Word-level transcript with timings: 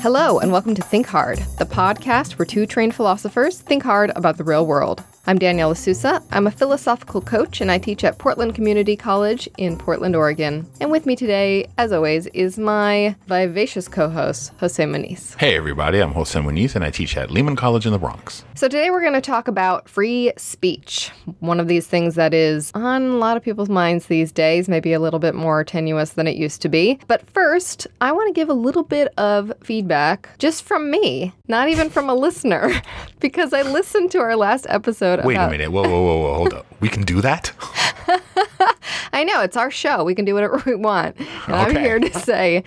Hello, 0.00 0.38
and 0.38 0.50
welcome 0.52 0.74
to 0.74 0.80
Think 0.82 1.06
Hard, 1.06 1.38
the 1.58 1.66
podcast 1.66 2.38
where 2.38 2.46
two 2.46 2.64
trained 2.66 2.94
philosophers 2.94 3.60
think 3.60 3.82
hard 3.82 4.10
about 4.16 4.38
the 4.38 4.44
real 4.44 4.66
world. 4.66 5.04
I'm 5.28 5.38
Danielle 5.38 5.74
Sousa. 5.74 6.22
I'm 6.32 6.46
a 6.46 6.50
philosophical 6.50 7.20
coach 7.20 7.60
and 7.60 7.70
I 7.70 7.76
teach 7.76 8.02
at 8.02 8.16
Portland 8.16 8.54
Community 8.54 8.96
College 8.96 9.46
in 9.58 9.76
Portland, 9.76 10.16
Oregon. 10.16 10.66
And 10.80 10.90
with 10.90 11.04
me 11.04 11.16
today, 11.16 11.68
as 11.76 11.92
always, 11.92 12.28
is 12.28 12.58
my 12.58 13.14
vivacious 13.26 13.88
co 13.88 14.08
host, 14.08 14.52
Jose 14.58 14.82
Moniz. 14.86 15.34
Hey, 15.34 15.54
everybody, 15.54 15.98
I'm 15.98 16.12
Jose 16.12 16.40
Moniz 16.40 16.74
and 16.74 16.82
I 16.82 16.88
teach 16.90 17.14
at 17.18 17.30
Lehman 17.30 17.56
College 17.56 17.84
in 17.84 17.92
the 17.92 17.98
Bronx. 17.98 18.46
So, 18.54 18.68
today 18.68 18.88
we're 18.88 19.02
going 19.02 19.12
to 19.12 19.20
talk 19.20 19.48
about 19.48 19.86
free 19.86 20.32
speech. 20.38 21.10
One 21.40 21.60
of 21.60 21.68
these 21.68 21.86
things 21.86 22.14
that 22.14 22.32
is 22.32 22.72
on 22.74 23.02
a 23.02 23.16
lot 23.16 23.36
of 23.36 23.42
people's 23.42 23.68
minds 23.68 24.06
these 24.06 24.32
days, 24.32 24.66
maybe 24.66 24.94
a 24.94 24.98
little 24.98 25.20
bit 25.20 25.34
more 25.34 25.62
tenuous 25.62 26.12
than 26.12 26.26
it 26.26 26.36
used 26.36 26.62
to 26.62 26.70
be. 26.70 26.98
But 27.06 27.28
first, 27.28 27.86
I 28.00 28.12
want 28.12 28.28
to 28.28 28.32
give 28.32 28.48
a 28.48 28.54
little 28.54 28.82
bit 28.82 29.12
of 29.18 29.52
feedback 29.62 30.30
just 30.38 30.62
from 30.62 30.90
me, 30.90 31.34
not 31.48 31.68
even 31.68 31.90
from 31.90 32.08
a 32.08 32.14
listener, 32.28 32.72
because 33.20 33.52
I 33.52 33.60
listened 33.60 34.10
to 34.12 34.20
our 34.20 34.34
last 34.34 34.66
episode. 34.70 35.17
Wait 35.24 35.34
about- 35.34 35.44
a 35.44 35.48
uh, 35.48 35.50
minute. 35.50 35.72
Whoa, 35.72 35.82
whoa, 35.82 35.88
whoa, 35.88 36.20
whoa. 36.20 36.34
Hold 36.34 36.54
up. 36.54 36.66
We 36.80 36.88
can 36.88 37.02
do 37.02 37.20
that? 37.22 37.50
I 39.12 39.24
know 39.24 39.40
it's 39.42 39.56
our 39.56 39.70
show. 39.70 40.04
We 40.04 40.14
can 40.14 40.24
do 40.24 40.32
whatever 40.32 40.62
we 40.66 40.76
want. 40.76 41.16
And 41.18 41.56
I'm 41.56 41.74
here 41.74 41.98
to 41.98 42.18
say 42.20 42.62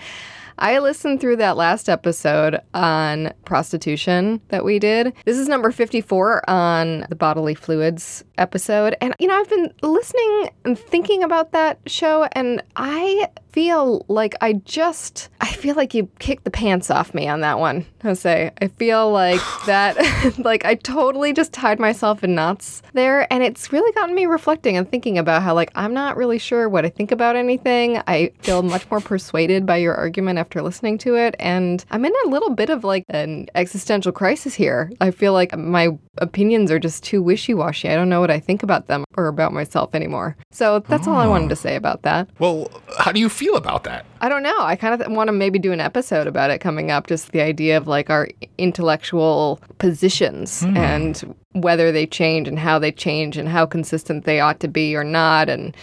I 0.58 0.78
listened 0.80 1.20
through 1.20 1.36
that 1.36 1.56
last 1.56 1.88
episode 1.88 2.60
on 2.74 3.32
prostitution 3.46 4.40
that 4.48 4.64
we 4.64 4.78
did. 4.78 5.14
This 5.24 5.38
is 5.38 5.48
number 5.48 5.70
54 5.72 6.48
on 6.48 7.06
the 7.08 7.16
bodily 7.16 7.54
fluids 7.54 8.22
episode. 8.38 8.96
And, 9.00 9.14
you 9.18 9.28
know, 9.28 9.38
I've 9.38 9.48
been 9.48 9.72
listening 9.82 10.50
and 10.64 10.78
thinking 10.78 11.22
about 11.22 11.52
that 11.52 11.80
show, 11.86 12.28
and 12.32 12.62
I 12.76 13.28
feel 13.52 14.04
like 14.08 14.34
I 14.40 14.54
just, 14.54 15.28
I 15.40 15.52
feel 15.52 15.74
like 15.74 15.92
you 15.92 16.08
kicked 16.18 16.44
the 16.44 16.50
pants 16.50 16.90
off 16.90 17.12
me 17.12 17.28
on 17.28 17.40
that 17.40 17.58
one, 17.58 17.84
Jose. 18.02 18.50
I 18.60 18.68
feel 18.68 19.10
like 19.10 19.40
that, 19.66 20.38
like, 20.38 20.64
I 20.64 20.74
totally 20.74 21.32
just 21.32 21.52
tied 21.52 21.78
myself 21.78 22.24
in 22.24 22.34
knots 22.34 22.82
there. 22.94 23.30
And 23.32 23.42
it's 23.42 23.72
really 23.72 23.92
gotten 23.92 24.14
me 24.14 24.26
reflecting 24.26 24.76
and 24.76 24.90
thinking 24.90 25.18
about 25.18 25.42
how, 25.42 25.54
like, 25.54 25.70
I'm 25.74 25.92
not 25.92 26.16
really 26.16 26.38
sure 26.38 26.68
what 26.68 26.84
I 26.84 26.88
think 26.88 27.12
about 27.12 27.36
anything. 27.36 28.00
I 28.06 28.32
feel 28.40 28.62
much 28.62 28.90
more 28.90 29.00
persuaded 29.00 29.66
by 29.66 29.76
your 29.76 29.94
argument 29.94 30.38
after 30.38 30.62
listening 30.62 30.98
to 30.98 31.16
it. 31.16 31.34
And 31.38 31.84
I'm 31.90 32.04
in 32.04 32.12
a 32.24 32.28
little 32.28 32.50
bit 32.50 32.70
of 32.70 32.84
like 32.84 33.04
an 33.08 33.48
existential 33.54 34.12
crisis 34.12 34.54
here. 34.54 34.90
I 35.00 35.10
feel 35.10 35.32
like 35.32 35.56
my 35.56 35.90
opinions 36.18 36.70
are 36.70 36.78
just 36.78 37.02
too 37.02 37.22
wishy 37.22 37.54
washy. 37.54 37.88
I 37.88 37.94
don't 37.94 38.08
know 38.08 38.20
what 38.20 38.30
I 38.30 38.38
think 38.38 38.62
about 38.62 38.86
them 38.86 39.04
or 39.16 39.28
about 39.28 39.52
myself 39.52 39.94
anymore. 39.94 40.36
So 40.50 40.80
that's 40.80 41.06
all 41.06 41.16
I 41.16 41.26
wanted 41.26 41.48
to 41.48 41.56
say 41.56 41.74
about 41.74 42.02
that. 42.02 42.28
Well, 42.38 42.70
how 42.98 43.12
do 43.12 43.20
you 43.20 43.28
feel 43.28 43.56
about 43.56 43.84
that? 43.84 44.04
I 44.20 44.28
don't 44.28 44.42
know. 44.42 44.58
I 44.58 44.76
kind 44.76 45.00
of 45.00 45.10
want 45.10 45.28
to 45.28 45.32
maybe 45.32 45.58
do 45.58 45.72
an 45.72 45.80
episode 45.80 46.26
about 46.26 46.50
it 46.50 46.58
coming 46.58 46.90
up. 46.90 47.06
Just 47.06 47.32
the 47.32 47.40
idea 47.40 47.76
of 47.76 47.86
like 47.86 48.10
our 48.10 48.28
intellectual 48.58 49.60
positions 49.78 50.62
and 50.62 51.34
whether 51.52 51.90
they 51.90 52.06
change 52.06 52.46
and 52.46 52.58
how 52.58 52.78
they 52.78 52.92
change 52.92 53.36
and 53.36 53.48
how 53.48 53.64
consistent 53.64 54.24
they 54.24 54.40
ought 54.40 54.60
to 54.60 54.68
be 54.68 54.94
or 54.94 55.04
not. 55.04 55.48
And 55.48 55.74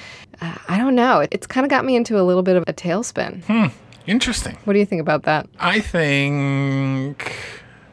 uh, 0.41 0.55
I 0.67 0.77
don't 0.77 0.95
know. 0.95 1.21
It, 1.21 1.29
it's 1.31 1.47
kind 1.47 1.65
of 1.65 1.69
got 1.69 1.85
me 1.85 1.95
into 1.95 2.19
a 2.19 2.23
little 2.23 2.43
bit 2.43 2.55
of 2.55 2.63
a 2.67 2.73
tailspin. 2.73 3.43
Hmm. 3.45 3.67
Interesting. 4.05 4.57
What 4.63 4.73
do 4.73 4.79
you 4.79 4.85
think 4.85 5.01
about 5.01 5.23
that? 5.23 5.47
I 5.59 5.79
think 5.81 7.35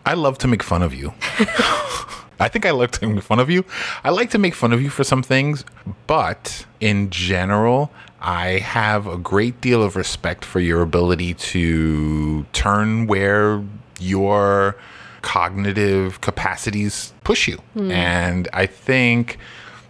I 0.04 0.14
love 0.14 0.38
to 0.38 0.48
make 0.48 0.62
fun 0.62 0.82
of 0.82 0.94
you. 0.94 1.12
I 2.38 2.48
think 2.48 2.66
I 2.66 2.70
love 2.70 2.90
to 2.92 3.06
make 3.06 3.22
fun 3.22 3.40
of 3.40 3.50
you. 3.50 3.64
I 4.04 4.10
like 4.10 4.30
to 4.30 4.38
make 4.38 4.54
fun 4.54 4.72
of 4.72 4.82
you 4.82 4.90
for 4.90 5.04
some 5.04 5.22
things, 5.22 5.64
but 6.06 6.66
in 6.80 7.10
general, 7.10 7.90
I 8.20 8.58
have 8.58 9.06
a 9.06 9.16
great 9.16 9.60
deal 9.60 9.82
of 9.82 9.96
respect 9.96 10.44
for 10.44 10.60
your 10.60 10.82
ability 10.82 11.34
to 11.34 12.44
turn 12.52 13.06
where 13.06 13.62
your 13.98 14.76
cognitive 15.22 16.20
capacities 16.20 17.12
push 17.24 17.48
you. 17.48 17.56
Hmm. 17.74 17.90
And 17.90 18.48
I 18.52 18.66
think 18.66 19.38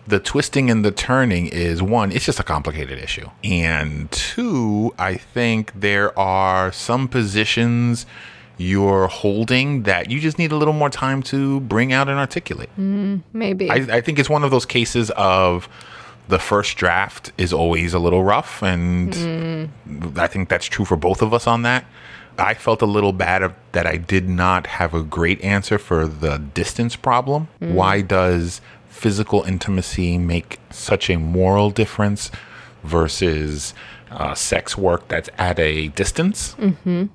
the 0.06 0.20
twisting 0.20 0.70
and 0.70 0.84
the 0.84 0.92
turning 0.92 1.46
is 1.48 1.82
one, 1.82 2.12
it's 2.12 2.24
just 2.24 2.38
a 2.38 2.44
complicated 2.44 2.98
issue. 2.98 3.28
And 3.42 4.10
two, 4.12 4.94
I 4.98 5.16
think 5.16 5.72
there 5.74 6.16
are 6.18 6.70
some 6.72 7.08
positions 7.08 8.06
you're 8.58 9.06
holding 9.06 9.82
that 9.82 10.10
you 10.10 10.18
just 10.18 10.38
need 10.38 10.52
a 10.52 10.56
little 10.56 10.74
more 10.74 10.90
time 10.90 11.22
to 11.22 11.60
bring 11.60 11.92
out 11.92 12.08
and 12.08 12.18
articulate. 12.18 12.70
Mm, 12.78 13.22
maybe. 13.32 13.70
I, 13.70 13.74
I 13.96 14.00
think 14.00 14.18
it's 14.18 14.30
one 14.30 14.44
of 14.44 14.50
those 14.50 14.66
cases 14.66 15.10
of 15.16 15.68
the 16.28 16.38
first 16.38 16.76
draft 16.76 17.32
is 17.38 17.52
always 17.52 17.94
a 17.94 17.98
little 17.98 18.24
rough, 18.24 18.62
and 18.62 19.12
mm. 19.12 20.18
I 20.18 20.26
think 20.26 20.48
that's 20.48 20.66
true 20.66 20.84
for 20.84 20.96
both 20.96 21.22
of 21.22 21.32
us 21.32 21.46
on 21.46 21.62
that. 21.62 21.84
I 22.38 22.54
felt 22.54 22.82
a 22.82 22.86
little 22.86 23.12
bad 23.12 23.42
of, 23.42 23.54
that 23.72 23.86
I 23.86 23.96
did 23.96 24.28
not 24.28 24.66
have 24.66 24.92
a 24.92 25.02
great 25.02 25.42
answer 25.42 25.78
for 25.78 26.06
the 26.06 26.38
distance 26.38 26.96
problem. 26.96 27.48
Mm. 27.60 27.74
Why 27.74 28.00
does 28.00 28.60
physical 28.88 29.42
intimacy 29.42 30.18
make 30.18 30.58
such 30.70 31.08
a 31.10 31.16
moral 31.16 31.70
difference 31.70 32.30
versus 32.82 33.74
uh, 34.16 34.34
sex 34.34 34.76
work 34.76 35.06
that's 35.08 35.28
at 35.38 35.58
a 35.58 35.88
distance? 35.88 36.56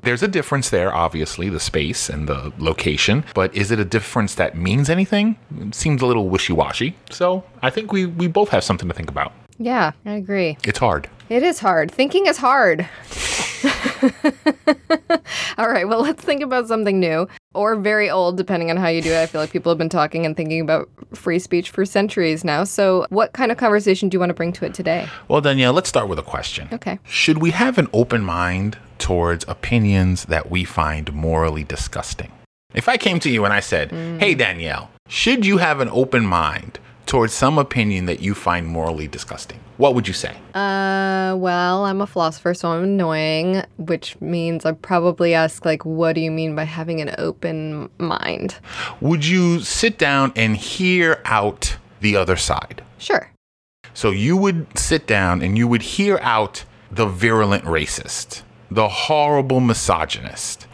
There's 0.04 0.24
a 0.24 0.28
difference 0.28 0.70
there, 0.70 0.94
obviously, 0.94 1.50
the 1.50 1.60
space 1.60 2.10
and 2.10 2.28
the 2.30 2.54
location, 2.60 3.24
but 3.34 3.54
is 3.56 3.72
it 3.72 3.80
a 3.80 3.86
difference 3.86 4.36
that 4.36 4.56
means 4.58 4.90
anything? 4.90 5.38
It 5.60 5.76
seems 5.76 6.02
a 6.02 6.06
little 6.06 6.30
wishy 6.30 6.54
washy. 6.54 6.96
So 7.10 7.44
I 7.62 7.70
think 7.70 7.92
we, 7.92 8.06
we 8.06 8.28
both 8.28 8.50
have 8.50 8.64
something 8.64 8.88
to 8.88 8.94
think 8.96 9.10
about. 9.10 9.34
yeah, 9.58 9.92
I 10.06 10.14
agree. 10.14 10.58
It's 10.64 10.80
hard. 10.80 11.10
It 11.30 11.44
is 11.44 11.60
hard. 11.60 11.92
Thinking 11.92 12.26
is 12.28 12.38
hard. 12.38 12.88
All 15.58 15.70
right, 15.70 15.88
well, 15.88 16.02
let's 16.02 16.24
think 16.24 16.42
about 16.42 16.68
something 16.68 17.00
new 17.00 17.28
or 17.54 17.76
very 17.76 18.10
old, 18.10 18.38
depending 18.38 18.70
on 18.70 18.78
how 18.78 18.88
you 18.88 19.02
do 19.02 19.12
it. 19.12 19.22
I 19.22 19.26
feel 19.26 19.42
like 19.42 19.52
people 19.52 19.70
have 19.72 19.78
been 19.78 19.90
talking 19.90 20.26
and 20.26 20.36
thinking 20.36 20.62
about 20.62 20.90
free 21.14 21.40
speech 21.40 21.70
for 21.70 21.86
centuries 21.86 22.44
now. 22.44 22.64
So, 22.64 23.06
what 23.10 23.34
kind 23.34 23.52
of 23.52 23.58
conversation 23.58 24.10
do 24.10 24.16
you 24.16 24.20
want 24.20 24.30
to 24.30 24.34
bring 24.34 24.54
to 24.54 24.66
it 24.66 24.74
today? 24.74 25.08
Well, 25.28 25.42
Danielle, 25.42 25.74
let's 25.74 25.90
start 25.90 26.08
with 26.08 26.20
a 26.20 26.24
question. 26.24 26.68
Okay. 26.72 27.00
Should 27.04 27.40
we 27.40 27.52
have 27.52 27.78
an 27.78 27.88
open 27.94 28.24
mind 28.24 28.78
towards 28.98 29.46
opinions 29.48 30.26
that 30.26 30.50
we 30.50 30.64
find 30.64 31.12
morally 31.14 31.64
disgusting? 31.64 32.32
If 32.74 32.88
I 32.88 32.98
came 32.98 33.20
to 33.20 33.30
you 33.30 33.44
and 33.46 33.54
I 33.54 33.60
said, 33.60 33.90
mm. 33.90 34.20
Hey, 34.20 34.34
Danielle, 34.34 34.90
should 35.08 35.46
you 35.46 35.58
have 35.58 35.82
an 35.82 35.90
open 35.90 36.26
mind 36.26 36.80
towards 37.12 37.34
some 37.34 37.58
opinion 37.58 38.06
that 38.06 38.22
you 38.22 38.34
find 38.34 38.66
morally 38.66 39.06
disgusting? 39.06 39.60
What 39.76 39.96
would 39.96 40.08
you 40.08 40.14
say? 40.14 40.34
Uh, 40.54 41.36
well, 41.38 41.84
I'm 41.84 42.00
a 42.00 42.08
philosopher, 42.08 42.54
so 42.54 42.70
I'm 42.70 42.86
annoying, 42.86 43.64
which 43.76 44.16
means 44.22 44.66
I 44.66 44.72
probably 44.72 45.34
ask, 45.34 45.66
like, 45.66 45.84
what 45.84 46.14
do 46.14 46.22
you 46.22 46.32
mean 46.32 46.56
by 46.56 46.64
having 46.64 47.02
an 47.02 47.14
open 47.18 47.90
mind? 47.98 48.56
Would 49.02 49.28
you 49.28 49.60
sit 49.60 49.98
down 49.98 50.32
and 50.38 50.56
hear 50.56 51.22
out 51.26 51.76
the 52.00 52.16
other 52.16 52.38
side? 52.38 52.82
Sure. 52.98 53.30
So 53.94 54.12
you 54.12 54.38
would 54.38 54.80
sit 54.80 55.06
down 55.06 55.42
and 55.42 55.58
you 55.58 55.68
would 55.68 55.82
hear 55.82 56.18
out 56.22 56.64
the 56.90 57.08
virulent 57.08 57.66
racist, 57.66 58.44
the 58.70 58.88
horrible 58.88 59.60
misogynist, 59.60 60.66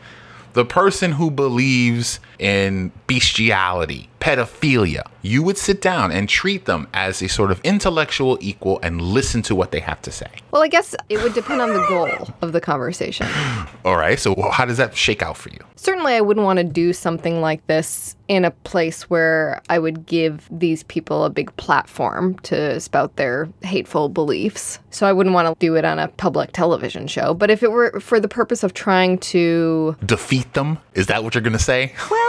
the 0.54 0.66
person 0.66 1.14
who 1.14 1.32
believes 1.32 2.20
in 2.40 2.92
bestiality, 3.08 4.10
pedophilia. 4.20 5.08
You 5.22 5.44
would 5.44 5.58
sit 5.58 5.82
down 5.82 6.12
and 6.12 6.30
treat 6.30 6.66
them 6.66 6.88
as 6.94 7.22
a 7.22 7.28
sort 7.28 7.52
of 7.52 7.60
intellectual 7.64 8.38
equal 8.42 8.80
and 8.82 9.02
listen 9.02 9.42
to 9.44 9.56
what 9.56 9.72
they 9.72 9.80
have 9.80 10.02
to 10.04 10.12
say. 10.12 10.30
Well, 10.52 10.64
I 10.64 10.68
guess 10.68 10.96
it 11.10 11.22
would 11.22 11.34
depend 11.34 11.62
on 11.62 11.74
the 11.74 11.86
goal 11.88 12.30
of 12.42 12.54
the 12.54 12.62
conversation. 12.62 13.28
All 13.86 13.98
right. 13.98 14.20
So 14.20 14.50
how 14.52 14.66
does 14.66 14.78
that 14.78 14.96
shake 14.96 15.22
out 15.22 15.38
for 15.38 15.50
you? 15.50 15.60
Certainly, 15.76 16.16
I 16.16 16.22
wouldn't 16.22 16.46
want 16.46 16.58
to 16.58 16.64
do 16.64 16.92
something 16.94 17.42
like 17.42 17.66
this 17.68 18.16
in 18.28 18.44
a 18.44 18.52
place 18.52 19.04
where 19.10 19.62
I 19.70 19.80
would 19.80 20.06
give 20.06 20.48
these 20.52 20.84
people 20.84 21.24
a 21.24 21.30
big 21.30 21.56
platform 21.58 22.38
to 22.40 22.80
spout 22.80 23.16
their 23.16 23.48
hateful 23.62 24.10
beliefs. 24.10 24.80
So 24.90 25.08
I 25.08 25.14
wouldn't 25.14 25.34
want 25.36 25.48
to 25.48 25.56
do 25.66 25.76
it 25.76 25.86
on 25.86 26.00
a 26.00 26.08
public 26.10 26.52
television 26.52 27.08
show. 27.08 27.34
But 27.34 27.52
if 27.52 27.64
it 27.64 27.72
were 27.72 28.00
for 28.00 28.20
the 28.20 28.28
purpose 28.28 28.64
of 28.64 28.74
trying 28.74 29.18
to, 29.20 29.96
Defeat 30.06 30.54
them? 30.54 30.80
Is 30.94 31.08
that 31.08 31.24
what 31.24 31.36
you're 31.36 31.42
going 31.44 31.54
to 31.54 31.60
say? 31.60 31.94
well, 32.10 32.27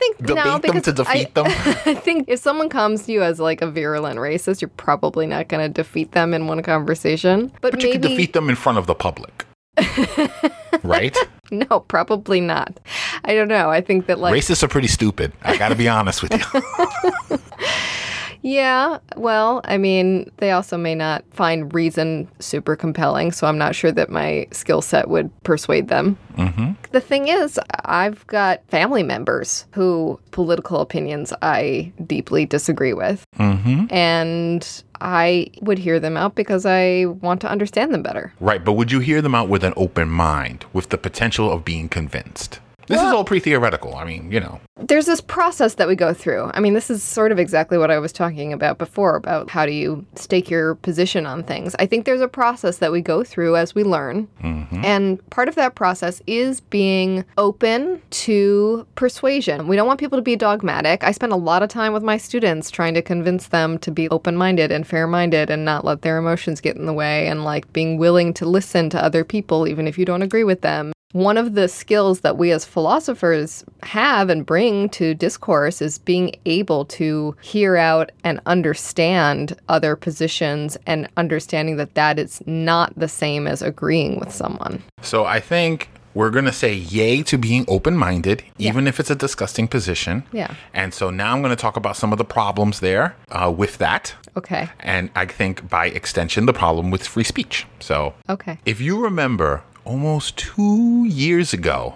think 0.00 0.18
Debate 0.18 0.36
no 0.36 0.58
them 0.58 0.60
because 0.62 0.82
to 0.84 0.92
defeat 0.92 1.28
I, 1.28 1.42
them? 1.42 1.46
I 1.86 1.94
think 1.94 2.28
if 2.28 2.40
someone 2.40 2.68
comes 2.68 3.06
to 3.06 3.12
you 3.12 3.22
as 3.22 3.38
like 3.38 3.62
a 3.62 3.70
virulent 3.70 4.18
racist, 4.18 4.60
you're 4.60 4.68
probably 4.76 5.26
not 5.26 5.48
going 5.48 5.62
to 5.62 5.72
defeat 5.72 6.12
them 6.12 6.34
in 6.34 6.46
one 6.46 6.62
conversation. 6.62 7.52
But, 7.60 7.72
But 7.72 7.82
you 7.82 7.90
maybe 7.90 8.02
can 8.02 8.10
defeat 8.10 8.32
them 8.32 8.48
in 8.48 8.56
front 8.56 8.78
of 8.78 8.86
the 8.86 8.94
public. 8.94 9.44
right? 10.82 11.16
no, 11.50 11.80
probably 11.80 12.40
not. 12.40 12.80
I 13.24 13.34
don't 13.34 13.48
know. 13.48 13.70
I 13.70 13.80
think 13.80 14.06
that 14.06 14.18
like 14.18 14.34
Racists 14.34 14.62
are 14.62 14.68
pretty 14.68 14.88
stupid. 14.88 15.32
I 15.42 15.56
got 15.56 15.68
to 15.68 15.76
be 15.76 15.88
honest 15.88 16.22
with 16.22 16.32
you. 16.32 17.38
Yeah, 18.42 18.98
well, 19.16 19.60
I 19.64 19.76
mean, 19.78 20.30
they 20.38 20.50
also 20.52 20.76
may 20.76 20.94
not 20.94 21.24
find 21.30 21.72
reason 21.74 22.28
super 22.38 22.76
compelling, 22.76 23.32
so 23.32 23.46
I'm 23.46 23.58
not 23.58 23.74
sure 23.74 23.92
that 23.92 24.10
my 24.10 24.46
skill 24.50 24.82
set 24.82 25.08
would 25.08 25.30
persuade 25.42 25.88
them. 25.88 26.16
Mm-hmm. 26.36 26.72
The 26.92 27.00
thing 27.00 27.28
is, 27.28 27.60
I've 27.84 28.26
got 28.26 28.66
family 28.68 29.02
members 29.02 29.66
who 29.72 30.18
political 30.30 30.80
opinions 30.80 31.32
I 31.42 31.92
deeply 32.06 32.46
disagree 32.46 32.94
with. 32.94 33.24
Mm-hmm. 33.38 33.92
And 33.92 34.82
I 35.00 35.48
would 35.62 35.78
hear 35.78 35.98
them 35.98 36.16
out 36.16 36.34
because 36.34 36.66
I 36.66 37.06
want 37.06 37.40
to 37.42 37.48
understand 37.48 37.92
them 37.92 38.02
better. 38.02 38.32
Right, 38.40 38.64
but 38.64 38.72
would 38.72 38.92
you 38.92 39.00
hear 39.00 39.22
them 39.22 39.34
out 39.34 39.48
with 39.48 39.64
an 39.64 39.72
open 39.76 40.10
mind, 40.10 40.66
with 40.72 40.90
the 40.90 40.98
potential 40.98 41.50
of 41.50 41.64
being 41.64 41.88
convinced? 41.88 42.60
This 42.90 42.96
well, 42.96 43.06
is 43.06 43.14
all 43.14 43.24
pre 43.24 43.38
theoretical. 43.38 43.94
I 43.94 44.04
mean, 44.04 44.32
you 44.32 44.40
know. 44.40 44.60
There's 44.76 45.06
this 45.06 45.20
process 45.20 45.74
that 45.74 45.86
we 45.86 45.94
go 45.94 46.12
through. 46.12 46.50
I 46.54 46.58
mean, 46.58 46.74
this 46.74 46.90
is 46.90 47.04
sort 47.04 47.30
of 47.30 47.38
exactly 47.38 47.78
what 47.78 47.88
I 47.88 48.00
was 48.00 48.12
talking 48.12 48.52
about 48.52 48.78
before 48.78 49.14
about 49.14 49.48
how 49.48 49.64
do 49.64 49.70
you 49.70 50.04
stake 50.16 50.50
your 50.50 50.74
position 50.74 51.24
on 51.24 51.44
things. 51.44 51.76
I 51.78 51.86
think 51.86 52.04
there's 52.04 52.20
a 52.20 52.26
process 52.26 52.78
that 52.78 52.90
we 52.90 53.00
go 53.00 53.22
through 53.22 53.54
as 53.54 53.76
we 53.76 53.84
learn. 53.84 54.26
Mm-hmm. 54.42 54.84
And 54.84 55.30
part 55.30 55.46
of 55.46 55.54
that 55.54 55.76
process 55.76 56.20
is 56.26 56.62
being 56.62 57.24
open 57.38 58.02
to 58.10 58.84
persuasion. 58.96 59.68
We 59.68 59.76
don't 59.76 59.86
want 59.86 60.00
people 60.00 60.18
to 60.18 60.22
be 60.22 60.34
dogmatic. 60.34 61.04
I 61.04 61.12
spend 61.12 61.32
a 61.32 61.36
lot 61.36 61.62
of 61.62 61.68
time 61.68 61.92
with 61.92 62.02
my 62.02 62.16
students 62.16 62.72
trying 62.72 62.94
to 62.94 63.02
convince 63.02 63.48
them 63.48 63.78
to 63.78 63.92
be 63.92 64.08
open 64.08 64.36
minded 64.36 64.72
and 64.72 64.84
fair 64.84 65.06
minded 65.06 65.48
and 65.48 65.64
not 65.64 65.84
let 65.84 66.02
their 66.02 66.18
emotions 66.18 66.60
get 66.60 66.74
in 66.74 66.86
the 66.86 66.92
way 66.92 67.28
and 67.28 67.44
like 67.44 67.72
being 67.72 67.98
willing 67.98 68.34
to 68.34 68.46
listen 68.46 68.90
to 68.90 69.04
other 69.04 69.22
people 69.22 69.68
even 69.68 69.86
if 69.86 69.96
you 69.96 70.04
don't 70.04 70.22
agree 70.22 70.42
with 70.42 70.62
them 70.62 70.92
one 71.12 71.36
of 71.36 71.54
the 71.54 71.68
skills 71.68 72.20
that 72.20 72.38
we 72.38 72.52
as 72.52 72.64
philosophers 72.64 73.64
have 73.82 74.30
and 74.30 74.46
bring 74.46 74.88
to 74.90 75.14
discourse 75.14 75.82
is 75.82 75.98
being 75.98 76.34
able 76.46 76.84
to 76.84 77.34
hear 77.42 77.76
out 77.76 78.12
and 78.22 78.40
understand 78.46 79.56
other 79.68 79.96
positions 79.96 80.76
and 80.86 81.08
understanding 81.16 81.76
that 81.76 81.94
that 81.94 82.18
is 82.18 82.42
not 82.46 82.92
the 82.96 83.08
same 83.08 83.46
as 83.46 83.60
agreeing 83.60 84.20
with 84.20 84.32
someone. 84.32 84.82
So 85.02 85.24
I 85.24 85.40
think 85.40 85.90
we're 86.14 86.30
going 86.30 86.44
to 86.44 86.52
say 86.52 86.74
yay 86.74 87.22
to 87.22 87.38
being 87.38 87.64
open 87.68 87.96
minded, 87.96 88.42
even 88.58 88.84
yeah. 88.84 88.88
if 88.88 89.00
it's 89.00 89.10
a 89.10 89.14
disgusting 89.14 89.68
position. 89.68 90.24
Yeah. 90.32 90.54
And 90.74 90.92
so 90.92 91.10
now 91.10 91.32
I'm 91.32 91.42
going 91.42 91.54
to 91.54 91.60
talk 91.60 91.76
about 91.76 91.96
some 91.96 92.12
of 92.12 92.18
the 92.18 92.24
problems 92.24 92.80
there 92.80 93.14
uh, 93.30 93.52
with 93.56 93.78
that. 93.78 94.14
Okay. 94.36 94.68
And 94.80 95.10
I 95.14 95.26
think 95.26 95.68
by 95.68 95.86
extension, 95.86 96.46
the 96.46 96.52
problem 96.52 96.90
with 96.90 97.06
free 97.06 97.24
speech. 97.24 97.66
So, 97.80 98.14
okay. 98.28 98.58
If 98.64 98.80
you 98.80 99.02
remember 99.02 99.62
almost 99.84 100.36
two 100.36 101.04
years 101.06 101.52
ago, 101.52 101.94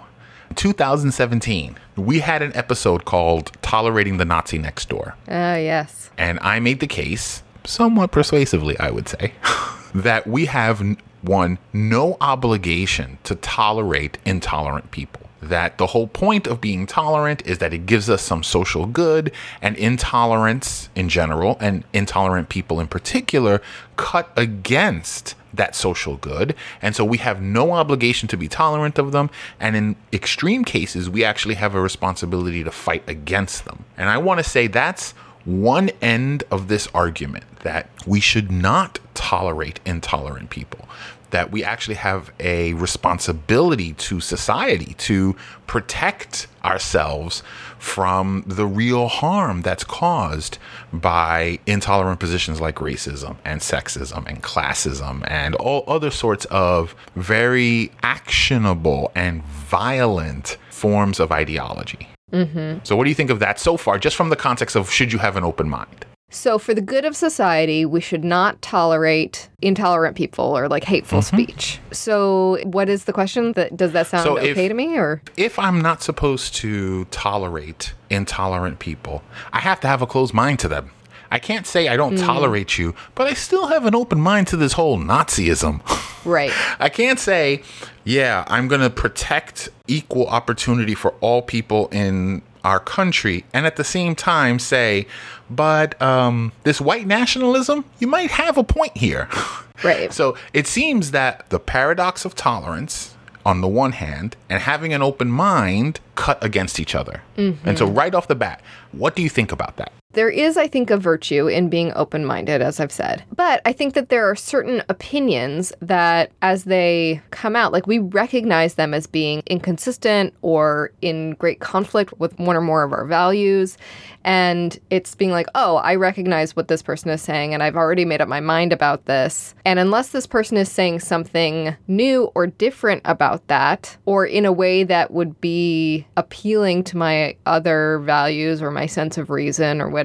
2017, 0.55 1.77
we 1.95 2.19
had 2.19 2.41
an 2.41 2.55
episode 2.55 3.05
called 3.05 3.51
Tolerating 3.61 4.17
the 4.17 4.25
Nazi 4.25 4.57
Next 4.57 4.89
Door. 4.89 5.15
Oh, 5.27 5.33
uh, 5.33 5.55
yes. 5.55 6.09
And 6.17 6.39
I 6.41 6.59
made 6.59 6.79
the 6.79 6.87
case, 6.87 7.43
somewhat 7.63 8.11
persuasively, 8.11 8.77
I 8.79 8.91
would 8.91 9.07
say, 9.07 9.33
that 9.95 10.27
we 10.27 10.45
have, 10.45 10.81
one, 11.21 11.57
no 11.73 12.17
obligation 12.21 13.17
to 13.23 13.35
tolerate 13.35 14.17
intolerant 14.25 14.91
people 14.91 15.25
that 15.49 15.77
the 15.77 15.87
whole 15.87 16.07
point 16.07 16.47
of 16.47 16.59
being 16.59 16.85
tolerant 16.85 17.45
is 17.45 17.59
that 17.59 17.73
it 17.73 17.85
gives 17.85 18.09
us 18.09 18.21
some 18.21 18.43
social 18.43 18.85
good, 18.85 19.31
and 19.61 19.75
intolerance 19.77 20.89
in 20.95 21.09
general, 21.09 21.57
and 21.59 21.83
intolerant 21.93 22.49
people 22.49 22.79
in 22.79 22.87
particular, 22.87 23.61
cut 23.95 24.31
against 24.35 25.35
that 25.55 25.75
social 25.75 26.17
good. 26.17 26.55
And 26.81 26.95
so 26.95 27.03
we 27.05 27.17
have 27.19 27.41
no 27.41 27.71
obligation 27.71 28.27
to 28.29 28.37
be 28.37 28.47
tolerant 28.47 28.97
of 28.97 29.11
them. 29.11 29.29
And 29.59 29.75
in 29.75 29.95
extreme 30.13 30.63
cases, 30.63 31.09
we 31.09 31.23
actually 31.23 31.55
have 31.55 31.75
a 31.75 31.81
responsibility 31.81 32.63
to 32.63 32.71
fight 32.71 33.07
against 33.07 33.65
them. 33.65 33.85
And 33.97 34.09
I 34.09 34.17
want 34.17 34.39
to 34.39 34.43
say 34.43 34.67
that's 34.67 35.11
one 35.45 35.91
end 36.01 36.43
of 36.49 36.67
this 36.67 36.87
argument 36.93 37.45
that 37.61 37.89
we 38.05 38.19
should 38.19 38.51
not 38.51 38.99
tolerate 39.13 39.79
intolerant 39.85 40.49
people 40.49 40.87
that 41.31 41.51
we 41.51 41.63
actually 41.63 41.95
have 41.95 42.31
a 42.39 42.73
responsibility 42.75 43.93
to 43.93 44.21
society 44.21 44.93
to 44.93 45.35
protect 45.67 46.47
ourselves 46.63 47.43
from 47.85 48.43
the 48.47 48.65
real 48.65 49.07
harm 49.07 49.61
that's 49.61 49.83
caused 49.83 50.57
by 50.91 51.59
intolerant 51.67 52.19
positions 52.19 52.59
like 52.59 52.77
racism 52.77 53.37
and 53.45 53.61
sexism 53.61 54.25
and 54.27 54.41
classism 54.41 55.23
and 55.29 55.53
all 55.55 55.83
other 55.87 56.09
sorts 56.09 56.45
of 56.45 56.95
very 57.15 57.91
actionable 58.01 59.11
and 59.13 59.43
violent 59.43 60.57
forms 60.71 61.19
of 61.19 61.31
ideology. 61.31 62.09
Mm-hmm. 62.31 62.79
So, 62.83 62.95
what 62.95 63.03
do 63.03 63.09
you 63.09 63.15
think 63.15 63.29
of 63.29 63.39
that 63.39 63.59
so 63.59 63.77
far, 63.77 63.99
just 63.99 64.15
from 64.15 64.29
the 64.29 64.35
context 64.35 64.75
of 64.75 64.89
should 64.89 65.13
you 65.13 65.19
have 65.19 65.37
an 65.37 65.43
open 65.43 65.69
mind? 65.69 66.05
So, 66.35 66.59
for 66.59 66.73
the 66.73 66.81
good 66.81 67.05
of 67.05 67.15
society, 67.15 67.85
we 67.85 68.01
should 68.01 68.25
not 68.25 68.61
tolerate 68.61 69.49
intolerant 69.61 70.17
people 70.17 70.45
or 70.45 70.67
like 70.67 70.83
hateful 70.83 71.19
mm-hmm. 71.19 71.37
speech. 71.37 71.79
So, 71.91 72.59
what 72.63 72.89
is 72.89 73.05
the 73.05 73.13
question? 73.13 73.53
That 73.53 73.77
does 73.77 73.93
that 73.93 74.07
sound 74.07 74.25
so 74.25 74.37
okay 74.37 74.49
if, 74.49 74.69
to 74.69 74.73
me? 74.73 74.97
Or 74.97 75.21
if 75.37 75.57
I'm 75.57 75.79
not 75.79 76.03
supposed 76.03 76.53
to 76.55 77.05
tolerate 77.05 77.93
intolerant 78.09 78.79
people, 78.79 79.23
I 79.53 79.61
have 79.61 79.79
to 79.79 79.87
have 79.87 80.01
a 80.01 80.07
closed 80.07 80.33
mind 80.33 80.59
to 80.59 80.67
them. 80.67 80.91
I 81.31 81.39
can't 81.39 81.65
say 81.65 81.87
I 81.87 81.95
don't 81.95 82.17
mm. 82.17 82.25
tolerate 82.25 82.77
you, 82.77 82.95
but 83.15 83.27
I 83.27 83.33
still 83.33 83.67
have 83.67 83.85
an 83.85 83.95
open 83.95 84.19
mind 84.19 84.47
to 84.47 84.57
this 84.57 84.73
whole 84.73 84.99
Nazism. 84.99 85.81
Right. 86.25 86.51
I 86.79 86.89
can't 86.89 87.19
say, 87.19 87.61
yeah, 88.03 88.45
I'm 88.47 88.67
going 88.67 88.81
to 88.81 88.89
protect 88.89 89.69
equal 89.85 90.25
opportunity 90.25 90.95
for 90.95 91.11
all 91.21 91.43
people 91.43 91.87
in 91.89 92.41
our 92.65 92.79
country 92.79 93.45
and 93.53 93.67
at 93.67 93.75
the 93.75 93.83
same 93.83 94.15
time 94.15 94.57
say, 94.57 95.05
but 95.49 95.99
um, 96.01 96.51
this 96.63 96.81
white 96.81 97.07
nationalism, 97.07 97.85
you 97.99 98.07
might 98.07 98.31
have 98.31 98.57
a 98.57 98.63
point 98.63 98.97
here. 98.97 99.29
Right. 99.83 100.13
so 100.13 100.37
it 100.53 100.67
seems 100.67 101.11
that 101.11 101.49
the 101.49 101.59
paradox 101.59 102.23
of 102.23 102.33
tolerance 102.33 103.13
on 103.45 103.61
the 103.61 103.67
one 103.67 103.91
hand 103.91 104.35
and 104.49 104.61
having 104.61 104.93
an 104.93 105.01
open 105.01 105.29
mind 105.29 105.99
cut 106.15 106.43
against 106.43 106.79
each 106.79 106.95
other. 106.95 107.21
Mm-hmm. 107.37 107.67
And 107.67 107.77
so, 107.77 107.85
right 107.85 108.15
off 108.15 108.27
the 108.27 108.35
bat, 108.35 108.61
what 108.91 109.15
do 109.15 109.21
you 109.21 109.29
think 109.29 109.51
about 109.51 109.75
that? 109.77 109.91
There 110.15 110.29
is, 110.29 110.57
I 110.57 110.67
think, 110.67 110.89
a 110.89 110.97
virtue 110.97 111.47
in 111.47 111.69
being 111.69 111.91
open 111.95 112.25
minded, 112.25 112.61
as 112.61 112.79
I've 112.79 112.91
said. 112.91 113.23
But 113.35 113.61
I 113.65 113.73
think 113.73 113.93
that 113.93 114.09
there 114.09 114.29
are 114.29 114.35
certain 114.35 114.81
opinions 114.89 115.73
that, 115.81 116.31
as 116.41 116.63
they 116.63 117.21
come 117.31 117.55
out, 117.55 117.71
like 117.71 117.85
we 117.85 117.99
recognize 117.99 118.75
them 118.75 118.93
as 118.93 119.07
being 119.07 119.43
inconsistent 119.45 120.33
or 120.41 120.91
in 121.01 121.31
great 121.31 121.59
conflict 121.59 122.17
with 122.17 122.39
one 122.39 122.55
or 122.55 122.61
more 122.61 122.83
of 122.83 122.93
our 122.93 123.05
values. 123.05 123.77
And 124.23 124.79
it's 124.89 125.13
being 125.13 125.31
like, 125.31 125.47
oh, 125.53 125.75
I 125.75 125.95
recognize 125.95 126.55
what 126.55 126.67
this 126.67 126.81
person 126.81 127.11
is 127.11 127.21
saying, 127.21 127.53
and 127.53 127.61
I've 127.61 127.75
already 127.75 128.05
made 128.05 128.21
up 128.21 128.27
my 128.27 128.39
mind 128.39 128.73
about 128.73 129.05
this. 129.05 129.53
And 129.65 129.77
unless 129.77 130.09
this 130.09 130.25
person 130.25 130.57
is 130.57 130.71
saying 130.71 131.01
something 131.01 131.75
new 131.87 132.31
or 132.33 132.47
different 132.47 133.03
about 133.05 133.45
that, 133.49 133.97
or 134.05 134.25
in 134.25 134.45
a 134.45 134.51
way 134.51 134.83
that 134.85 135.11
would 135.11 135.39
be 135.41 136.07
appealing 136.17 136.85
to 136.85 136.97
my 136.97 137.35
other 137.45 137.99
values 137.99 138.63
or 138.63 138.71
my 138.71 138.87
sense 138.87 139.19
of 139.19 139.29
reason 139.29 139.79
or 139.81 139.89
whatever, 139.89 140.04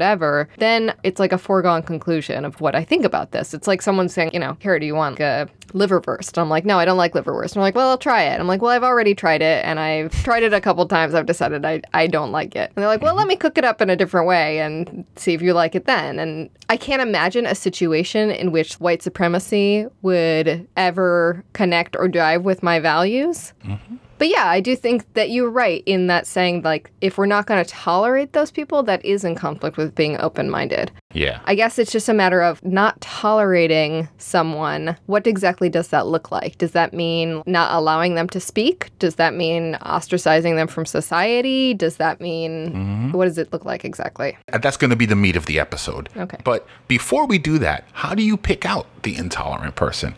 then 0.59 0.95
it's 1.03 1.21
like 1.21 1.33
a 1.33 1.39
foregone 1.39 1.83
conclusion 1.83 2.45
of 2.45 2.61
what 2.61 2.75
I 2.75 2.85
think 2.85 3.05
about 3.05 3.33
this. 3.33 3.55
It's 3.55 3.67
like 3.67 3.83
someone 3.83 4.09
saying, 4.09 4.31
you 4.33 4.41
know, 4.41 4.57
here, 4.61 4.79
do 4.79 4.87
you 4.87 4.95
want 4.95 5.21
a 5.21 5.49
liverwurst? 5.73 6.29
And 6.29 6.39
I'm 6.39 6.49
like, 6.49 6.65
no, 6.65 6.79
I 6.79 6.85
don't 6.85 6.97
like 6.97 7.15
liverwurst. 7.15 7.53
And 7.53 7.59
I'm 7.59 7.63
like, 7.63 7.75
well, 7.75 7.91
I'll 7.91 7.99
try 7.99 8.23
it. 8.23 8.41
I'm 8.41 8.47
like, 8.47 8.63
well, 8.63 8.71
I've 8.71 8.85
already 8.85 9.15
tried 9.15 9.43
it 9.43 9.65
and 9.65 9.79
I've 9.79 10.13
tried 10.25 10.43
it 10.43 10.53
a 10.53 10.61
couple 10.61 10.87
times. 10.87 11.15
I've 11.15 11.27
decided 11.27 11.65
I, 11.65 11.83
I 11.95 12.07
don't 12.07 12.33
like 12.33 12.57
it. 12.57 12.73
And 12.75 12.83
they're 12.83 12.87
like, 12.87 13.03
well, 13.03 13.15
let 13.15 13.27
me 13.27 13.37
cook 13.37 13.59
it 13.59 13.65
up 13.65 13.81
in 13.81 13.91
a 13.91 13.97
different 13.97 14.27
way 14.27 14.59
and 14.61 15.05
see 15.17 15.33
if 15.35 15.43
you 15.43 15.53
like 15.53 15.75
it 15.75 15.87
then. 15.87 16.19
And 16.19 16.51
I 16.69 16.77
can't 16.77 17.03
imagine 17.03 17.47
a 17.47 17.55
situation 17.55 18.31
in 18.31 18.53
which 18.53 18.75
white 18.75 19.03
supremacy 19.03 19.87
would 20.03 20.67
ever 20.77 21.45
connect 21.53 21.97
or 21.97 22.09
drive 22.09 22.43
with 22.43 22.63
my 22.63 22.81
values. 22.81 23.53
Mm-hmm. 23.65 23.97
But 24.21 24.29
yeah, 24.29 24.49
I 24.49 24.61
do 24.61 24.77
think 24.77 25.11
that 25.15 25.31
you're 25.31 25.49
right 25.49 25.83
in 25.87 26.09
that 26.09 26.27
saying, 26.27 26.61
like, 26.61 26.91
if 27.01 27.17
we're 27.17 27.25
not 27.25 27.47
going 27.47 27.65
to 27.65 27.71
tolerate 27.71 28.35
those 28.35 28.51
people, 28.51 28.83
that 28.83 29.03
is 29.03 29.25
in 29.25 29.35
conflict 29.35 29.79
with 29.79 29.95
being 29.95 30.21
open 30.21 30.51
minded. 30.51 30.93
Yeah. 31.15 31.41
I 31.47 31.55
guess 31.55 31.79
it's 31.79 31.91
just 31.91 32.07
a 32.07 32.13
matter 32.13 32.43
of 32.43 32.63
not 32.63 33.01
tolerating 33.01 34.11
someone. 34.19 34.95
What 35.07 35.27
exactly 35.27 35.71
does 35.71 35.89
that 35.89 36.07
look 36.07 36.31
like? 36.31 36.59
Does 36.59 36.73
that 36.73 36.93
mean 36.93 37.43
not 37.47 37.75
allowing 37.75 38.15
them 38.15 38.29
to 38.29 38.41
speak? 38.41 38.91
Does 38.99 39.15
that 39.15 39.33
mean 39.33 39.79
ostracizing 39.81 40.55
them 40.55 40.69
from 40.69 40.85
society? 40.85 41.73
Does 41.73 41.97
that 41.97 42.21
mean 42.21 42.73
mm-hmm. 42.73 43.13
what 43.13 43.25
does 43.25 43.39
it 43.39 43.51
look 43.55 43.65
like 43.65 43.87
exactly? 43.87 44.37
Uh, 44.53 44.59
that's 44.59 44.77
going 44.77 44.91
to 44.91 44.97
be 44.97 45.07
the 45.07 45.17
meat 45.17 45.35
of 45.35 45.47
the 45.47 45.59
episode. 45.59 46.11
Okay. 46.15 46.37
But 46.45 46.67
before 46.89 47.27
we 47.27 47.39
do 47.39 47.59
that, 47.59 47.87
how 47.95 48.15
do 48.15 48.23
you 48.23 48.37
pick 48.37 48.67
out 48.67 48.87
the 49.03 49.17
intolerant 49.17 49.77
person? 49.77 50.15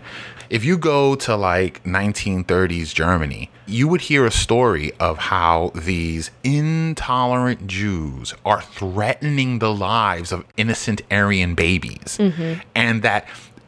If 0.53 0.67
you 0.67 0.77
go 0.77 1.15
to 1.15 1.35
like 1.35 1.83
1930s 1.85 2.93
Germany, 2.93 3.49
you 3.67 3.89
would 3.89 4.03
hear 4.03 4.27
a 4.27 4.31
story 4.31 4.93
of 5.01 5.17
how 5.17 5.73
these 5.75 6.31
intolerant 6.45 7.67
Jews 7.67 8.35
are 8.45 8.61
threatening 8.61 9.61
the 9.61 9.73
lives 9.73 10.31
of 10.31 10.45
innocent 10.59 11.01
Aryan 11.11 11.55
babies. 11.55 12.19
Mm-hmm. 12.21 12.61
And 12.75 13.01
that 13.01 13.27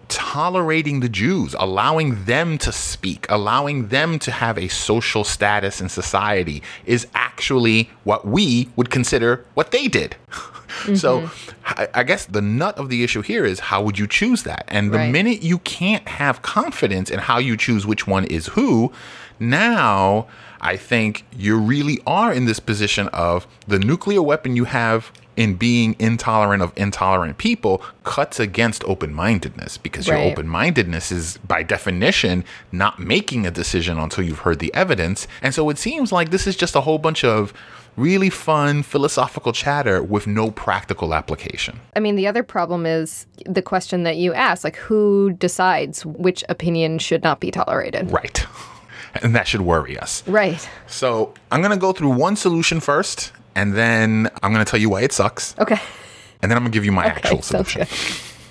tolerating 0.09 1.01
the 1.01 1.09
Jews, 1.09 1.57
allowing 1.59 2.27
them 2.27 2.59
to 2.59 2.71
speak, 2.71 3.25
allowing 3.31 3.89
them 3.89 4.19
to 4.19 4.31
have 4.31 4.59
a 4.59 4.69
social 4.69 5.25
status 5.25 5.81
in 5.81 5.89
society 5.89 6.63
is 6.85 7.07
actually 7.15 7.89
what 8.03 8.27
we 8.27 8.69
would 8.77 8.91
consider 8.91 9.47
what 9.55 9.71
they 9.71 9.89
did. 9.89 10.17
So 10.95 11.21
mm-hmm. 11.23 11.51
I 11.81 11.89
I 11.95 12.03
guess 12.05 12.27
the 12.27 12.43
nut 12.43 12.77
of 12.79 12.89
the 12.89 13.03
issue 13.05 13.23
here 13.23 13.45
is 13.45 13.61
how 13.61 13.83
would 13.83 13.99
you 13.99 14.07
choose 14.07 14.43
that? 14.45 14.65
And 14.69 14.93
the 14.93 14.99
Right. 14.99 15.11
minute 15.13 15.43
you 15.43 15.59
can't 15.59 16.07
have 16.09 16.43
confidence 16.43 17.11
in 17.11 17.19
how 17.21 17.39
you 17.39 17.57
choose 17.57 17.87
which 17.87 18.07
one 18.07 18.25
is 18.25 18.47
who, 18.49 18.93
now 19.41 20.27
I 20.61 20.77
think 20.77 21.25
you 21.37 21.59
really 21.59 21.99
are 22.07 22.33
in 22.33 22.45
this 22.47 22.61
position 22.61 23.09
of 23.09 23.47
the 23.67 23.79
nuclear 23.79 24.23
weapon 24.23 24.57
you 24.57 24.65
have 24.65 25.11
in 25.37 25.55
being 25.55 25.97
intolerant 25.99 26.63
of 26.63 26.73
intolerant 26.77 27.39
people 27.39 27.83
cuts 28.05 28.39
against 28.39 28.85
open 28.85 29.13
mindedness 29.13 29.79
because 29.79 30.07
your 30.07 30.17
open 30.17 30.47
mindedness 30.47 31.11
is 31.11 31.39
by 31.39 31.63
definition 31.63 32.45
not 32.73 32.99
making 32.99 33.47
a 33.47 33.51
decision 33.51 33.99
until 33.99 34.25
you've 34.25 34.41
heard 34.41 34.59
the 34.59 34.73
evidence. 34.75 35.27
And 35.43 35.55
so 35.55 35.71
it 35.71 35.79
seems 35.79 36.13
like 36.13 36.31
this 36.31 36.47
is 36.47 36.57
just 36.57 36.75
a 36.75 36.83
whole 36.83 36.99
bunch 36.99 37.25
of 37.25 37.53
really 37.97 38.31
fun 38.31 38.83
philosophical 38.83 39.53
chatter 39.53 40.03
with 40.03 40.27
no 40.27 40.51
practical 40.51 41.15
application. 41.15 41.81
I 41.95 42.01
mean, 42.01 42.17
the 42.17 42.27
other 42.27 42.43
problem 42.43 42.87
is 42.87 43.27
the 43.47 43.63
question 43.63 44.03
that 44.03 44.17
you 44.17 44.35
asked 44.35 44.65
like, 44.65 44.77
who 44.77 45.33
decides 45.33 46.05
which 46.05 46.45
opinion 46.49 46.99
should 46.99 47.23
not 47.23 47.41
be 47.41 47.51
tolerated? 47.51 48.11
Right. 48.11 48.47
And 49.23 49.33
that 49.37 49.47
should 49.47 49.61
worry 49.61 49.97
us. 49.97 50.27
Right. 50.27 50.69
So 50.89 51.35
I'm 51.53 51.61
going 51.61 51.71
to 51.71 51.79
go 51.79 51.93
through 51.93 52.11
one 52.11 52.35
solution 52.35 52.81
first, 52.81 53.33
and 53.55 53.75
then 53.75 54.31
I'm 54.43 54.53
going 54.53 54.65
to 54.65 54.71
tell 54.71 54.81
you 54.81 54.91
why 54.91 55.03
it 55.03 55.13
sucks, 55.13 55.55
Okay. 55.59 55.79
and 56.43 56.51
then 56.51 56.57
I'm 56.57 56.63
going 56.65 56.73
to 56.73 56.77
give 56.77 56.85
you 56.85 56.93
my 56.93 57.07
actual 57.07 57.43
sounds 57.43 57.73
solution. 57.73 57.87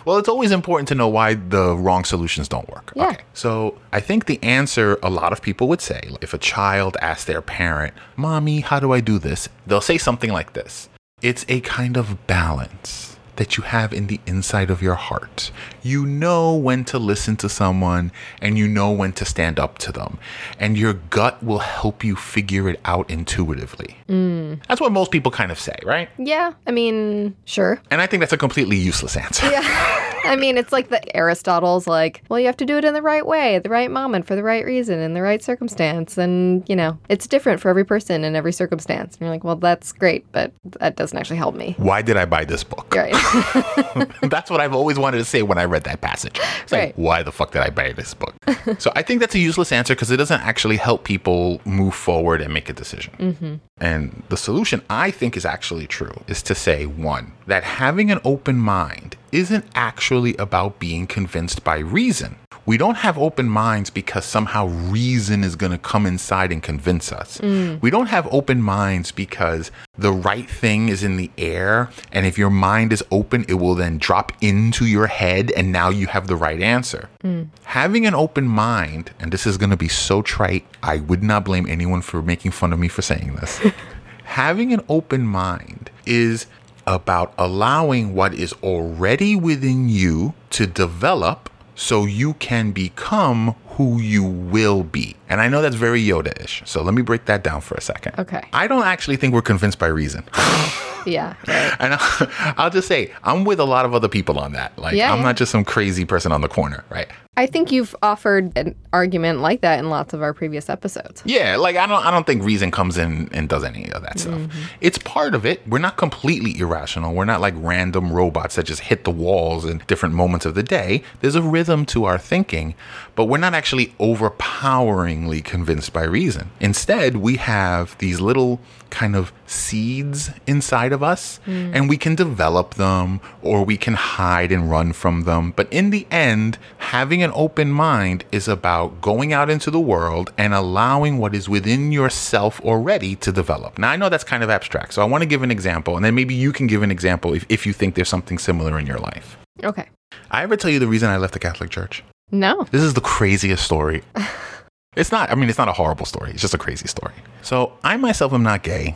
Well, 0.06 0.18
it's 0.18 0.28
always 0.28 0.52
important 0.52 0.90
to 0.90 0.96
know 0.96 1.08
why 1.08 1.36
the 1.36 1.78
wrong 1.78 2.04
solutions 2.04 2.50
don't 2.50 2.68
work. 2.70 2.92
Yeah. 2.94 3.08
Okay. 3.08 3.24
So 3.34 3.78
I 3.94 4.02
think 4.02 4.26
the 4.26 4.38
answer 4.44 4.98
a 5.02 5.10
lot 5.10 5.32
of 5.32 5.42
people 5.42 5.70
would 5.70 5.80
say, 5.80 6.02
if 6.22 6.34
a 6.34 6.38
child 6.38 6.98
asks 7.02 7.24
their 7.24 7.42
parent, 7.42 7.94
Mommy, 8.18 8.60
how 8.60 8.82
do 8.82 8.92
I 8.92 9.00
do 9.00 9.18
this? 9.18 9.48
They'll 9.66 9.80
say 9.80 9.98
something 9.98 10.30
like 10.32 10.52
this 10.54 10.90
It's 11.22 11.46
a 11.48 11.62
kind 11.62 11.96
of 11.96 12.28
balance 12.28 13.13
that 13.36 13.58
you 13.58 13.64
have 13.64 13.94
in 13.94 14.08
the 14.08 14.20
inside 14.26 14.70
of 14.70 14.82
your 14.82 14.96
heart. 14.96 15.52
You 15.82 16.06
know 16.06 16.56
when 16.56 16.86
to 16.86 17.00
listen 17.00 17.36
to 17.38 17.50
someone 17.50 18.12
and 18.42 18.58
you 18.58 18.68
know 18.68 18.92
when 18.92 19.14
to 19.14 19.26
stand 19.26 19.60
up 19.60 19.78
to 19.80 19.92
them. 19.92 20.20
And 20.60 20.78
your 20.78 20.94
gut 20.94 21.44
will 21.44 21.60
help 21.60 22.04
you 22.04 22.16
figure 22.16 22.70
it 22.70 22.80
out 22.86 23.10
intuitively. 23.10 23.98
Mm. 24.08 24.60
That's 24.68 24.82
what 24.82 24.92
most 24.92 25.12
people 25.12 25.32
kind 25.32 25.52
of 25.52 25.60
say, 25.60 25.78
right? 25.84 26.10
Yeah. 26.18 26.54
I 26.68 26.72
mean, 26.72 27.36
sure. 27.46 27.82
And 27.90 28.02
I 28.02 28.08
think 28.08 28.22
that's 28.22 28.34
a 28.34 28.38
completely 28.38 28.78
useless 28.78 29.18
answer. 29.18 29.50
I 30.24 30.36
mean, 30.36 30.58
it's 30.58 30.72
like 30.72 30.90
the 30.90 31.16
Aristotle's 31.16 31.88
like, 31.88 32.24
well, 32.30 32.40
you 32.40 32.46
have 32.46 32.58
to 32.58 32.66
do 32.66 32.78
it 32.78 32.86
in 32.86 32.94
the 32.94 33.02
right 33.02 33.26
way, 33.26 33.56
at 33.56 33.64
the 33.64 33.70
right 33.70 33.92
moment, 33.92 34.26
for 34.26 34.36
the 34.36 34.44
right 34.44 34.66
reason, 34.66 35.00
in 35.00 35.14
the 35.14 35.22
right 35.22 35.44
circumstance. 35.44 36.18
And, 36.18 36.68
you 36.70 36.76
know, 36.76 36.98
it's 37.10 37.28
different 37.28 37.60
for 37.62 37.70
every 37.70 37.84
person 37.84 38.24
in 38.24 38.36
every 38.36 38.54
circumstance. 38.54 39.14
And 39.16 39.22
you're 39.22 39.30
like, 39.30 39.44
well, 39.44 39.56
that's 39.56 39.92
great, 39.92 40.30
but 40.32 40.52
that 40.80 40.96
doesn't 40.96 41.18
actually 41.18 41.38
help 41.38 41.56
me. 41.56 41.76
Why 41.78 42.02
did 42.02 42.18
I 42.18 42.26
buy 42.26 42.46
this 42.46 42.64
book? 42.64 42.94
Right. 42.96 43.14
that's 44.24 44.50
what 44.50 44.62
I've 44.62 44.74
always 44.74 44.98
wanted 44.98 45.18
to 45.18 45.26
say 45.26 45.42
when 45.44 45.58
I 45.58 45.66
read 45.66 45.84
that 45.84 46.02
passage. 46.02 46.40
It's 46.64 46.72
like, 46.72 46.84
Right. 46.84 46.98
why 46.98 47.24
the 47.24 47.32
fuck 47.32 47.52
did 47.52 47.62
I 47.62 47.70
buy 47.70 47.92
this 47.94 48.14
book? 48.14 48.34
so 48.80 48.92
I 48.96 49.02
think 49.02 49.20
that's 49.20 49.36
a 49.36 49.40
useless 49.40 49.72
answer 49.72 49.94
because 49.96 50.12
it 50.12 50.18
doesn't 50.18 50.42
actually 50.42 50.78
help 50.78 51.04
people 51.04 51.62
move 51.66 51.94
forward 51.96 52.42
and 52.42 52.54
make 52.54 52.70
a 52.70 52.74
decision. 52.74 53.14
Mm-hmm. 53.20 53.56
And 53.80 54.24
the 54.30 54.38
solution 54.38 54.82
I 54.90 55.12
think 55.12 55.36
is 55.38 55.46
actually 55.46 55.88
true 55.88 56.14
is 56.28 56.42
to 56.44 56.56
say 56.56 56.86
one, 56.86 57.34
that 57.48 57.64
having 57.64 58.12
an 58.12 58.20
open 58.24 58.58
mind 58.58 59.18
isn't 59.34 59.66
actually 59.76 60.38
about 60.38 60.80
being 60.80 61.08
convinced 61.08 61.64
by 61.64 61.80
reason. 61.80 62.38
We 62.66 62.78
don't 62.78 62.96
have 62.96 63.18
open 63.18 63.50
minds 63.50 63.90
because 63.90 64.24
somehow 64.24 64.68
reason 64.68 65.44
is 65.44 65.58
going 65.58 65.74
to 65.74 65.78
come 65.78 66.06
inside 66.06 66.52
and 66.54 66.64
convince 66.64 67.12
us. 67.12 67.40
Mm. 67.40 67.82
We 67.82 67.90
don't 67.90 68.08
have 68.08 68.26
open 68.32 68.62
minds 68.62 69.12
because 69.12 69.70
the 69.98 70.14
right 70.14 70.50
thing 70.50 70.88
is 70.88 71.04
in 71.04 71.18
the 71.18 71.30
air. 71.38 71.90
And 72.14 72.26
if 72.26 72.38
your 72.38 72.50
mind 72.50 72.94
is 72.94 73.04
open, 73.12 73.44
it 73.50 73.56
will 73.56 73.76
then 73.76 73.98
drop 73.98 74.32
into 74.40 74.86
your 74.86 75.08
head. 75.08 75.52
And 75.52 75.74
now 75.74 75.90
you 75.90 76.08
have 76.08 76.28
the 76.28 76.38
right 76.38 76.62
answer. 76.62 77.10
Mm. 77.22 77.50
Having 77.66 78.06
an 78.06 78.16
open 78.16 78.48
mind, 78.48 79.12
and 79.20 79.34
this 79.34 79.46
is 79.46 79.58
going 79.58 79.72
to 79.72 79.78
be 79.78 79.90
so 79.90 80.22
trite, 80.22 80.66
I 80.82 80.98
would 80.98 81.22
not 81.22 81.44
blame 81.44 81.68
anyone 81.68 82.02
for 82.02 82.22
making 82.22 82.52
fun 82.52 82.72
of 82.72 82.80
me 82.80 82.88
for 82.88 83.02
saying 83.02 83.36
this. 83.36 83.60
Having 84.24 84.72
an 84.72 84.82
open 84.88 85.28
mind 85.28 85.90
is 86.06 86.46
about 86.86 87.34
allowing 87.38 88.14
what 88.14 88.34
is 88.34 88.54
already 88.64 89.36
within 89.36 89.90
you 89.90 90.34
to 90.50 90.68
develop 90.68 91.50
so 91.76 92.06
you 92.06 92.34
can 92.36 92.72
become 92.72 93.56
who 93.76 94.00
you 94.00 94.24
will 94.24 94.84
be. 94.84 95.16
And 95.30 95.42
I 95.42 95.48
know 95.48 95.62
that's 95.62 95.76
very 95.76 96.02
Yoda 96.04 96.40
ish. 96.44 96.62
So 96.66 96.84
let 96.84 96.94
me 96.94 97.02
break 97.02 97.26
that 97.26 97.44
down 97.44 97.62
for 97.62 97.76
a 97.76 97.82
second. 97.82 98.14
Okay. 98.20 98.44
I 98.54 98.68
don't 98.68 98.84
actually 98.84 99.18
think 99.18 99.34
we're 99.34 99.42
convinced 99.42 99.80
by 99.80 99.88
reason. 99.88 100.24
yeah. 101.06 101.36
Right. 101.48 101.76
And 101.80 101.94
I'll, 101.96 102.28
I'll 102.58 102.70
just 102.70 102.88
say, 102.88 103.12
I'm 103.24 103.44
with 103.44 103.60
a 103.60 103.66
lot 103.66 103.86
of 103.86 103.94
other 103.94 104.08
people 104.10 104.38
on 104.40 104.54
that. 104.54 104.78
Like, 104.78 104.96
Yeah, 104.96 105.12
I'm 105.12 105.20
yeah. 105.20 105.24
not 105.26 105.38
just 105.38 105.52
some 105.52 105.66
crazy 105.66 106.06
person 106.06 106.32
on 106.32 106.42
the 106.42 106.50
corner, 106.50 106.84
right? 106.90 107.08
I 107.36 107.48
think 107.48 107.72
you've 107.72 107.96
offered 108.04 108.56
an 108.56 108.76
argument 108.94 109.40
like 109.40 109.62
that 109.62 109.80
in 109.80 109.90
lots 109.90 110.14
of 110.14 110.22
our 110.22 110.36
previous 110.36 110.70
episodes. 110.70 111.24
Yeah, 111.26 111.56
like 111.56 111.76
I 111.76 111.88
don't 111.88 112.06
I 112.06 112.12
don't 112.12 112.28
think 112.28 112.44
reason 112.44 112.70
comes 112.70 112.96
in 112.96 113.28
and 113.34 113.50
does 113.50 113.64
any 113.64 113.90
of 113.92 114.04
that 114.04 114.20
stuff. 114.20 114.36
Mm-hmm. 114.36 114.60
It's 114.82 115.00
part 115.00 115.34
of 115.34 115.44
it. 115.44 115.68
We're 115.68 115.80
not 115.80 115.98
completely 115.98 116.60
irrational. 116.60 117.16
We're 117.16 117.26
not 117.26 117.42
like 117.42 117.56
random 117.58 118.14
robots 118.14 118.56
that 118.58 118.68
just 118.68 118.82
hit 118.82 119.04
the 119.04 119.10
walls 119.10 119.66
in 119.66 119.82
different 119.88 120.14
moments 120.14 120.46
of 120.46 120.54
the 120.54 120.62
day. 120.62 121.02
There's 121.22 121.34
a 121.34 121.42
rhythm 121.42 121.88
to 121.88 122.06
our 122.06 122.20
thinking, 122.20 122.76
but 123.16 123.26
we're 123.26 123.40
not 123.40 123.56
actually 123.64 123.96
overpoweringly 123.98 125.42
convinced 125.42 125.94
by 125.94 126.04
reason. 126.04 126.50
Instead, 126.60 127.16
we 127.16 127.38
have 127.38 127.98
these 128.00 128.20
little 128.20 128.60
kind 128.90 129.16
of 129.16 129.32
seeds 129.48 130.32
inside 130.46 130.92
of 130.92 131.02
us 131.02 131.38
hmm. 131.46 131.72
and 131.74 131.88
we 131.88 131.96
can 131.96 132.14
develop 132.14 132.74
them 132.74 133.22
or 133.42 133.64
we 133.64 133.78
can 133.78 133.94
hide 133.94 134.52
and 134.52 134.70
run 134.70 134.92
from 134.92 135.24
them. 135.24 135.54
But 135.56 135.72
in 135.72 135.92
the 135.92 136.06
end, 136.12 136.58
having 136.80 137.24
an 137.24 137.32
open 137.34 137.72
mind 137.72 138.26
is 138.34 138.50
about 138.50 139.00
going 139.00 139.32
out 139.32 139.50
into 139.50 139.72
the 139.72 139.80
world 139.80 140.34
and 140.38 140.54
allowing 140.54 141.18
what 141.18 141.34
is 141.34 141.48
within 141.48 141.94
yourself 141.94 142.60
already 142.66 143.16
to 143.16 143.32
develop. 143.32 143.78
Now, 143.78 143.92
I 143.92 143.96
know 143.96 144.10
that's 144.10 144.26
kind 144.26 144.44
of 144.44 144.50
abstract, 144.50 144.94
so 144.94 145.02
I 145.02 145.06
want 145.06 145.22
to 145.22 145.26
give 145.26 145.42
an 145.42 145.52
example 145.52 145.96
and 145.96 146.04
then 146.04 146.16
maybe 146.16 146.36
you 146.36 146.52
can 146.52 146.68
give 146.68 146.84
an 146.84 146.92
example 146.92 147.34
if, 147.34 147.46
if 147.48 147.66
you 147.66 147.72
think 147.72 147.96
there's 147.96 148.10
something 148.10 148.38
similar 148.38 148.78
in 148.78 148.86
your 148.86 149.00
life. 149.00 149.38
Okay. 149.64 149.88
I 150.30 150.44
ever 150.44 150.58
tell 150.58 150.70
you 150.70 150.80
the 150.80 150.88
reason 150.88 151.10
I 151.10 151.16
left 151.16 151.32
the 151.32 151.40
Catholic 151.40 151.70
Church? 151.70 152.04
No. 152.34 152.68
This 152.72 152.82
is 152.82 152.96
the 152.96 153.02
craziest 153.02 153.64
story. 153.64 154.02
it's 154.96 155.12
not, 155.12 155.30
I 155.32 155.36
mean, 155.36 155.50
it's 155.50 155.60
not 155.60 155.70
a 155.70 155.74
horrible 155.74 156.08
story. 156.08 156.32
It's 156.32 156.42
just 156.42 156.56
a 156.56 156.58
crazy 156.58 156.88
story. 156.88 157.14
So, 157.44 157.74
I 157.84 157.96
myself 157.96 158.34
am 158.34 158.42
not 158.42 158.64
gay. 158.64 158.96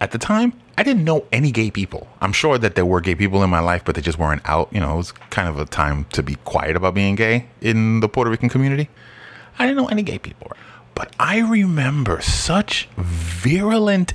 At 0.00 0.12
the 0.12 0.18
time, 0.18 0.54
I 0.78 0.84
didn't 0.84 1.04
know 1.04 1.26
any 1.30 1.50
gay 1.50 1.70
people. 1.70 2.06
I'm 2.22 2.32
sure 2.32 2.56
that 2.56 2.76
there 2.76 2.86
were 2.86 3.02
gay 3.02 3.14
people 3.14 3.42
in 3.42 3.50
my 3.50 3.60
life, 3.60 3.82
but 3.84 3.94
they 3.94 4.00
just 4.00 4.18
weren't 4.18 4.40
out. 4.48 4.72
You 4.72 4.80
know, 4.80 4.94
it 4.94 4.96
was 4.96 5.12
kind 5.12 5.48
of 5.48 5.58
a 5.58 5.66
time 5.66 6.06
to 6.12 6.22
be 6.22 6.36
quiet 6.46 6.76
about 6.76 6.94
being 6.94 7.14
gay 7.14 7.46
in 7.60 8.00
the 8.00 8.08
Puerto 8.08 8.30
Rican 8.30 8.48
community. 8.48 8.88
I 9.58 9.66
didn't 9.66 9.76
know 9.76 9.88
any 9.88 10.02
gay 10.02 10.18
people. 10.18 10.50
But 10.94 11.14
I 11.20 11.40
remember 11.40 12.22
such 12.22 12.88
virulent 12.96 14.14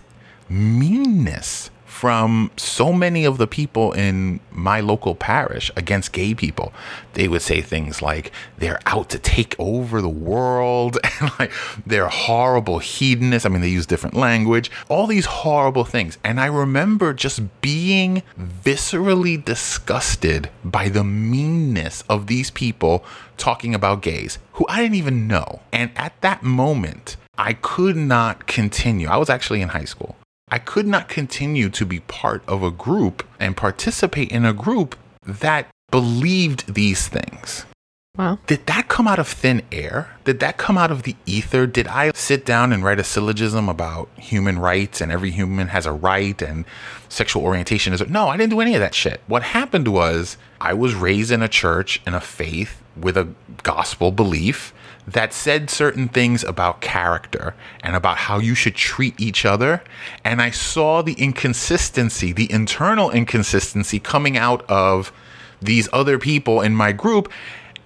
meanness 0.50 1.70
from 2.04 2.52
so 2.58 2.92
many 2.92 3.24
of 3.24 3.38
the 3.38 3.48
people 3.48 3.94
in 3.94 4.38
my 4.52 4.82
local 4.82 5.16
parish 5.16 5.72
against 5.78 6.12
gay 6.12 6.34
people. 6.34 6.74
They 7.14 7.30
would 7.30 7.42
say 7.42 7.62
things 7.62 8.02
like 8.02 8.34
they're 8.58 8.82
out 8.86 9.10
to 9.12 9.20
take 9.20 9.56
over 9.58 10.02
the 10.02 10.10
world 10.10 10.98
and 11.22 11.32
like 11.40 11.54
they're 11.86 12.10
horrible 12.10 12.80
hedonists. 12.80 13.46
I 13.46 13.50
mean, 13.50 13.62
they 13.62 13.70
use 13.70 13.86
different 13.86 14.16
language, 14.16 14.70
all 14.90 15.08
these 15.08 15.24
horrible 15.24 15.86
things. 15.86 16.18
And 16.26 16.42
I 16.42 16.48
remember 16.48 17.14
just 17.14 17.40
being 17.62 18.22
viscerally 18.38 19.42
disgusted 19.42 20.50
by 20.62 20.90
the 20.90 21.06
meanness 21.06 22.04
of 22.10 22.28
these 22.28 22.52
people 22.52 23.06
talking 23.38 23.74
about 23.74 24.02
gays 24.02 24.40
who 24.56 24.66
I 24.68 24.82
didn't 24.82 24.96
even 24.96 25.26
know. 25.30 25.62
And 25.72 25.90
at 25.96 26.20
that 26.20 26.44
moment, 26.44 27.16
I 27.38 27.54
could 27.54 27.96
not 27.96 28.46
continue. 28.46 29.08
I 29.08 29.16
was 29.16 29.30
actually 29.30 29.62
in 29.62 29.70
high 29.70 29.86
school. 29.86 30.18
I 30.54 30.60
could 30.60 30.86
not 30.86 31.10
continue 31.10 31.72
to 31.72 31.84
be 31.84 32.02
part 32.02 32.44
of 32.48 32.62
a 32.62 32.70
group 32.70 33.28
and 33.40 33.58
participate 33.58 34.32
in 34.32 34.46
a 34.46 34.54
group 34.54 34.96
that 35.26 35.68
believed 35.90 36.76
these 36.76 37.08
things. 37.08 37.66
Wow. 38.16 38.38
Did 38.46 38.68
that 38.68 38.88
come 38.88 39.08
out 39.08 39.18
of 39.18 39.28
thin 39.28 39.64
air? 39.72 40.16
Did 40.26 40.40
that 40.42 40.58
come 40.60 40.78
out 40.78 40.92
of 40.92 41.02
the 41.02 41.16
ether? 41.26 41.66
Did 41.66 41.88
I 41.88 42.12
sit 42.12 42.46
down 42.46 42.72
and 42.72 42.84
write 42.84 43.00
a 43.00 43.04
syllogism 43.04 43.68
about 43.68 44.10
human 44.16 44.60
rights 44.60 45.02
and 45.02 45.12
every 45.12 45.32
human 45.32 45.70
has 45.70 45.88
a 45.88 45.92
right 45.92 46.40
and 46.40 46.66
sexual 47.10 47.42
orientation 47.42 47.92
is 47.92 48.08
no, 48.08 48.28
I 48.28 48.38
didn't 48.38 48.52
do 48.52 48.62
any 48.62 48.76
of 48.76 48.80
that 48.82 48.94
shit. 48.94 49.22
What 49.26 49.42
happened 49.42 49.88
was 49.88 50.38
I 50.62 50.76
was 50.76 50.94
raised 50.94 51.32
in 51.32 51.42
a 51.42 51.48
church 51.48 52.00
and 52.06 52.14
a 52.14 52.22
faith 52.22 52.80
with 52.96 53.18
a 53.18 53.28
gospel 53.64 54.12
belief 54.12 54.72
that 55.08 55.34
said 55.34 55.70
certain 55.70 56.08
things 56.08 56.44
about 56.44 56.82
character 56.82 57.56
and 57.82 57.96
about 57.96 58.18
how 58.18 58.40
you 58.40 58.56
should 58.56 58.76
treat 58.76 59.20
each 59.20 59.46
other. 59.46 59.84
And 60.24 60.42
I 60.42 60.50
saw 60.50 61.02
the 61.02 61.14
inconsistency, 61.14 62.32
the 62.32 62.52
internal 62.52 63.12
inconsistency 63.12 64.00
coming 64.00 64.38
out 64.38 64.70
of 64.70 65.12
these 65.62 65.90
other 65.92 66.18
people 66.18 66.62
in 66.62 66.76
my 66.76 66.92
group. 66.92 67.32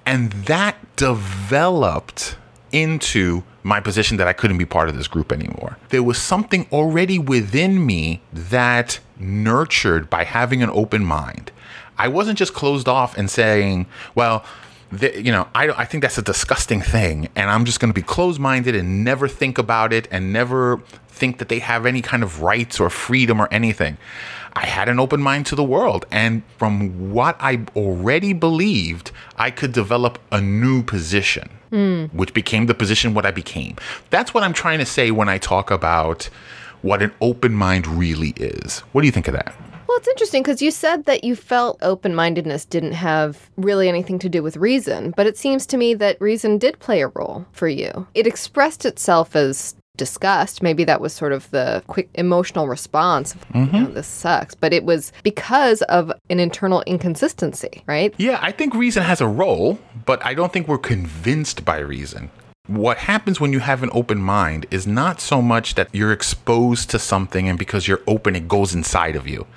And 0.05 0.31
that 0.31 0.77
developed 0.95 2.37
into 2.71 3.43
my 3.63 3.79
position 3.79 4.17
that 4.17 4.27
I 4.27 4.33
couldn't 4.33 4.57
be 4.57 4.65
part 4.65 4.87
of 4.87 4.95
this 4.95 5.07
group 5.07 5.31
anymore. 5.31 5.77
There 5.89 6.03
was 6.03 6.17
something 6.17 6.67
already 6.71 7.19
within 7.19 7.85
me 7.85 8.21
that 8.31 8.99
nurtured 9.19 10.09
by 10.09 10.23
having 10.23 10.63
an 10.63 10.69
open 10.69 11.03
mind. 11.03 11.51
I 11.97 12.07
wasn't 12.07 12.37
just 12.37 12.53
closed 12.53 12.87
off 12.87 13.17
and 13.17 13.29
saying, 13.29 13.87
well, 14.15 14.45
the, 14.91 15.21
you 15.21 15.31
know, 15.31 15.47
I, 15.53 15.69
I 15.69 15.85
think 15.85 16.01
that's 16.01 16.17
a 16.17 16.21
disgusting 16.21 16.81
thing, 16.81 17.29
and 17.35 17.49
I'm 17.49 17.65
just 17.65 17.79
going 17.79 17.89
to 17.89 17.93
be 17.93 18.05
closed 18.05 18.39
minded 18.39 18.75
and 18.75 19.03
never 19.03 19.27
think 19.27 19.57
about 19.57 19.91
it 19.93 20.07
and 20.11 20.31
never 20.31 20.81
think 21.07 21.39
that 21.39 21.49
they 21.49 21.59
have 21.59 21.85
any 21.85 22.01
kind 22.01 22.23
of 22.23 22.41
rights 22.41 22.79
or 22.79 22.89
freedom 22.89 23.39
or 23.41 23.47
anything. 23.51 23.97
I 24.53 24.65
had 24.65 24.89
an 24.89 24.99
open 24.99 25.21
mind 25.21 25.45
to 25.47 25.55
the 25.55 25.63
world, 25.63 26.05
and 26.09 26.41
from 26.57 27.11
what 27.11 27.35
I 27.39 27.65
already 27.75 28.33
believed, 28.33 29.11
I 29.37 29.51
could 29.51 29.71
develop 29.71 30.19
a 30.31 30.41
new 30.41 30.81
position, 30.83 31.49
mm. 31.71 32.11
which 32.13 32.33
became 32.33 32.65
the 32.65 32.73
position 32.73 33.13
what 33.13 33.25
I 33.25 33.31
became. 33.31 33.75
That's 34.09 34.33
what 34.33 34.43
I'm 34.43 34.53
trying 34.53 34.79
to 34.79 34.85
say 34.85 35.11
when 35.11 35.29
I 35.29 35.37
talk 35.37 35.69
about 35.69 36.29
what 36.81 37.01
an 37.01 37.11
open 37.21 37.53
mind 37.53 37.87
really 37.87 38.29
is. 38.37 38.79
What 38.93 39.01
do 39.01 39.07
you 39.07 39.11
think 39.11 39.27
of 39.27 39.33
that? 39.33 39.53
Well, 39.97 40.01
it's 40.01 40.09
interesting 40.09 40.43
because 40.43 40.61
you 40.61 40.69
said 40.69 41.05
that 41.05 41.23
you 41.23 41.35
felt 41.35 41.79
open 41.81 42.13
mindedness 42.13 42.65
didn't 42.65 42.91
have 42.91 43.49
really 43.57 43.89
anything 43.89 44.19
to 44.19 44.29
do 44.29 44.43
with 44.43 44.55
reason, 44.55 45.11
but 45.17 45.25
it 45.25 45.39
seems 45.39 45.65
to 45.65 45.75
me 45.75 45.95
that 45.95 46.21
reason 46.21 46.59
did 46.59 46.77
play 46.77 47.01
a 47.01 47.07
role 47.07 47.47
for 47.51 47.67
you. 47.67 48.05
It 48.13 48.27
expressed 48.27 48.85
itself 48.85 49.35
as 49.35 49.73
disgust. 49.95 50.61
Maybe 50.61 50.83
that 50.83 51.01
was 51.01 51.13
sort 51.13 51.33
of 51.33 51.49
the 51.49 51.81
quick 51.87 52.09
emotional 52.13 52.67
response. 52.67 53.33
Of, 53.33 53.47
mm-hmm. 53.47 53.75
you 53.75 53.81
know, 53.81 53.89
this 53.89 54.05
sucks. 54.05 54.53
But 54.53 54.71
it 54.71 54.83
was 54.83 55.11
because 55.23 55.81
of 55.81 56.11
an 56.29 56.39
internal 56.39 56.83
inconsistency, 56.85 57.81
right? 57.87 58.13
Yeah, 58.19 58.37
I 58.39 58.51
think 58.51 58.75
reason 58.75 59.01
has 59.01 59.19
a 59.19 59.27
role, 59.27 59.79
but 60.05 60.23
I 60.23 60.35
don't 60.35 60.53
think 60.53 60.67
we're 60.67 60.77
convinced 60.77 61.65
by 61.65 61.79
reason 61.79 62.29
what 62.67 62.97
happens 62.97 63.39
when 63.39 63.53
you 63.53 63.59
have 63.59 63.81
an 63.81 63.89
open 63.93 64.17
mind 64.17 64.65
is 64.69 64.85
not 64.85 65.21
so 65.21 65.41
much 65.41 65.75
that 65.75 65.87
you're 65.93 66.11
exposed 66.11 66.89
to 66.89 66.99
something 66.99 67.47
and 67.47 67.57
because 67.57 67.87
you're 67.87 68.01
open, 68.05 68.35
it 68.35 68.47
goes 68.47 68.75
inside 68.75 69.15
of 69.15 69.25
you. 69.25 69.47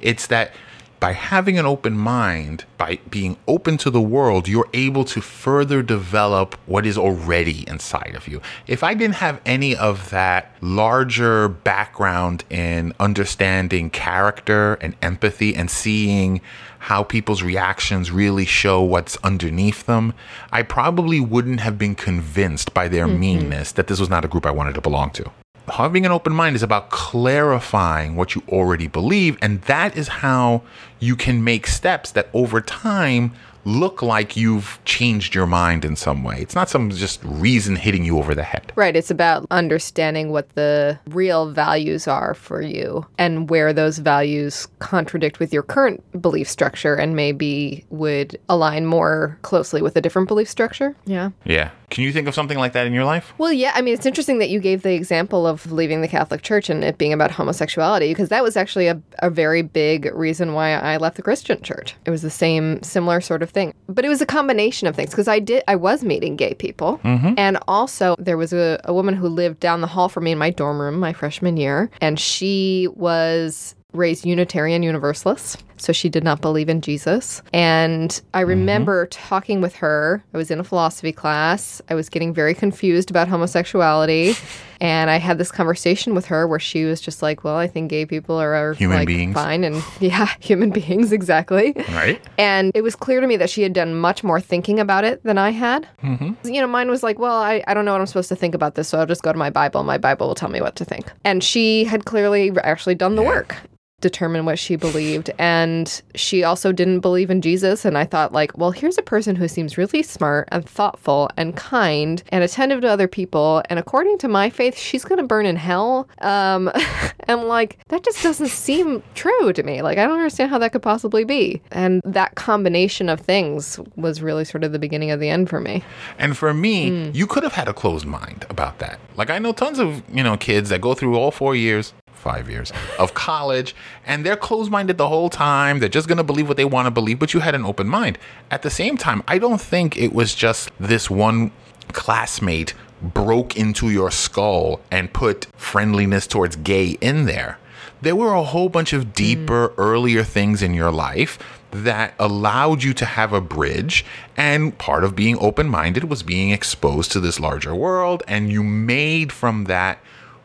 It's 0.00 0.26
that 0.28 0.52
by 1.00 1.12
having 1.12 1.58
an 1.58 1.66
open 1.66 1.96
mind, 1.96 2.64
by 2.76 2.98
being 3.08 3.36
open 3.46 3.76
to 3.78 3.90
the 3.90 4.00
world, 4.00 4.48
you're 4.48 4.68
able 4.72 5.04
to 5.04 5.20
further 5.20 5.82
develop 5.82 6.56
what 6.66 6.84
is 6.84 6.98
already 6.98 7.66
inside 7.68 8.14
of 8.16 8.26
you. 8.26 8.40
If 8.66 8.82
I 8.82 8.94
didn't 8.94 9.16
have 9.16 9.40
any 9.46 9.76
of 9.76 10.10
that 10.10 10.52
larger 10.60 11.48
background 11.48 12.44
in 12.50 12.94
understanding 12.98 13.90
character 13.90 14.74
and 14.74 14.96
empathy 15.00 15.54
and 15.54 15.70
seeing 15.70 16.40
how 16.80 17.02
people's 17.02 17.42
reactions 17.42 18.10
really 18.10 18.44
show 18.44 18.82
what's 18.82 19.16
underneath 19.18 19.86
them, 19.86 20.14
I 20.50 20.62
probably 20.62 21.20
wouldn't 21.20 21.60
have 21.60 21.78
been 21.78 21.94
convinced 21.94 22.74
by 22.74 22.88
their 22.88 23.06
mm-hmm. 23.06 23.20
meanness 23.20 23.72
that 23.72 23.86
this 23.86 24.00
was 24.00 24.10
not 24.10 24.24
a 24.24 24.28
group 24.28 24.46
I 24.46 24.50
wanted 24.50 24.74
to 24.74 24.80
belong 24.80 25.10
to 25.10 25.30
having 25.68 26.06
an 26.06 26.12
open 26.12 26.32
mind 26.32 26.56
is 26.56 26.62
about 26.62 26.90
clarifying 26.90 28.16
what 28.16 28.34
you 28.34 28.42
already 28.48 28.86
believe. 28.86 29.38
And 29.42 29.62
that 29.62 29.96
is 29.96 30.08
how 30.08 30.62
you 31.00 31.16
can 31.16 31.44
make 31.44 31.66
steps 31.66 32.10
that 32.12 32.28
over 32.32 32.60
time 32.60 33.32
look 33.64 34.00
like 34.00 34.36
you've 34.36 34.78
changed 34.84 35.34
your 35.34 35.46
mind 35.46 35.84
in 35.84 35.94
some 35.94 36.24
way. 36.24 36.38
It's 36.40 36.54
not 36.54 36.70
some 36.70 36.90
just 36.90 37.22
reason 37.22 37.76
hitting 37.76 38.04
you 38.04 38.18
over 38.18 38.34
the 38.34 38.42
head. 38.42 38.72
Right. 38.76 38.96
It's 38.96 39.10
about 39.10 39.46
understanding 39.50 40.30
what 40.30 40.48
the 40.50 40.98
real 41.08 41.50
values 41.50 42.08
are 42.08 42.34
for 42.34 42.62
you 42.62 43.06
and 43.18 43.50
where 43.50 43.72
those 43.72 43.98
values 43.98 44.68
contradict 44.78 45.38
with 45.38 45.52
your 45.52 45.62
current 45.62 46.02
belief 46.20 46.48
structure 46.48 46.94
and 46.94 47.14
maybe 47.14 47.84
would 47.90 48.38
align 48.48 48.86
more 48.86 49.38
closely 49.42 49.82
with 49.82 49.96
a 49.96 50.00
different 50.00 50.28
belief 50.28 50.48
structure. 50.48 50.96
Yeah. 51.04 51.30
Yeah. 51.44 51.70
Can 51.90 52.04
you 52.04 52.12
think 52.12 52.28
of 52.28 52.34
something 52.34 52.58
like 52.58 52.72
that 52.72 52.86
in 52.86 52.92
your 52.92 53.04
life? 53.04 53.32
Well, 53.38 53.52
yeah. 53.52 53.72
I 53.74 53.82
mean, 53.82 53.94
it's 53.94 54.06
interesting 54.06 54.38
that 54.38 54.50
you 54.50 54.60
gave 54.60 54.82
the 54.82 54.94
example 54.94 55.46
of 55.46 55.70
leaving 55.72 56.00
the 56.00 56.08
Catholic 56.08 56.42
Church 56.42 56.68
and 56.68 56.84
it 56.84 56.98
being 56.98 57.12
about 57.12 57.30
homosexuality 57.30 58.10
because 58.10 58.28
that 58.28 58.42
was 58.42 58.56
actually 58.56 58.88
a, 58.88 59.00
a 59.20 59.30
very 59.30 59.62
big 59.62 60.06
reason 60.14 60.52
why 60.52 60.72
I 60.72 60.96
left 60.98 61.16
the 61.16 61.22
Christian 61.22 61.62
church. 61.62 61.94
It 62.04 62.10
was 62.10 62.22
the 62.22 62.30
same, 62.30 62.82
similar 62.82 63.20
sort 63.20 63.42
of 63.42 63.50
thing. 63.50 63.74
But 63.88 64.04
it 64.04 64.08
was 64.08 64.20
a 64.20 64.26
combination 64.26 64.86
of 64.86 64.96
things 64.96 65.10
because 65.10 65.28
I 65.28 65.38
did, 65.38 65.64
I 65.66 65.76
was 65.76 66.04
meeting 66.04 66.36
gay 66.36 66.54
people. 66.54 66.98
Mm-hmm. 67.04 67.34
And 67.38 67.58
also, 67.66 68.16
there 68.18 68.36
was 68.36 68.52
a, 68.52 68.80
a 68.84 68.92
woman 68.92 69.14
who 69.14 69.28
lived 69.28 69.60
down 69.60 69.80
the 69.80 69.86
hall 69.86 70.08
from 70.08 70.24
me 70.24 70.32
in 70.32 70.38
my 70.38 70.50
dorm 70.50 70.80
room 70.80 70.98
my 70.98 71.12
freshman 71.12 71.56
year. 71.56 71.90
And 72.00 72.18
she 72.18 72.88
was 72.94 73.74
raised 73.94 74.26
Unitarian 74.26 74.82
Universalist. 74.82 75.64
So 75.78 75.94
she 75.94 76.10
did 76.10 76.22
not 76.22 76.42
believe 76.42 76.68
in 76.68 76.82
Jesus. 76.82 77.40
And 77.54 78.20
I 78.34 78.40
mm-hmm. 78.40 78.48
remember 78.50 79.06
mm-hmm. 79.06 79.28
talking 79.28 79.60
with 79.62 79.74
her. 79.76 80.22
I 80.34 80.36
was 80.36 80.50
in 80.50 80.60
a 80.60 80.64
philosophy 80.64 81.12
class. 81.12 81.80
I 81.88 81.94
was 81.94 82.10
getting 82.10 82.34
very 82.34 82.52
confused 82.52 83.10
about 83.10 83.28
homosexuality. 83.28 84.34
and 84.80 85.08
I 85.08 85.16
had 85.16 85.38
this 85.38 85.50
conversation 85.50 86.14
with 86.14 86.26
her 86.26 86.46
where 86.46 86.58
she 86.58 86.84
was 86.84 87.00
just 87.00 87.22
like, 87.22 87.44
Well, 87.44 87.56
I 87.56 87.66
think 87.66 87.88
gay 87.88 88.04
people 88.04 88.36
are, 88.36 88.54
are 88.54 88.74
human 88.74 88.98
like, 88.98 89.06
beings. 89.06 89.32
Fine. 89.32 89.64
And 89.64 89.82
yeah, 90.00 90.28
human 90.40 90.70
beings, 90.70 91.10
exactly. 91.10 91.72
Right. 91.90 92.20
And 92.36 92.72
it 92.74 92.82
was 92.82 92.94
clear 92.94 93.20
to 93.22 93.26
me 93.26 93.38
that 93.38 93.48
she 93.48 93.62
had 93.62 93.72
done 93.72 93.94
much 93.94 94.22
more 94.22 94.40
thinking 94.40 94.78
about 94.80 95.04
it 95.04 95.22
than 95.22 95.38
I 95.38 95.50
had. 95.50 95.88
Mm-hmm. 96.02 96.46
You 96.46 96.60
know, 96.60 96.66
mine 96.66 96.90
was 96.90 97.02
like, 97.02 97.18
Well, 97.18 97.36
I, 97.36 97.64
I 97.66 97.72
don't 97.72 97.86
know 97.86 97.92
what 97.92 98.02
I'm 98.02 98.06
supposed 98.06 98.28
to 98.28 98.36
think 98.36 98.54
about 98.54 98.74
this. 98.74 98.88
So 98.88 98.98
I'll 98.98 99.06
just 99.06 99.22
go 99.22 99.32
to 99.32 99.38
my 99.38 99.48
Bible. 99.48 99.82
My 99.82 99.96
Bible 99.96 100.26
will 100.26 100.34
tell 100.34 100.50
me 100.50 100.60
what 100.60 100.76
to 100.76 100.84
think. 100.84 101.10
And 101.24 101.42
she 101.42 101.84
had 101.84 102.04
clearly 102.04 102.52
actually 102.64 102.96
done 102.96 103.14
the 103.14 103.22
yeah. 103.22 103.28
work 103.28 103.56
determine 104.00 104.44
what 104.44 104.58
she 104.58 104.76
believed. 104.76 105.30
And 105.38 106.02
she 106.14 106.44
also 106.44 106.70
didn't 106.70 107.00
believe 107.00 107.30
in 107.30 107.40
Jesus. 107.40 107.84
And 107.84 107.98
I 107.98 108.04
thought 108.04 108.32
like 108.32 108.56
well 108.56 108.70
here's 108.70 108.98
a 108.98 109.02
person 109.02 109.36
who 109.36 109.48
seems 109.48 109.76
really 109.76 110.02
smart 110.02 110.48
and 110.52 110.68
thoughtful 110.68 111.30
and 111.36 111.56
kind 111.56 112.22
and 112.28 112.44
attentive 112.44 112.80
to 112.82 112.88
other 112.88 113.08
people. 113.08 113.62
And 113.68 113.78
according 113.78 114.18
to 114.18 114.28
my 114.28 114.50
faith 114.50 114.78
she's 114.78 115.04
going 115.04 115.18
to 115.18 115.26
burn 115.26 115.46
in 115.46 115.56
hell. 115.56 116.08
Um 116.20 116.70
and 117.20 117.44
like 117.44 117.78
that 117.88 118.04
just 118.04 118.22
doesn't 118.22 118.48
seem 118.48 119.02
true 119.14 119.52
to 119.52 119.62
me. 119.62 119.82
Like 119.82 119.98
I 119.98 120.04
don't 120.04 120.18
understand 120.18 120.50
how 120.50 120.58
that 120.58 120.72
could 120.72 120.82
possibly 120.82 121.24
be. 121.24 121.60
And 121.72 122.00
that 122.04 122.36
combination 122.36 123.08
of 123.08 123.20
things 123.20 123.80
was 123.96 124.22
really 124.22 124.44
sort 124.44 124.62
of 124.62 124.72
the 124.72 124.78
beginning 124.78 125.10
of 125.10 125.18
the 125.18 125.28
end 125.28 125.50
for 125.50 125.60
me. 125.60 125.82
And 126.18 126.36
for 126.36 126.54
me 126.54 126.90
mm. 126.90 127.14
you 127.14 127.26
could 127.26 127.42
have 127.42 127.54
had 127.54 127.68
a 127.68 127.74
closed 127.74 128.06
mind 128.06 128.46
about 128.48 128.78
that. 128.78 129.00
Like 129.16 129.30
I 129.30 129.38
know 129.38 129.52
tons 129.52 129.80
of 129.80 130.02
you 130.08 130.22
know 130.22 130.36
kids 130.36 130.68
that 130.68 130.80
go 130.80 130.94
through 130.94 131.16
all 131.16 131.32
4 131.32 131.56
years 131.56 131.92
five 132.18 132.50
years 132.50 132.72
of 132.98 133.14
college 133.14 133.74
and 134.06 134.24
they're 134.24 134.36
closed 134.36 134.70
minded 134.70 134.98
the 134.98 135.08
whole 135.08 135.30
time. 135.30 135.78
They're 135.78 135.88
just 135.88 136.08
going 136.08 136.18
to 136.18 136.24
believe 136.24 136.48
what 136.48 136.56
they 136.56 136.64
want 136.64 136.86
to 136.86 136.90
believe, 136.90 137.18
but 137.18 137.32
you 137.32 137.40
had 137.40 137.54
an 137.54 137.64
open 137.64 137.88
mind. 137.88 138.18
At 138.50 138.62
the 138.62 138.70
same 138.70 138.96
time, 138.96 139.22
I 139.26 139.38
don't 139.38 139.60
think 139.60 139.96
it 139.96 140.12
was 140.12 140.34
just 140.34 140.70
this 140.78 141.08
one 141.08 141.52
classmate 141.92 142.74
broke 143.00 143.56
into 143.56 143.90
your 143.90 144.10
skull 144.10 144.80
and 144.90 145.12
put 145.12 145.46
friendliness 145.56 146.26
towards 146.26 146.56
gay 146.56 146.98
in 147.00 147.26
there. 147.26 147.58
There 148.00 148.16
were 148.16 148.32
a 148.32 148.44
whole 148.44 148.68
bunch 148.68 148.92
of 148.92 149.12
deeper, 149.12 149.68
mm. 149.68 149.74
earlier 149.76 150.22
things 150.22 150.62
in 150.62 150.74
your 150.74 150.92
life 150.92 151.38
that 151.70 152.14
allowed 152.18 152.82
you 152.82 152.94
to 152.94 153.04
have 153.04 153.32
a 153.32 153.40
bridge. 153.40 154.04
And 154.36 154.76
part 154.78 155.04
of 155.04 155.16
being 155.16 155.36
open 155.38 155.68
minded 155.68 156.04
was 156.04 156.22
being 156.22 156.50
exposed 156.50 157.12
to 157.12 157.20
this 157.20 157.40
larger 157.40 157.74
world. 157.74 158.22
And 158.28 158.50
you 158.50 158.62
made 158.62 159.32
from 159.32 159.64
that 159.64 159.98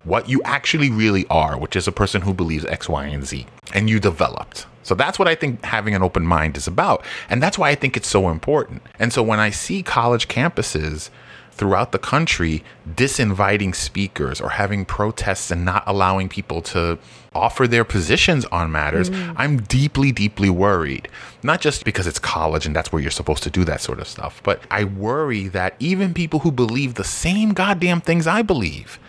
what 0.04 0.28
you 0.30 0.42
actually 0.44 0.89
really 0.89 1.26
are, 1.30 1.58
which 1.58 1.76
is 1.76 1.88
a 1.88 1.92
person 1.92 2.22
who 2.22 2.34
believes 2.34 2.66
X, 2.66 2.89
Y, 2.89 3.06
and 3.06 3.26
Z, 3.26 3.46
and 3.74 3.89
you 3.89 4.00
developed. 4.00 4.66
So 4.84 4.96
that's 4.96 5.18
what 5.18 5.28
I 5.28 5.36
think 5.36 5.63
having 5.63 5.96
an 5.96 6.04
open 6.04 6.26
mind 6.26 6.58
is 6.58 6.68
about. 6.68 7.06
And 7.30 7.42
that's 7.42 7.58
why 7.58 7.70
I 7.70 7.76
think 7.76 7.96
it's 7.98 8.08
so 8.08 8.30
important. 8.30 8.84
And 9.00 9.13
so 9.13 9.24
when 9.24 9.39
I 9.39 9.50
see 9.50 9.82
college 9.82 10.28
campuses 10.28 11.10
throughout 11.52 11.92
the 11.92 12.00
country 12.00 12.63
disinviting 12.89 13.74
speakers 13.76 14.42
or 14.42 14.50
having 14.50 14.86
protests 14.86 15.52
and 15.52 15.63
not 15.63 15.84
allowing 15.86 16.28
people 16.28 16.62
to 16.62 16.98
offer 17.34 17.68
their 17.68 17.86
positions 17.86 18.44
on 18.46 18.72
matters, 18.72 19.10
mm. 19.10 19.34
I'm 19.38 19.62
deeply, 19.62 20.12
deeply 20.12 20.50
worried. 20.50 21.08
Not 21.44 21.62
just 21.62 21.86
because 21.86 22.08
it's 22.08 22.20
college 22.20 22.66
and 22.66 22.76
that's 22.76 22.92
where 22.92 23.02
you're 23.02 23.12
supposed 23.12 23.44
to 23.44 23.50
do 23.50 23.63
that 23.66 23.82
sort 23.82 24.00
of 24.00 24.08
stuff, 24.08 24.42
but 24.44 24.62
I 24.70 24.84
worry 24.84 25.48
that 25.50 25.76
even 25.80 26.13
people 26.13 26.39
who 26.39 26.52
believe 26.52 26.96
the 26.96 27.04
same 27.04 27.54
goddamn 27.54 28.02
things 28.02 28.28
I 28.28 28.42
believe 28.42 29.00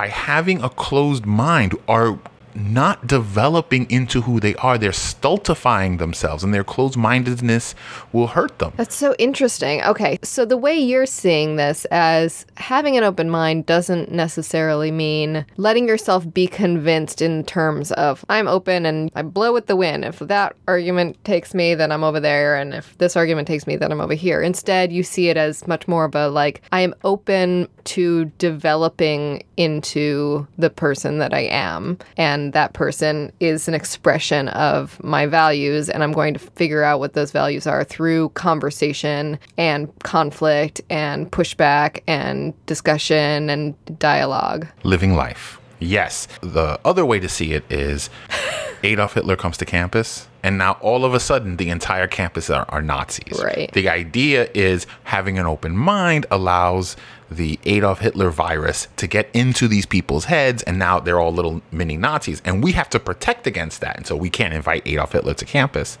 by 0.00 0.08
having 0.08 0.62
a 0.62 0.70
closed 0.70 1.26
mind 1.26 1.76
are 1.86 2.18
not 2.54 3.06
developing 3.06 3.90
into 3.90 4.22
who 4.22 4.40
they 4.40 4.54
are. 4.56 4.78
They're 4.78 4.92
stultifying 4.92 5.96
themselves, 5.96 6.44
and 6.44 6.52
their 6.52 6.64
closed 6.64 6.96
mindedness 6.96 7.74
will 8.12 8.28
hurt 8.28 8.58
them. 8.58 8.72
That's 8.76 8.94
so 8.94 9.14
interesting. 9.18 9.82
Okay, 9.82 10.18
so 10.22 10.44
the 10.44 10.56
way 10.56 10.78
you're 10.78 11.06
seeing 11.06 11.56
this 11.56 11.84
as 11.86 12.46
having 12.56 12.96
an 12.96 13.04
open 13.04 13.30
mind 13.30 13.66
doesn't 13.66 14.10
necessarily 14.10 14.90
mean 14.90 15.44
letting 15.56 15.88
yourself 15.88 16.32
be 16.32 16.46
convinced 16.46 17.22
in 17.22 17.44
terms 17.44 17.92
of 17.92 18.24
I'm 18.28 18.48
open 18.48 18.86
and 18.86 19.10
I 19.14 19.22
blow 19.22 19.52
with 19.52 19.66
the 19.66 19.76
wind. 19.76 20.04
If 20.04 20.18
that 20.20 20.56
argument 20.66 21.22
takes 21.24 21.54
me, 21.54 21.74
then 21.74 21.92
I'm 21.92 22.04
over 22.04 22.20
there, 22.20 22.56
and 22.56 22.74
if 22.74 22.96
this 22.98 23.16
argument 23.16 23.48
takes 23.48 23.66
me, 23.66 23.76
then 23.76 23.92
I'm 23.92 24.00
over 24.00 24.14
here. 24.14 24.40
Instead, 24.40 24.92
you 24.92 25.02
see 25.02 25.28
it 25.28 25.36
as 25.36 25.66
much 25.66 25.86
more 25.86 26.04
of 26.04 26.14
a 26.14 26.28
like 26.28 26.62
I 26.72 26.80
am 26.80 26.94
open 27.04 27.68
to 27.84 28.26
developing 28.38 29.42
into 29.56 30.46
the 30.58 30.70
person 30.70 31.18
that 31.18 31.34
I 31.34 31.40
am 31.40 31.98
and 32.16 32.39
and 32.40 32.52
that 32.54 32.72
person 32.72 33.32
is 33.40 33.68
an 33.68 33.74
expression 33.74 34.48
of 34.48 35.02
my 35.04 35.26
values, 35.26 35.88
and 35.88 36.02
I'm 36.02 36.12
going 36.12 36.34
to 36.34 36.40
figure 36.40 36.82
out 36.82 36.98
what 36.98 37.12
those 37.12 37.30
values 37.30 37.66
are 37.66 37.84
through 37.84 38.30
conversation 38.30 39.38
and 39.58 39.90
conflict 40.02 40.80
and 40.90 41.30
pushback 41.30 42.02
and 42.06 42.54
discussion 42.66 43.50
and 43.50 43.74
dialogue. 43.98 44.66
Living 44.84 45.14
life. 45.14 45.60
Yes. 45.80 46.28
The 46.42 46.78
other 46.84 47.06
way 47.06 47.20
to 47.20 47.28
see 47.28 47.52
it 47.52 47.64
is 47.70 48.10
Adolf 48.82 49.14
Hitler 49.14 49.36
comes 49.36 49.56
to 49.58 49.64
campus, 49.64 50.26
and 50.42 50.56
now 50.56 50.72
all 50.80 51.04
of 51.04 51.14
a 51.14 51.20
sudden 51.20 51.56
the 51.56 51.68
entire 51.68 52.06
campus 52.06 52.48
are, 52.50 52.66
are 52.68 52.82
Nazis. 52.82 53.40
Right. 53.42 53.70
The 53.72 53.88
idea 53.88 54.48
is 54.54 54.86
having 55.04 55.38
an 55.38 55.46
open 55.46 55.76
mind 55.76 56.26
allows 56.30 56.96
the 57.30 57.58
Adolf 57.64 58.00
Hitler 58.00 58.30
virus 58.30 58.88
to 58.96 59.06
get 59.06 59.30
into 59.32 59.68
these 59.68 59.86
people's 59.86 60.24
heads, 60.24 60.62
and 60.64 60.78
now 60.78 60.98
they're 60.98 61.20
all 61.20 61.32
little 61.32 61.62
mini 61.70 61.96
Nazis. 61.96 62.42
And 62.44 62.62
we 62.62 62.72
have 62.72 62.90
to 62.90 62.98
protect 62.98 63.46
against 63.46 63.80
that. 63.80 63.96
And 63.96 64.06
so 64.06 64.16
we 64.16 64.30
can't 64.30 64.52
invite 64.52 64.86
Adolf 64.86 65.12
Hitler 65.12 65.34
to 65.34 65.44
campus. 65.44 65.98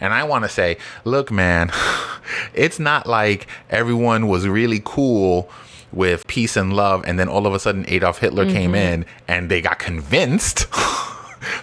And 0.00 0.12
I 0.12 0.24
want 0.24 0.44
to 0.44 0.48
say, 0.48 0.76
look, 1.04 1.30
man, 1.30 1.70
it's 2.54 2.78
not 2.78 3.06
like 3.06 3.46
everyone 3.70 4.26
was 4.26 4.48
really 4.48 4.80
cool 4.84 5.48
with 5.92 6.26
peace 6.26 6.56
and 6.56 6.74
love, 6.74 7.04
and 7.06 7.18
then 7.18 7.28
all 7.28 7.46
of 7.46 7.54
a 7.54 7.60
sudden 7.60 7.84
Adolf 7.88 8.18
Hitler 8.18 8.46
came 8.46 8.72
mm-hmm. 8.72 9.02
in 9.02 9.06
and 9.28 9.50
they 9.50 9.60
got 9.60 9.78
convinced. 9.78 10.66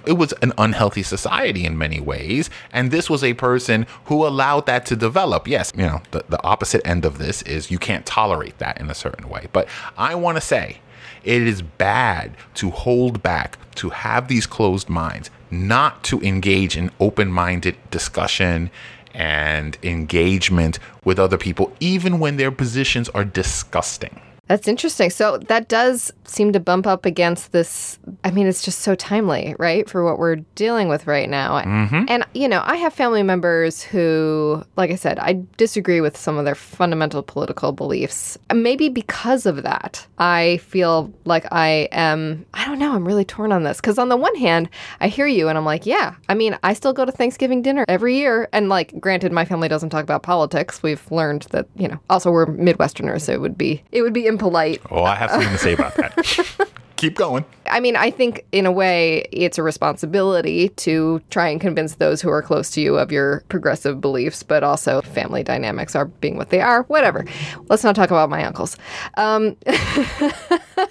it 0.05 0.13
was 0.13 0.33
an 0.41 0.53
unhealthy 0.57 1.03
society 1.03 1.65
in 1.65 1.77
many 1.77 1.99
ways. 1.99 2.49
And 2.71 2.91
this 2.91 3.09
was 3.09 3.23
a 3.23 3.33
person 3.33 3.85
who 4.05 4.25
allowed 4.25 4.65
that 4.67 4.85
to 4.87 4.95
develop. 4.95 5.47
Yes, 5.47 5.71
you 5.75 5.83
know, 5.83 6.01
the, 6.11 6.23
the 6.29 6.41
opposite 6.43 6.85
end 6.85 7.05
of 7.05 7.17
this 7.17 7.41
is 7.43 7.71
you 7.71 7.79
can't 7.79 8.05
tolerate 8.05 8.57
that 8.59 8.79
in 8.79 8.89
a 8.89 8.95
certain 8.95 9.29
way. 9.29 9.47
But 9.51 9.67
I 9.97 10.15
want 10.15 10.37
to 10.37 10.41
say 10.41 10.79
it 11.23 11.41
is 11.41 11.61
bad 11.61 12.35
to 12.55 12.69
hold 12.69 13.21
back, 13.21 13.57
to 13.75 13.89
have 13.89 14.27
these 14.27 14.47
closed 14.47 14.89
minds, 14.89 15.29
not 15.51 16.03
to 16.05 16.19
engage 16.21 16.77
in 16.77 16.91
open 16.99 17.31
minded 17.31 17.75
discussion 17.91 18.69
and 19.13 19.77
engagement 19.83 20.79
with 21.03 21.19
other 21.19 21.37
people, 21.37 21.73
even 21.79 22.19
when 22.19 22.37
their 22.37 22.51
positions 22.51 23.09
are 23.09 23.25
disgusting. 23.25 24.21
That's 24.49 24.67
interesting. 24.67 25.11
So 25.11 25.37
that 25.37 25.67
does 25.69 26.11
seem 26.25 26.53
to 26.53 26.59
bump 26.59 26.87
up 26.87 27.05
against 27.05 27.51
this. 27.51 27.99
I 28.23 28.31
mean, 28.31 28.47
it's 28.47 28.63
just 28.63 28.79
so 28.79 28.95
timely, 28.95 29.55
right, 29.59 29.87
for 29.87 30.03
what 30.03 30.17
we're 30.17 30.37
dealing 30.55 30.89
with 30.89 31.05
right 31.05 31.29
now. 31.29 31.61
Mm-hmm. 31.61 32.05
And, 32.07 32.25
you 32.33 32.47
know, 32.47 32.63
I 32.65 32.77
have 32.77 32.91
family 32.91 33.21
members 33.21 33.83
who, 33.83 34.63
like 34.75 34.89
I 34.89 34.95
said, 34.95 35.19
I 35.19 35.43
disagree 35.57 36.01
with 36.01 36.17
some 36.17 36.39
of 36.39 36.45
their 36.45 36.55
fundamental 36.55 37.21
political 37.21 37.71
beliefs. 37.71 38.39
Maybe 38.51 38.89
because 38.89 39.45
of 39.45 39.61
that, 39.61 40.07
I 40.17 40.57
feel 40.57 41.13
like 41.25 41.45
I 41.51 41.87
am, 41.91 42.43
I 42.55 42.65
don't 42.65 42.79
know, 42.79 42.93
I'm 42.93 43.07
really 43.07 43.25
torn 43.25 43.51
on 43.51 43.61
this. 43.61 43.77
Because 43.79 43.99
on 43.99 44.09
the 44.09 44.17
one 44.17 44.35
hand, 44.35 44.67
I 44.99 45.09
hear 45.09 45.27
you 45.27 45.47
and 45.47 45.59
I'm 45.59 45.65
like, 45.65 45.85
yeah, 45.85 46.15
I 46.27 46.33
mean, 46.33 46.57
I 46.63 46.73
still 46.73 46.93
go 46.93 47.05
to 47.05 47.11
Thanksgiving 47.11 47.61
dinner 47.61 47.85
every 47.87 48.15
year. 48.15 48.49
And, 48.51 48.67
like, 48.67 48.99
granted, 48.99 49.31
my 49.31 49.45
family 49.45 49.67
doesn't 49.67 49.91
talk 49.91 50.01
about 50.01 50.23
politics. 50.23 50.81
We've 50.81 51.11
learned 51.11 51.43
that, 51.51 51.67
you 51.75 51.87
know, 51.87 51.99
also 52.09 52.31
we're 52.31 52.47
Midwesterners, 52.47 53.21
so 53.21 53.31
it 53.31 53.41
would 53.41 53.55
be, 53.55 53.83
it 53.91 54.01
would 54.01 54.13
be 54.13 54.25
impolite 54.39 54.81
Oh, 54.89 55.03
I 55.03 55.15
have 55.15 55.31
something 55.31 55.49
to 55.49 55.57
say 55.57 55.73
about 55.73 55.95
that. 55.95 56.69
Keep 56.95 57.15
going. 57.15 57.45
I 57.65 57.79
mean, 57.79 57.95
I 57.95 58.11
think 58.11 58.45
in 58.51 58.65
a 58.65 58.71
way 58.73 59.25
it's 59.31 59.57
a 59.57 59.63
responsibility 59.63 60.67
to 60.69 61.21
try 61.29 61.47
and 61.47 61.61
convince 61.61 61.95
those 61.95 62.21
who 62.21 62.29
are 62.29 62.41
close 62.41 62.69
to 62.71 62.81
you 62.81 62.97
of 62.97 63.09
your 63.09 63.41
progressive 63.47 64.01
beliefs, 64.01 64.43
but 64.43 64.63
also 64.65 65.01
family 65.01 65.41
dynamics 65.41 65.95
are 65.95 66.05
being 66.05 66.35
what 66.35 66.49
they 66.49 66.59
are. 66.59 66.83
Whatever. 66.83 67.25
Let's 67.69 67.85
not 67.85 67.95
talk 67.95 68.11
about 68.11 68.29
my 68.29 68.43
uncles. 68.43 68.75
Um, 69.15 69.55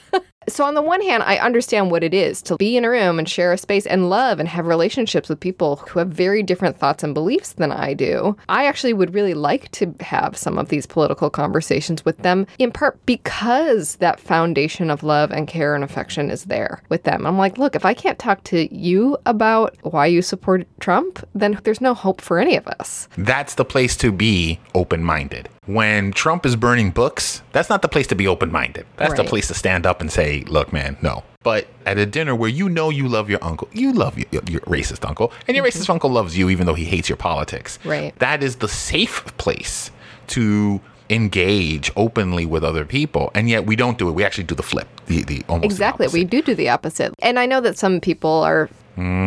so, 0.49 0.65
on 0.65 0.75
the 0.75 0.83
one 0.83 1.01
hand, 1.01 1.23
I 1.25 1.37
understand 1.39 1.91
what 1.91 2.05
it 2.05 2.15
is 2.15 2.43
to 2.43 2.57
be 2.57 2.77
in 2.77 2.85
a 2.85 2.91
room 2.91 3.19
and 3.19 3.29
share 3.29 3.53
a 3.53 3.59
space 3.59 3.87
and 3.87 4.11
love 4.11 4.41
and 4.41 4.49
have 4.49 4.67
relationships 4.67 5.29
with 5.29 5.41
people 5.41 5.77
who 5.77 5.99
have 5.99 6.09
very 6.09 6.43
different 6.43 6.79
thoughts 6.79 7.03
and 7.03 7.15
beliefs 7.15 7.53
than 7.53 7.73
I 7.73 7.95
do. 7.95 8.37
I 8.49 8.67
actually 8.67 8.93
would 8.93 9.15
really 9.15 9.35
like 9.35 9.71
to 9.73 9.95
have 10.01 10.37
some 10.37 10.59
of 10.59 10.69
these 10.69 10.87
political 10.87 11.31
conversations 11.31 12.05
with 12.05 12.19
them, 12.19 12.47
in 12.59 12.73
part 12.73 13.05
because 13.07 13.97
that 13.97 14.21
foundation 14.21 14.91
of 14.91 15.03
love 15.03 15.31
and 15.31 15.47
care 15.47 15.75
and 15.75 15.85
affection 15.85 16.31
is 16.31 16.45
there 16.45 16.83
with 16.89 17.05
them. 17.05 17.27
I'm 17.27 17.39
like, 17.39 17.59
look, 17.59 17.75
if 17.75 17.85
I 17.85 17.95
can't 17.95 18.19
talk 18.19 18.45
to 18.45 18.75
you 18.75 19.17
about 19.27 19.77
why 19.83 20.07
you 20.07 20.23
support 20.23 20.67
Trump, 20.81 21.27
then 21.35 21.59
there's 21.65 21.81
no 21.81 21.95
hope 21.95 22.21
for 22.21 22.39
any 22.39 22.57
of 22.57 22.67
us. 22.67 23.09
That's 23.17 23.55
the 23.55 23.65
place 23.65 23.97
to 23.99 24.13
be 24.13 24.61
open 24.75 25.03
minded. 25.03 25.49
When 25.69 26.13
Trump 26.13 26.47
is 26.47 26.57
burning 26.57 26.93
books, 26.93 27.43
that's 27.53 27.69
not 27.69 27.83
the 27.83 27.89
place 27.89 28.07
to 28.07 28.15
be 28.15 28.27
open 28.27 28.51
minded. 28.51 28.87
That's 28.97 29.13
the 29.13 29.25
place 29.25 29.49
to 29.49 29.55
stand 29.55 29.85
up 29.85 30.01
and 30.01 30.11
say, 30.11 30.43
look, 30.45 30.73
man, 30.73 30.97
no. 31.03 31.25
But 31.43 31.69
at 31.85 31.99
a 31.99 32.07
dinner 32.07 32.35
where 32.35 32.49
you 32.49 32.71
know 32.71 32.89
you 32.89 33.07
love 33.07 33.29
your 33.29 33.39
uncle, 33.45 33.69
you 33.75 33.93
love 33.93 34.17
your, 34.17 34.27
your 34.49 34.63
racist 34.63 35.07
uncle, 35.07 35.31
and 35.47 35.55
your 35.55 35.67
mm-hmm. 35.67 35.79
racist 35.79 35.91
uncle 35.91 36.09
loves 36.09 36.39
you 36.39 36.49
even 36.49 36.67
though 36.67 36.73
he 36.73 36.87
hates 36.87 37.11
your 37.11 37.17
politics. 37.17 37.79
Right. 37.85 38.19
That 38.19 38.43
is 38.43 38.57
the 38.57 38.69
safe 38.69 39.37
place 39.37 39.91
to 40.29 40.81
engage 41.11 41.91
openly 41.97 42.47
with 42.47 42.65
other 42.65 42.85
people. 42.85 43.31
And 43.35 43.49
yet 43.49 43.67
we 43.67 43.77
don't 43.77 43.99
do 43.99 44.09
it. 44.09 44.13
We 44.13 44.25
actually 44.25 44.45
do 44.45 44.55
the 44.55 44.63
flip, 44.63 44.89
the, 45.07 45.23
the 45.23 45.43
almost 45.49 45.63
the 45.63 45.67
Exactly. 45.67 46.09
We 46.09 46.25
do 46.25 46.43
do 46.43 46.55
the 46.55 46.71
opposite. 46.71 47.15
And 47.21 47.39
I 47.39 47.47
know 47.47 47.61
that 47.61 47.77
some 47.77 48.01
people 48.01 48.31
are, 48.31 48.69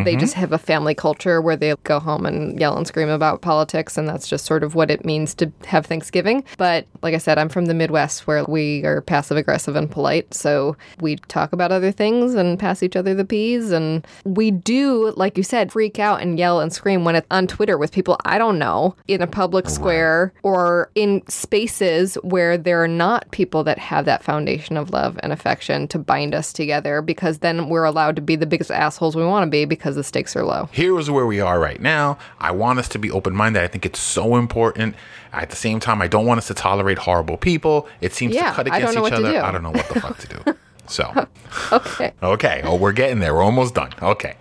they 0.04 0.16
just 0.16 0.32
mm-hmm. 0.32 0.40
have 0.40 0.52
a 0.52 0.58
family 0.58 0.94
culture 0.94 1.40
where 1.40 1.56
they 1.56 1.74
go 1.84 1.98
home 1.98 2.26
and 2.26 2.58
yell 2.60 2.76
and 2.76 2.86
scream 2.86 3.08
about 3.08 3.42
politics, 3.42 3.96
and 3.96 4.08
that's 4.08 4.28
just 4.28 4.44
sort 4.44 4.62
of 4.62 4.74
what 4.74 4.90
it 4.90 5.04
means 5.04 5.34
to 5.36 5.50
have 5.66 5.86
Thanksgiving. 5.86 6.44
But 6.58 6.86
like 7.02 7.14
I 7.14 7.18
said, 7.18 7.38
I'm 7.38 7.48
from 7.48 7.66
the 7.66 7.74
Midwest 7.74 8.26
where 8.26 8.44
we 8.44 8.84
are 8.84 9.00
passive 9.00 9.36
aggressive 9.36 9.76
and 9.76 9.90
polite. 9.90 10.34
So 10.34 10.76
we 11.00 11.16
talk 11.16 11.52
about 11.52 11.72
other 11.72 11.92
things 11.92 12.34
and 12.34 12.58
pass 12.58 12.82
each 12.82 12.96
other 12.96 13.14
the 13.14 13.24
peas. 13.24 13.72
And 13.72 14.06
we 14.24 14.50
do, 14.50 15.12
like 15.16 15.36
you 15.36 15.42
said, 15.42 15.72
freak 15.72 15.98
out 15.98 16.20
and 16.20 16.38
yell 16.38 16.60
and 16.60 16.72
scream 16.72 17.04
when 17.04 17.16
it's 17.16 17.26
on 17.30 17.46
Twitter 17.46 17.78
with 17.78 17.92
people 17.92 18.18
I 18.24 18.38
don't 18.38 18.58
know 18.58 18.96
in 19.08 19.22
a 19.22 19.26
public 19.26 19.66
oh, 19.66 19.70
square 19.70 20.32
or 20.42 20.90
in 20.94 21.22
spaces 21.28 22.14
where 22.22 22.58
there 22.58 22.82
are 22.82 22.88
not 22.88 23.30
people 23.30 23.64
that 23.64 23.78
have 23.78 24.04
that 24.04 24.22
foundation 24.22 24.76
of 24.76 24.90
love 24.90 25.18
and 25.22 25.32
affection 25.32 25.88
to 25.88 25.98
bind 25.98 26.34
us 26.34 26.52
together 26.52 27.02
because 27.02 27.38
then 27.38 27.68
we're 27.68 27.84
allowed 27.84 28.16
to 28.16 28.22
be 28.22 28.36
the 28.36 28.46
biggest 28.46 28.70
assholes 28.70 29.16
we 29.16 29.24
want 29.24 29.44
to 29.44 29.50
be 29.50 29.61
because 29.64 29.94
the 29.96 30.04
stakes 30.04 30.34
are 30.36 30.44
low. 30.44 30.68
here 30.72 30.98
is 30.98 31.10
where 31.10 31.26
we 31.26 31.40
are 31.40 31.58
right 31.60 31.80
now. 31.80 32.18
I 32.38 32.50
want 32.52 32.78
us 32.78 32.88
to 32.90 32.98
be 32.98 33.10
open 33.10 33.34
minded. 33.34 33.62
I 33.62 33.66
think 33.68 33.84
it's 33.86 34.00
so 34.00 34.36
important. 34.36 34.94
At 35.32 35.50
the 35.50 35.56
same 35.56 35.80
time, 35.80 36.02
I 36.02 36.08
don't 36.08 36.26
want 36.26 36.38
us 36.38 36.46
to 36.48 36.54
tolerate 36.54 36.98
horrible 36.98 37.36
people. 37.36 37.88
It 38.00 38.12
seems 38.12 38.34
Yeah, 38.34 38.50
to 38.50 38.54
cut 38.56 38.66
against 38.66 38.92
each 38.96 39.12
other. 39.12 39.42
I 39.42 39.50
don't 39.50 39.62
know 39.62 39.70
what 39.70 39.88
the 39.88 40.00
fuck 40.00 40.18
to 40.18 40.26
do. 40.28 40.54
So, 40.88 41.26
Okay. 41.70 42.12
okay. 42.22 42.60
Oh, 42.64 42.74
we're 42.76 42.92
getting 42.92 43.20
there. 43.20 43.32
We're 43.34 43.44
almost 43.44 43.74
done. 43.74 43.92
Okay. 44.02 44.34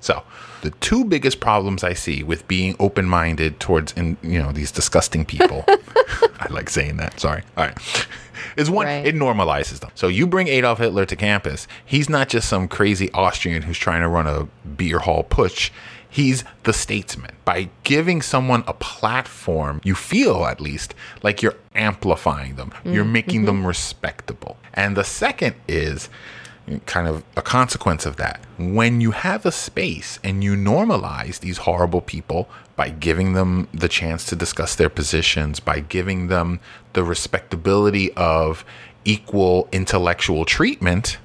So, 0.00 0.22
the 0.62 0.70
two 0.72 1.04
biggest 1.04 1.40
problems 1.40 1.84
I 1.84 1.92
see 1.92 2.22
with 2.22 2.46
being 2.48 2.76
open 2.78 3.06
minded 3.06 3.60
towards, 3.60 3.92
in, 3.92 4.16
you 4.22 4.40
know, 4.42 4.52
these 4.52 4.70
disgusting 4.72 5.24
people. 5.24 5.64
I 6.40 6.46
like 6.50 6.70
saying 6.70 6.96
that. 6.98 7.18
Sorry. 7.20 7.42
All 7.56 7.66
right. 7.66 8.06
Is 8.56 8.70
one, 8.70 8.86
Right. 8.86 9.06
it 9.06 9.14
normalizes 9.14 9.80
them. 9.80 9.90
So 9.94 10.08
you 10.08 10.26
bring 10.26 10.48
Adolf 10.48 10.78
Hitler 10.78 11.04
to 11.06 11.16
campus. 11.16 11.66
He's 11.84 12.08
not 12.08 12.28
just 12.28 12.48
some 12.48 12.68
crazy 12.68 13.10
Austrian 13.12 13.62
who's 13.62 13.78
trying 13.78 14.02
to 14.02 14.08
run 14.08 14.26
a 14.26 14.44
beer 14.68 15.00
hall 15.00 15.24
putsch. 15.24 15.70
He's 16.08 16.44
the 16.62 16.72
statesman. 16.72 17.32
By 17.44 17.68
giving 17.84 18.22
someone 18.22 18.64
a 18.66 18.72
platform, 18.72 19.80
you 19.84 19.94
feel 19.94 20.46
at 20.46 20.60
least 20.60 20.94
like 21.22 21.42
you're 21.42 21.56
amplifying 21.74 22.56
them, 22.56 22.72
you're 22.84 23.04
mm, 23.04 23.10
making 23.12 23.40
mm-hmm. 23.40 23.46
them 23.46 23.66
respectable. 23.66 24.56
And 24.74 24.96
the 24.96 25.04
second 25.04 25.54
is 25.68 26.08
kind 26.86 27.08
of 27.08 27.24
a 27.36 27.42
consequence 27.42 28.06
of 28.06 28.16
that. 28.16 28.40
When 28.58 29.00
you 29.00 29.12
have 29.12 29.46
a 29.46 29.52
space 29.52 30.18
and 30.22 30.42
you 30.42 30.54
normalize 30.54 31.40
these 31.40 31.58
horrible 31.58 32.00
people 32.00 32.48
by 32.76 32.90
giving 32.90 33.32
them 33.32 33.68
the 33.72 33.88
chance 33.88 34.24
to 34.26 34.36
discuss 34.36 34.74
their 34.74 34.88
positions, 34.88 35.60
by 35.60 35.80
giving 35.80 36.28
them 36.28 36.60
the 36.92 37.04
respectability 37.04 38.12
of 38.14 38.64
equal 39.04 39.68
intellectual 39.72 40.44
treatment, 40.44 41.18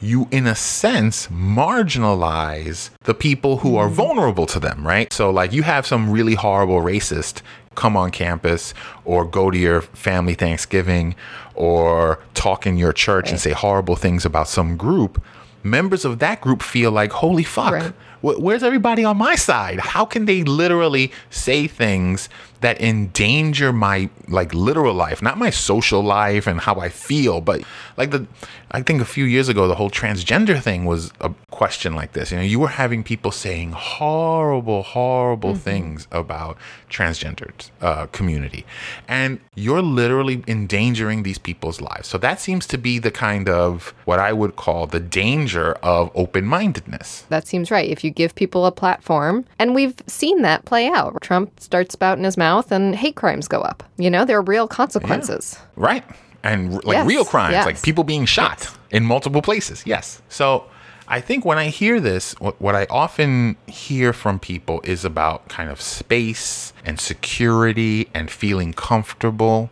you, 0.00 0.26
in 0.30 0.46
a 0.46 0.54
sense, 0.54 1.28
marginalize 1.28 2.90
the 3.04 3.14
people 3.14 3.58
who 3.58 3.76
are 3.76 3.86
mm-hmm. 3.86 3.94
vulnerable 3.94 4.46
to 4.46 4.58
them, 4.58 4.86
right? 4.86 5.12
So, 5.12 5.30
like, 5.30 5.52
you 5.52 5.62
have 5.62 5.86
some 5.86 6.10
really 6.10 6.34
horrible 6.34 6.80
racist 6.80 7.40
come 7.74 7.96
on 7.96 8.10
campus 8.10 8.74
or 9.04 9.24
go 9.24 9.50
to 9.50 9.58
your 9.58 9.80
family 9.82 10.34
Thanksgiving 10.34 11.14
or 11.54 12.18
talk 12.34 12.66
in 12.66 12.76
your 12.76 12.92
church 12.92 13.30
and 13.30 13.38
say 13.40 13.50
horrible 13.52 13.96
things 13.96 14.24
about 14.24 14.48
some 14.48 14.76
group. 14.76 15.22
Members 15.62 16.04
of 16.04 16.18
that 16.18 16.40
group 16.40 16.62
feel 16.62 16.90
like, 16.90 17.12
holy 17.12 17.44
fuck, 17.44 17.72
Right. 17.72 17.92
Wh- 18.20 18.40
Where's 18.40 18.62
everybody 18.62 19.04
on 19.04 19.16
my 19.16 19.34
side? 19.36 19.78
How 19.80 20.04
can 20.04 20.24
they 20.24 20.42
literally 20.42 21.12
say 21.30 21.66
things 21.68 22.28
that 22.62 22.80
endanger 22.80 23.72
my 23.72 24.08
like 24.28 24.54
literal 24.54 24.94
life, 24.94 25.20
not 25.20 25.36
my 25.36 25.50
social 25.50 26.02
life 26.02 26.46
and 26.46 26.60
how 26.60 26.76
I 26.76 26.88
feel, 26.88 27.40
but 27.40 27.62
like 27.96 28.10
the 28.10 28.26
I 28.70 28.80
think 28.82 29.02
a 29.02 29.04
few 29.04 29.24
years 29.24 29.48
ago 29.48 29.68
the 29.68 29.74
whole 29.74 29.90
transgender 29.90 30.60
thing 30.60 30.86
was 30.86 31.12
a 31.20 31.30
question 31.50 31.94
like 31.94 32.12
this. 32.12 32.30
You 32.30 32.38
know, 32.38 32.42
you 32.44 32.58
were 32.58 32.68
having 32.68 33.04
people 33.04 33.30
saying 33.30 33.72
horrible, 33.72 34.82
horrible 34.82 35.54
things 35.54 36.08
about 36.10 36.56
transgendered 36.88 37.70
uh, 37.80 38.06
community, 38.06 38.64
and 39.06 39.40
you're 39.54 39.82
literally 39.82 40.42
endangering 40.46 41.22
these 41.22 41.38
people's 41.38 41.80
lives. 41.80 42.08
So 42.08 42.16
that 42.18 42.40
seems 42.40 42.66
to 42.68 42.78
be 42.78 42.98
the 42.98 43.10
kind 43.10 43.48
of 43.48 43.92
what 44.04 44.18
I 44.18 44.32
would 44.32 44.56
call 44.56 44.86
the 44.86 45.00
danger 45.00 45.72
of 45.82 46.10
open 46.14 46.46
mindedness. 46.46 47.26
That 47.28 47.46
seems 47.46 47.70
right. 47.70 47.88
If 47.90 48.02
you 48.04 48.10
give 48.10 48.34
people 48.34 48.64
a 48.64 48.72
platform, 48.72 49.44
and 49.58 49.74
we've 49.74 49.96
seen 50.06 50.42
that 50.42 50.64
play 50.64 50.88
out. 50.88 51.20
Trump 51.20 51.60
starts 51.60 51.92
spouting 51.92 52.24
his 52.24 52.36
mouth 52.36 52.51
and 52.60 52.94
hate 52.94 53.16
crimes 53.16 53.48
go 53.48 53.60
up. 53.60 53.82
You 53.96 54.10
know, 54.10 54.24
there 54.24 54.36
are 54.38 54.42
real 54.42 54.68
consequences. 54.68 55.58
Right. 55.76 56.04
And 56.42 56.74
r- 56.74 56.80
like 56.84 56.94
Yes, 56.96 57.06
real 57.06 57.24
crimes, 57.24 57.52
yes. 57.52 57.66
like 57.66 57.82
people 57.82 58.04
being 58.04 58.24
shot 58.26 58.68
in 58.90 59.04
multiple 59.04 59.42
places. 59.42 59.82
Yes. 59.86 60.20
So 60.28 60.64
I 61.08 61.20
think 61.20 61.44
when 61.44 61.58
I 61.58 61.68
hear 61.68 62.00
this, 62.00 62.34
what, 62.40 62.60
what 62.60 62.74
I 62.74 62.86
often 62.90 63.56
hear 63.66 64.12
from 64.12 64.38
people 64.38 64.80
is 64.84 65.04
about 65.04 65.48
kind 65.48 65.70
of 65.70 65.80
space 65.80 66.72
and 66.84 66.98
security 67.00 68.08
and 68.14 68.30
feeling 68.30 68.72
comfortable. 68.72 69.70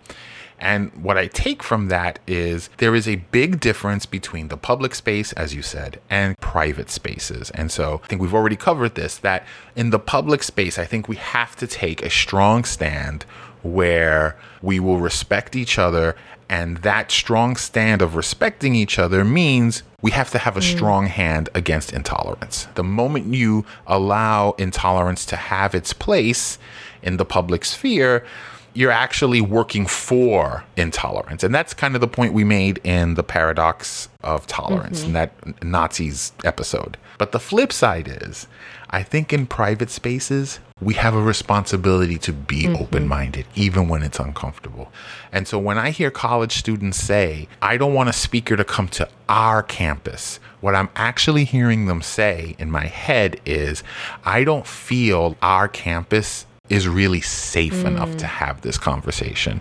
And 0.61 0.93
what 1.03 1.17
I 1.17 1.27
take 1.27 1.63
from 1.63 1.89
that 1.89 2.19
is 2.27 2.69
there 2.77 2.95
is 2.95 3.09
a 3.09 3.17
big 3.17 3.61
difference 3.61 4.05
between 4.05 4.49
the 4.49 4.57
public 4.57 4.95
space, 4.95 5.33
as 5.33 5.55
you 5.55 5.63
said, 5.63 6.01
and 6.11 6.39
private 6.39 6.91
spaces. 6.91 7.51
And 7.51 7.73
so 7.73 8.01
I 8.05 8.07
think 8.07 8.21
we've 8.21 8.35
already 8.35 8.57
covered 8.57 8.95
this 8.95 9.17
that 9.19 9.47
in 9.75 9.91
the 9.91 9.99
public 9.99 10.43
space, 10.43 10.79
I 10.79 10.85
think 10.85 11.09
we 11.09 11.17
have 11.17 11.57
to 11.57 11.67
take 11.67 12.03
a 12.03 12.11
strong 12.11 12.65
stand 12.65 13.25
where 13.63 14.37
we 14.63 14.81
will 14.81 14.99
respect 14.99 15.57
each 15.57 15.79
other. 15.79 16.17
And 16.49 16.79
that 16.79 17.11
strong 17.11 17.57
stand 17.57 18.03
of 18.03 18.17
respecting 18.17 18.75
each 18.75 18.99
other 18.99 19.25
means 19.25 19.83
we 20.03 20.11
have 20.11 20.31
to 20.31 20.39
have 20.39 20.57
a 20.57 20.61
mm. 20.61 20.77
strong 20.77 21.07
hand 21.07 21.49
against 21.55 21.93
intolerance. 21.93 22.67
The 22.75 22.85
moment 22.85 23.33
you 23.33 23.65
allow 23.87 24.53
intolerance 24.53 25.25
to 25.27 25.37
have 25.37 25.75
its 25.75 25.93
place 25.93 26.59
in 27.03 27.19
the 27.19 27.25
public 27.25 27.65
sphere, 27.65 28.27
you're 28.75 28.91
actually 28.91 29.41
working 29.41 29.87
for 29.87 30.65
intolerance. 30.77 31.43
And 31.43 31.55
that's 31.55 31.75
kind 31.75 31.95
of 31.95 32.01
the 32.01 32.09
point 32.09 32.33
we 32.33 32.45
made 32.45 32.79
in 32.85 33.15
the 33.15 33.23
paradox 33.23 34.09
of 34.23 34.47
tolerance 34.47 35.01
mm-hmm. 35.01 35.09
in 35.09 35.13
that 35.15 35.65
Nazis 35.65 36.33
episode. 36.45 36.97
But 37.19 37.33
the 37.33 37.41
flip 37.41 37.73
side 37.73 38.09
is, 38.09 38.47
I 38.91 39.03
think 39.03 39.33
in 39.33 39.47
private 39.47 39.91
spaces, 39.91 40.59
we 40.81 40.95
have 40.95 41.15
a 41.15 41.23
responsibility 41.23 42.17
to 42.19 42.33
be 42.33 42.63
mm-hmm. 42.63 42.83
open 42.83 43.07
minded, 43.07 43.47
even 43.55 43.89
when 43.89 44.03
it's 44.03 44.19
uncomfortable. 44.19 44.91
And 45.31 45.47
so 45.47 45.59
when 45.59 45.79
I 45.79 45.91
hear 45.91 46.11
college 46.11 46.57
students 46.57 46.99
say, 46.99 47.49
I 47.61 47.77
don't 47.77 47.95
want 47.95 48.09
a 48.09 48.15
speaker 48.15 48.57
to 48.57 48.65
come 48.65 48.89
to 48.89 49.09
our 49.29 49.63
campus, 49.63 50.41
what 50.61 50.75
I'm 50.75 50.89
actually 50.97 51.45
hearing 51.45 51.87
them 51.87 52.03
say 52.03 52.57
in 52.59 52.71
my 52.71 52.87
head 52.87 53.41
is, 53.45 53.83
I 54.25 54.45
don't 54.45 54.67
feel 54.67 55.37
our 55.43 55.69
campus 55.69 56.47
is 56.71 56.89
really 56.89 57.21
safe 57.21 57.75
mm. 57.75 57.87
enough 57.87 58.17
to 58.17 58.27
have 58.27 58.63
this 58.63 58.79
conversation. 58.79 59.61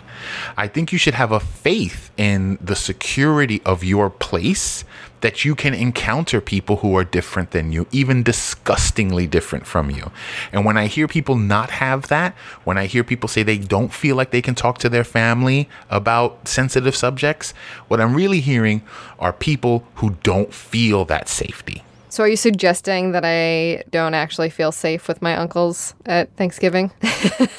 I 0.56 0.68
think 0.68 0.94
you 0.94 0.98
should 0.98 1.16
have 1.16 1.32
a 1.32 1.40
faith 1.40 2.12
in 2.16 2.58
the 2.62 2.76
security 2.76 3.62
of 3.66 3.84
your 3.84 4.10
place 4.10 4.86
that 5.22 5.44
you 5.44 5.56
can 5.56 5.74
encounter 5.74 6.40
people 6.40 6.78
who 6.78 6.96
are 6.96 7.04
different 7.04 7.52
than 7.52 7.72
you, 7.72 7.88
even 7.92 8.24
disgustingly 8.24 9.28
different 9.28 9.66
from 9.66 9.90
you. 9.90 10.12
And 10.54 10.64
when 10.64 10.78
I 10.78 10.88
hear 10.88 11.08
people 11.08 11.36
not 11.36 11.72
have 11.72 12.08
that, 12.08 12.34
when 12.64 12.78
I 12.78 12.86
hear 12.86 13.04
people 13.04 13.28
say 13.28 13.44
they 13.44 13.58
don't 13.58 13.92
feel 13.92 14.16
like 14.16 14.32
they 14.32 14.42
can 14.42 14.56
talk 14.56 14.78
to 14.78 14.90
their 14.90 15.04
family 15.04 15.68
about 15.90 16.48
sensitive 16.48 16.96
subjects, 16.96 17.54
what 17.88 18.00
I'm 18.00 18.16
really 18.16 18.40
hearing 18.40 18.82
are 19.18 19.34
people 19.34 19.84
who 19.96 20.12
don't 20.24 20.54
feel 20.54 21.04
that 21.06 21.28
safety. 21.28 21.84
So, 22.10 22.24
are 22.24 22.28
you 22.28 22.36
suggesting 22.36 23.12
that 23.12 23.24
I 23.26 23.84
don't 23.92 24.16
actually 24.16 24.50
feel 24.50 24.72
safe 24.72 25.08
with 25.08 25.22
my 25.22 25.36
uncles 25.36 25.94
at 26.06 26.36
Thanksgiving? 26.36 26.92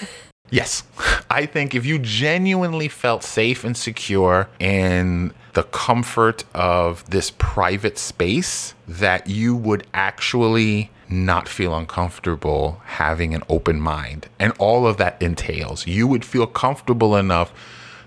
Yes. 0.50 0.82
I 1.30 1.46
think 1.46 1.74
if 1.74 1.86
you 1.86 1.98
genuinely 1.98 2.88
felt 2.88 3.22
safe 3.22 3.64
and 3.64 3.76
secure 3.76 4.48
in 4.58 5.32
the 5.52 5.62
comfort 5.64 6.44
of 6.54 7.08
this 7.08 7.30
private 7.30 7.98
space, 7.98 8.74
that 8.86 9.28
you 9.28 9.54
would 9.54 9.86
actually 9.94 10.90
not 11.08 11.48
feel 11.48 11.74
uncomfortable 11.76 12.80
having 12.84 13.34
an 13.34 13.42
open 13.48 13.80
mind. 13.80 14.28
And 14.38 14.52
all 14.58 14.86
of 14.86 14.96
that 14.98 15.20
entails. 15.20 15.86
You 15.86 16.06
would 16.06 16.24
feel 16.24 16.46
comfortable 16.46 17.16
enough 17.16 17.52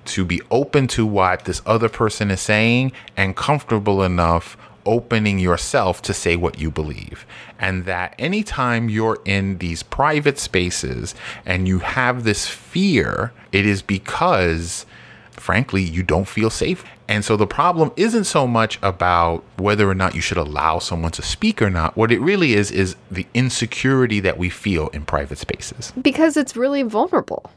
to 0.06 0.26
be 0.26 0.42
open 0.52 0.88
to 0.88 1.06
what 1.06 1.46
this 1.46 1.62
other 1.66 1.88
person 1.88 2.30
is 2.30 2.42
saying 2.42 2.92
and 3.16 3.36
comfortable 3.36 4.04
enough 4.04 4.58
opening 4.86 5.39
yourself 5.39 6.02
to 6.04 6.13
say 6.13 6.36
what 6.36 6.60
you 6.60 6.72
believe. 6.72 7.26
And 7.60 7.86
that 7.86 8.15
anytime 8.19 8.89
you're 8.89 9.19
in 9.26 9.58
these 9.60 9.84
private 9.84 10.38
spaces 10.39 11.15
and 11.46 11.67
you 11.67 11.80
have 11.80 12.24
this 12.24 12.48
fear, 12.48 13.32
it 13.52 13.65
is 13.65 13.82
because, 13.82 14.86
frankly, 15.32 15.82
you 15.82 16.04
don't 16.04 16.28
feel 16.28 16.50
safe. 16.50 16.84
And 17.08 17.24
so 17.26 17.36
the 17.36 17.48
problem 17.48 17.91
isn't 17.98 18.24
so 18.24 18.48
much 18.48 18.80
about 18.82 19.43
whether 19.58 19.89
or 19.89 19.93
not 19.96 20.15
you 20.15 20.22
should 20.22 20.38
allow 20.38 20.80
someone 20.80 21.12
to 21.12 21.22
speak 21.22 21.62
or 21.62 21.69
not. 21.69 21.98
What 21.98 22.12
it 22.12 22.22
really 22.22 22.54
is, 22.54 22.72
is 22.72 22.96
the 23.12 23.28
insecurity 23.34 24.19
that 24.22 24.38
we 24.38 24.50
feel 24.50 24.88
in 24.89 25.06
private 25.06 25.38
spaces. 25.38 25.91
because 26.02 26.38
it's 26.38 26.56
really 26.56 26.84
vulnerable. 26.84 27.52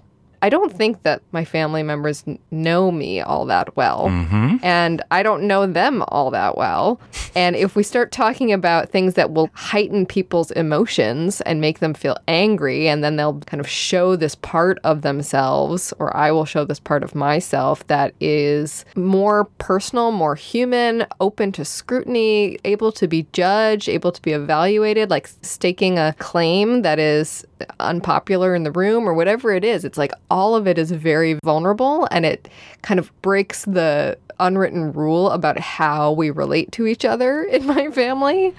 I 0.46 0.48
don't 0.48 0.72
think 0.72 1.02
that 1.02 1.22
my 1.32 1.44
family 1.44 1.82
members 1.82 2.22
know 2.52 2.92
me 2.92 3.20
all 3.20 3.46
that 3.46 3.76
well. 3.76 4.06
Mm-hmm. 4.06 4.58
And 4.62 5.02
I 5.10 5.24
don't 5.24 5.42
know 5.42 5.66
them 5.66 6.04
all 6.06 6.30
that 6.30 6.56
well. 6.56 7.00
And 7.36 7.54
if 7.54 7.76
we 7.76 7.82
start 7.82 8.12
talking 8.12 8.50
about 8.50 8.88
things 8.88 9.12
that 9.12 9.30
will 9.30 9.50
heighten 9.52 10.06
people's 10.06 10.50
emotions 10.52 11.42
and 11.42 11.60
make 11.60 11.80
them 11.80 11.92
feel 11.92 12.16
angry, 12.26 12.88
and 12.88 13.04
then 13.04 13.16
they'll 13.16 13.40
kind 13.40 13.60
of 13.60 13.68
show 13.68 14.16
this 14.16 14.34
part 14.34 14.78
of 14.84 15.02
themselves, 15.02 15.92
or 15.98 16.16
I 16.16 16.30
will 16.30 16.46
show 16.46 16.64
this 16.64 16.80
part 16.80 17.04
of 17.04 17.14
myself 17.14 17.86
that 17.88 18.14
is 18.20 18.86
more 18.96 19.44
personal, 19.58 20.12
more 20.12 20.34
human, 20.34 21.04
open 21.20 21.52
to 21.52 21.64
scrutiny, 21.66 22.58
able 22.64 22.90
to 22.92 23.06
be 23.06 23.26
judged, 23.34 23.86
able 23.86 24.12
to 24.12 24.22
be 24.22 24.32
evaluated, 24.32 25.10
like 25.10 25.28
staking 25.42 25.98
a 25.98 26.14
claim 26.18 26.80
that 26.80 26.98
is 26.98 27.44
unpopular 27.80 28.54
in 28.54 28.62
the 28.62 28.72
room 28.72 29.06
or 29.06 29.12
whatever 29.12 29.52
it 29.52 29.62
is. 29.62 29.84
It's 29.84 29.98
like 29.98 30.12
all 30.36 30.54
of 30.54 30.68
it 30.68 30.76
is 30.76 30.90
very 30.90 31.38
vulnerable 31.42 32.06
and 32.10 32.26
it 32.26 32.46
kind 32.82 33.00
of 33.00 33.10
breaks 33.22 33.64
the 33.64 34.18
unwritten 34.38 34.92
rule 34.92 35.30
about 35.30 35.58
how 35.58 36.12
we 36.12 36.28
relate 36.28 36.70
to 36.72 36.86
each 36.86 37.06
other 37.06 37.42
in 37.56 37.64
my 37.66 37.90
family. 37.90 38.54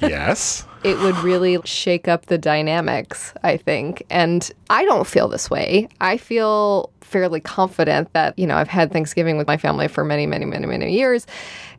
yes. 0.00 0.64
It 0.84 0.96
would 1.00 1.18
really 1.18 1.58
shake 1.64 2.08
up 2.08 2.26
the 2.26 2.38
dynamics, 2.38 3.34
I 3.42 3.58
think. 3.58 4.04
And 4.08 4.50
I 4.70 4.86
don't 4.86 5.06
feel 5.06 5.28
this 5.28 5.50
way. 5.50 5.88
I 6.00 6.16
feel 6.16 6.90
fairly 7.02 7.40
confident 7.40 8.10
that, 8.14 8.38
you 8.38 8.46
know, 8.46 8.56
I've 8.56 8.68
had 8.68 8.90
Thanksgiving 8.90 9.36
with 9.36 9.46
my 9.46 9.58
family 9.58 9.88
for 9.88 10.02
many, 10.02 10.24
many, 10.24 10.46
many, 10.46 10.66
many 10.66 10.92
years. 10.92 11.26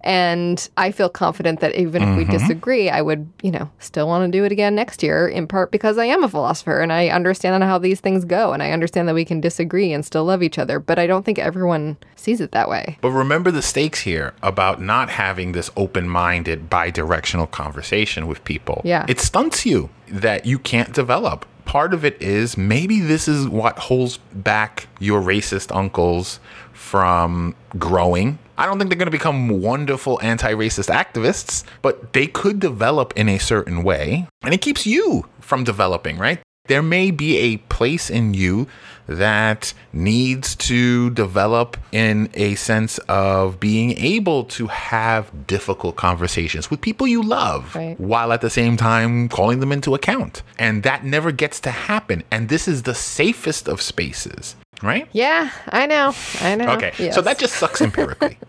And 0.02 0.70
I 0.78 0.92
feel 0.92 1.10
confident 1.10 1.60
that 1.60 1.76
even 1.76 2.02
if 2.02 2.18
we 2.18 2.24
mm-hmm. 2.24 2.32
disagree, 2.32 2.90
I 2.90 3.02
would, 3.02 3.30
you 3.42 3.52
know, 3.52 3.70
still 3.80 4.08
want 4.08 4.32
to 4.32 4.38
do 4.38 4.46
it 4.46 4.52
again 4.52 4.76
next 4.76 5.04
year, 5.04 5.28
in 5.28 5.48
part 5.48 5.72
because 5.72 5.98
I 5.98 6.06
am 6.06 6.24
a 6.24 6.30
philosopher 6.30 6.80
and 6.80 6.94
I 6.94 7.10
understand 7.10 7.64
how 7.64 7.78
these 7.78 8.00
things 8.00 8.24
go. 8.24 8.54
And 8.54 8.64
I 8.64 8.72
understand 8.72 9.08
that 9.08 9.16
we 9.16 9.26
can 9.26 9.42
disagree 9.42 9.92
and 9.92 10.06
still 10.06 10.24
love 10.24 10.42
each 10.42 10.58
other. 10.58 10.80
But 10.80 11.00
I 11.00 11.08
don't 11.08 11.26
think 11.26 11.40
everyone 11.40 11.98
sees 12.16 12.40
it 12.40 12.52
that 12.52 12.70
way. 12.70 12.98
But 13.02 13.12
remember 13.12 13.52
the 13.52 13.62
stakes 13.62 14.02
here 14.02 14.34
about 14.42 14.82
not 14.82 15.10
having 15.10 15.52
this 15.52 15.70
open 15.76 16.08
minded, 16.08 16.70
bi 16.70 16.90
directional 16.90 17.48
conversation 17.48 18.28
with 18.28 18.44
people. 18.46 18.82
Yeah. 18.86 19.06
It 19.10 19.20
stunts 19.20 19.66
you 19.66 19.90
that 20.08 20.46
you 20.46 20.60
can't 20.60 20.94
develop. 20.94 21.46
Part 21.66 21.94
of 21.94 22.04
it 22.04 22.20
is 22.22 22.58
maybe 22.58 23.00
this 23.00 23.28
is 23.28 23.48
what 23.48 23.78
holds 23.78 24.18
back 24.34 24.88
your 25.00 25.22
racist 25.22 25.76
uncles 25.76 26.40
from 26.80 27.56
growing. 27.78 28.40
I 28.58 28.66
don't 28.66 28.80
think 28.80 28.90
they're 28.90 28.98
going 28.98 29.06
to 29.08 29.12
become 29.12 29.62
wonderful 29.62 30.20
anti 30.24 30.54
racist 30.54 30.90
activists, 30.90 31.64
but 31.82 32.14
they 32.14 32.26
could 32.26 32.60
develop 32.60 33.14
in 33.16 33.30
a 33.30 33.38
certain 33.38 33.84
way. 33.84 34.28
And 34.42 34.54
it 34.54 34.62
keeps 34.62 34.88
you 34.88 35.26
from 35.40 35.64
developing, 35.64 36.18
right? 36.18 36.40
There 36.70 36.84
may 36.84 37.10
be 37.12 37.38
a 37.38 37.58
place 37.58 38.10
in 38.12 38.34
you 38.36 38.68
that 39.08 39.74
needs 39.92 40.56
to 40.56 41.10
develop 41.10 41.76
in 41.92 42.30
a 42.36 42.54
sense 42.54 43.00
of 43.10 43.60
being 43.60 43.98
able 43.98 44.44
to 44.44 44.68
have 44.68 45.48
difficult 45.48 45.96
conversations 45.96 46.70
with 46.70 46.80
people 46.80 47.08
you 47.08 47.24
love 47.24 47.76
Right. 47.76 48.00
while 48.00 48.32
at 48.32 48.42
the 48.42 48.52
same 48.52 48.78
time 48.78 49.28
calling 49.28 49.62
them 49.62 49.72
into 49.72 49.96
account. 49.96 50.44
And 50.60 50.84
that 50.84 51.04
never 51.04 51.32
gets 51.32 51.60
to 51.62 51.72
happen. 51.72 52.24
And 52.30 52.50
this 52.50 52.68
is 52.68 52.84
the 52.84 52.94
safest 52.94 53.68
of 53.68 53.82
spaces, 53.82 54.56
right? 54.84 55.08
Yeah, 55.12 55.50
I 55.70 55.88
know. 55.88 56.14
I 56.42 56.54
know. 56.54 56.70
Okay, 56.74 57.10
so 57.12 57.22
that 57.24 57.40
just 57.40 57.56
sucks 57.56 57.82
empirically. 57.82 58.38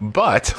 but 0.00 0.54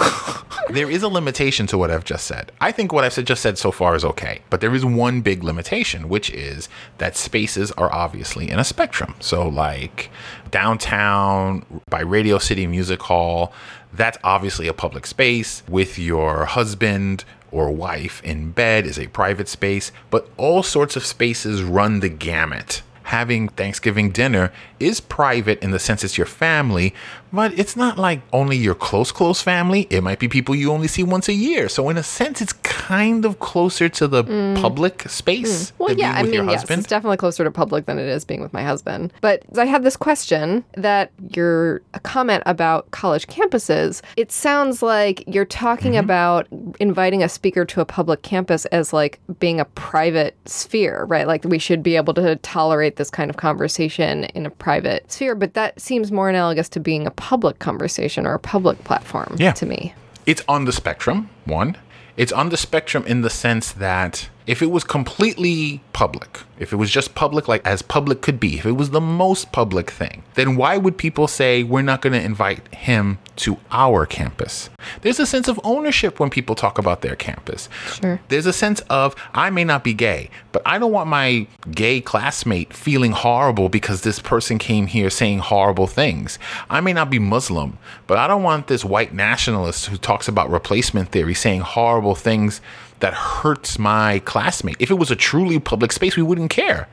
there 0.69 0.89
is 0.89 1.03
a 1.03 1.07
limitation 1.07 1.67
to 1.67 1.77
what 1.77 1.91
I've 1.91 2.05
just 2.05 2.25
said. 2.25 2.51
I 2.61 2.71
think 2.71 2.91
what 2.91 3.03
I've 3.03 3.13
said, 3.13 3.27
just 3.27 3.41
said 3.41 3.57
so 3.57 3.71
far 3.71 3.95
is 3.95 4.05
okay, 4.05 4.41
but 4.49 4.61
there 4.61 4.73
is 4.73 4.85
one 4.85 5.21
big 5.21 5.43
limitation, 5.43 6.09
which 6.09 6.29
is 6.29 6.69
that 6.97 7.15
spaces 7.15 7.71
are 7.73 7.91
obviously 7.93 8.49
in 8.49 8.59
a 8.59 8.63
spectrum. 8.63 9.15
So, 9.19 9.47
like 9.47 10.09
downtown 10.51 11.65
by 11.89 12.01
Radio 12.01 12.37
City 12.37 12.67
Music 12.67 13.01
Hall, 13.03 13.53
that's 13.93 14.17
obviously 14.23 14.67
a 14.67 14.73
public 14.73 15.05
space 15.05 15.63
with 15.67 15.97
your 15.97 16.45
husband 16.45 17.25
or 17.51 17.71
wife 17.71 18.21
in 18.23 18.51
bed 18.51 18.85
is 18.85 18.99
a 18.99 19.07
private 19.07 19.47
space, 19.47 19.91
but 20.11 20.29
all 20.37 20.61
sorts 20.61 20.95
of 20.95 21.03
spaces 21.05 21.63
run 21.63 21.99
the 21.99 22.09
gamut 22.09 22.83
having 23.09 23.49
Thanksgiving 23.49 24.11
dinner 24.11 24.53
is 24.79 25.01
private 25.01 25.59
in 25.63 25.71
the 25.71 25.79
sense 25.79 26.03
it's 26.03 26.15
your 26.15 26.27
family, 26.27 26.93
but 27.31 27.57
it's 27.57 27.75
not 27.75 27.97
like 27.97 28.21
only 28.33 28.57
your 28.57 28.75
close, 28.75 29.11
close 29.11 29.41
family. 29.41 29.87
It 29.89 30.01
might 30.01 30.19
be 30.19 30.27
people 30.27 30.55
you 30.55 30.71
only 30.71 30.87
see 30.87 31.03
once 31.03 31.27
a 31.27 31.33
year. 31.33 31.69
So, 31.69 31.89
in 31.89 31.97
a 31.97 32.03
sense, 32.03 32.41
it's 32.41 32.53
kind 32.53 33.25
of 33.25 33.39
closer 33.39 33.89
to 33.89 34.07
the 34.07 34.23
mm. 34.23 34.59
public 34.61 35.07
space. 35.09 35.71
Mm. 35.71 35.73
Well, 35.77 35.97
yeah, 35.97 36.13
I 36.13 36.23
mean, 36.23 36.49
yes, 36.49 36.69
it's 36.69 36.87
definitely 36.87 37.17
closer 37.17 37.43
to 37.43 37.51
public 37.51 37.85
than 37.85 37.99
it 37.99 38.07
is 38.07 38.25
being 38.25 38.41
with 38.41 38.53
my 38.53 38.63
husband. 38.63 39.13
But 39.21 39.43
I 39.57 39.65
had 39.65 39.83
this 39.83 39.95
question 39.95 40.63
that 40.75 41.11
your 41.29 41.81
comment 42.03 42.43
about 42.45 42.89
college 42.91 43.27
campuses, 43.27 44.01
it 44.17 44.31
sounds 44.31 44.81
like 44.81 45.23
you're 45.27 45.45
talking 45.45 45.93
mm-hmm. 45.93 46.05
about 46.05 46.47
inviting 46.79 47.23
a 47.23 47.29
speaker 47.29 47.65
to 47.65 47.81
a 47.81 47.85
public 47.85 48.21
campus 48.21 48.65
as 48.67 48.93
like 48.93 49.19
being 49.39 49.59
a 49.59 49.65
private 49.65 50.35
sphere, 50.45 51.05
right? 51.05 51.27
Like 51.27 51.43
we 51.43 51.59
should 51.59 51.83
be 51.83 51.95
able 51.95 52.13
to 52.15 52.35
tolerate 52.37 52.95
this 52.95 53.09
kind 53.09 53.29
of 53.29 53.37
conversation 53.37 54.25
in 54.25 54.45
a 54.45 54.49
private 54.49 55.11
sphere, 55.11 55.35
but 55.35 55.53
that 55.53 55.79
seems 55.79 56.11
more 56.11 56.29
analogous 56.29 56.69
to 56.69 56.79
being 56.79 57.05
a 57.05 57.11
public 57.19 57.59
conversation 57.59 58.25
or 58.25 58.33
a 58.33 58.39
public 58.39 58.83
platform 58.83 59.35
yeah. 59.37 59.51
to 59.51 59.65
me. 59.65 59.93
It's 60.25 60.43
on 60.47 60.65
the 60.65 60.71
spectrum, 60.71 61.29
one. 61.45 61.77
It's 62.17 62.31
on 62.31 62.49
the 62.49 62.57
spectrum 62.57 63.03
in 63.05 63.21
the 63.21 63.29
sense 63.29 63.71
that 63.71 64.29
if 64.47 64.61
it 64.61 64.71
was 64.71 64.83
completely 64.83 65.81
public, 65.93 66.39
if 66.59 66.73
it 66.73 66.75
was 66.75 66.91
just 66.91 67.15
public, 67.15 67.47
like 67.47 67.65
as 67.65 67.81
public 67.81 68.21
could 68.21 68.39
be, 68.39 68.57
if 68.57 68.65
it 68.65 68.73
was 68.73 68.91
the 68.91 69.01
most 69.01 69.51
public 69.51 69.89
thing, 69.89 70.23
then 70.35 70.55
why 70.55 70.77
would 70.77 70.97
people 70.97 71.27
say 71.27 71.63
we're 71.63 71.81
not 71.81 72.01
going 72.01 72.13
to 72.13 72.21
invite 72.21 72.73
him 72.73 73.17
to 73.37 73.57
our 73.71 74.05
campus? 74.05 74.69
There's 75.01 75.19
a 75.19 75.25
sense 75.25 75.47
of 75.47 75.59
ownership 75.63 76.19
when 76.19 76.29
people 76.29 76.55
talk 76.55 76.77
about 76.77 77.01
their 77.01 77.15
campus. 77.15 77.69
Sure. 77.93 78.19
There's 78.27 78.45
a 78.45 78.53
sense 78.53 78.81
of 78.89 79.15
I 79.33 79.49
may 79.49 79.63
not 79.63 79.83
be 79.83 79.93
gay, 79.93 80.29
but 80.51 80.61
I 80.65 80.77
don't 80.77 80.91
want 80.91 81.09
my 81.09 81.47
gay 81.71 82.01
classmate 82.01 82.73
feeling 82.73 83.11
horrible 83.11 83.69
because 83.69 84.01
this 84.01 84.19
person 84.19 84.57
came 84.57 84.87
here 84.87 85.09
saying 85.09 85.39
horrible 85.39 85.87
things. 85.87 86.37
I 86.69 86.81
may 86.81 86.91
not 86.93 87.09
be 87.09 87.19
Muslim, 87.19 87.77
but 88.05 88.17
I 88.17 88.27
don't 88.27 88.43
want 88.43 88.67
this 88.67 88.83
white 88.83 89.13
nationalist 89.13 89.85
who 89.85 89.97
talks 89.97 90.27
about 90.27 90.49
replacement 90.49 91.09
theory 91.09 91.33
saying 91.33 91.61
horrible 91.61 92.15
things 92.15 92.59
that 92.99 93.13
hurts 93.13 93.79
my 93.79 94.19
classmate. 94.19 94.75
If 94.79 94.91
it 94.91 94.95
was 94.95 95.11
a 95.11 95.15
truly 95.15 95.59
public 95.59 95.91
space, 95.91 96.17
we 96.17 96.23
wouldn't 96.23 96.48
care. 96.49 96.87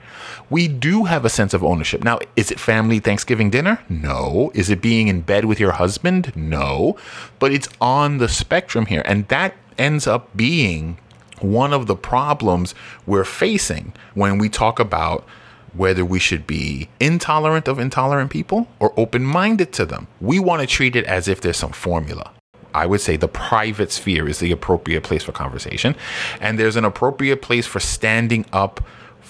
We 0.49 0.69
do 0.69 1.05
have 1.05 1.25
a 1.25 1.29
sense 1.29 1.55
of 1.55 1.65
ownership. 1.65 2.05
Now, 2.05 2.21
is 2.37 2.51
it 2.51 2.61
family 2.61 3.01
Thanksgiving 3.01 3.51
dinner? 3.51 3.81
No. 3.89 4.53
Is 4.55 4.71
it 4.71 4.81
being 4.81 5.09
in 5.09 5.23
bed 5.23 5.45
with 5.45 5.59
your 5.59 5.73
husband? 5.73 6.33
No. 6.37 6.97
But 7.39 7.53
it's 7.53 7.69
on 7.81 8.19
the 8.19 8.29
spectrum 8.29 8.87
here. 8.87 9.03
And 9.05 9.27
that 9.29 9.55
ends 9.77 10.07
up 10.07 10.37
being 10.37 10.99
one 11.41 11.73
of 11.73 11.87
the 11.87 11.97
problems 11.97 12.75
we're 13.07 13.25
facing 13.25 13.93
when 14.15 14.39
we 14.39 14.49
talk 14.49 14.79
about 14.79 15.27
whether 15.75 16.05
we 16.05 16.19
should 16.19 16.47
be 16.47 16.89
intolerant 17.01 17.69
of 17.69 17.79
intolerant 17.79 18.31
people 18.31 18.67
or 18.79 18.95
open 18.97 19.23
minded 19.23 19.73
to 19.75 19.85
them. 19.85 20.07
We 20.21 20.39
want 20.39 20.63
to 20.63 20.67
treat 20.67 20.97
it 20.97 21.05
as 21.05 21.29
if 21.29 21.41
there's 21.41 21.59
some 21.59 21.73
formula. 21.73 22.33
I 22.75 22.87
would 22.87 23.01
say 23.01 23.17
the 23.17 23.29
private 23.29 23.91
sphere 23.91 24.29
is 24.29 24.39
the 24.39 24.53
appropriate 24.53 25.03
place 25.03 25.23
for 25.23 25.33
conversation. 25.33 25.97
And 26.41 26.59
there's 26.59 26.77
an 26.77 26.85
appropriate 26.85 27.43
place 27.43 27.67
for 27.67 27.81
standing 27.81 28.45
up 28.53 28.83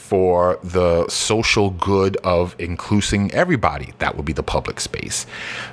for 0.06 0.56
the 0.62 1.08
social 1.08 1.70
good 1.70 2.16
of 2.18 2.54
including 2.60 3.32
everybody. 3.32 3.92
That 3.98 4.16
would 4.16 4.24
be 4.24 4.32
the 4.32 4.42
public 4.42 4.78
space. 4.78 5.26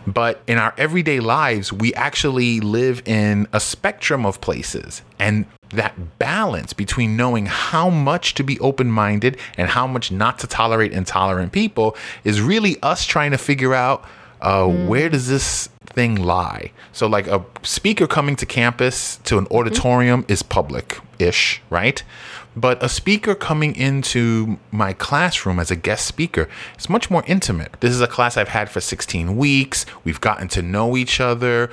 But 0.08 0.42
in 0.48 0.58
our 0.58 0.74
everyday 0.76 1.20
lives, 1.20 1.72
we 1.72 1.94
actually 1.94 2.60
live 2.60 3.04
in 3.06 3.48
a 3.54 3.60
spectrum 3.60 4.26
of 4.26 4.42
places. 4.42 5.04
And 5.20 5.46
that 5.70 6.18
balance 6.18 6.74
between 6.74 7.16
knowing 7.16 7.46
how 7.46 7.92
much 7.92 8.34
to 8.36 8.44
be 8.44 8.60
open 8.60 8.90
minded 8.92 9.38
and 9.56 9.70
how 9.70 9.86
much 9.86 10.12
not 10.12 10.40
to 10.40 10.48
tolerate 10.48 10.92
intolerant 10.92 11.52
people 11.52 11.96
is 12.24 12.42
really 12.42 12.78
us 12.82 13.06
trying 13.06 13.32
to 13.32 13.38
figure 13.38 13.76
out 13.76 14.04
uh, 14.42 14.64
mm. 14.64 14.88
where 14.88 15.10
does 15.10 15.28
this 15.28 15.70
thing 15.86 16.16
lie? 16.16 16.72
So, 16.92 17.08
like 17.08 17.28
a 17.28 17.46
speaker 17.62 18.08
coming 18.08 18.36
to 18.38 18.46
campus 18.46 19.18
to 19.26 19.38
an 19.38 19.48
auditorium 19.52 20.24
mm. 20.24 20.32
is 20.32 20.44
public 20.44 21.00
ish, 21.18 21.62
right? 21.70 22.04
But 22.56 22.84
a 22.84 22.90
speaker 22.90 23.36
coming 23.36 23.76
into 23.76 24.60
my 24.72 24.94
classroom 24.94 25.60
as 25.60 25.72
a 25.72 25.76
guest 25.76 26.06
speaker 26.06 26.48
is 26.78 26.90
much 26.90 27.10
more 27.10 27.24
intimate. 27.26 27.74
This 27.80 27.92
is 27.92 28.02
a 28.02 28.08
class 28.08 28.38
I've 28.38 28.50
had 28.50 28.70
for 28.70 28.82
16 28.82 29.36
weeks. 29.36 29.86
We've 30.04 30.22
gotten 30.22 30.48
to 30.50 30.62
know 30.62 30.96
each 30.96 31.20
other. 31.20 31.72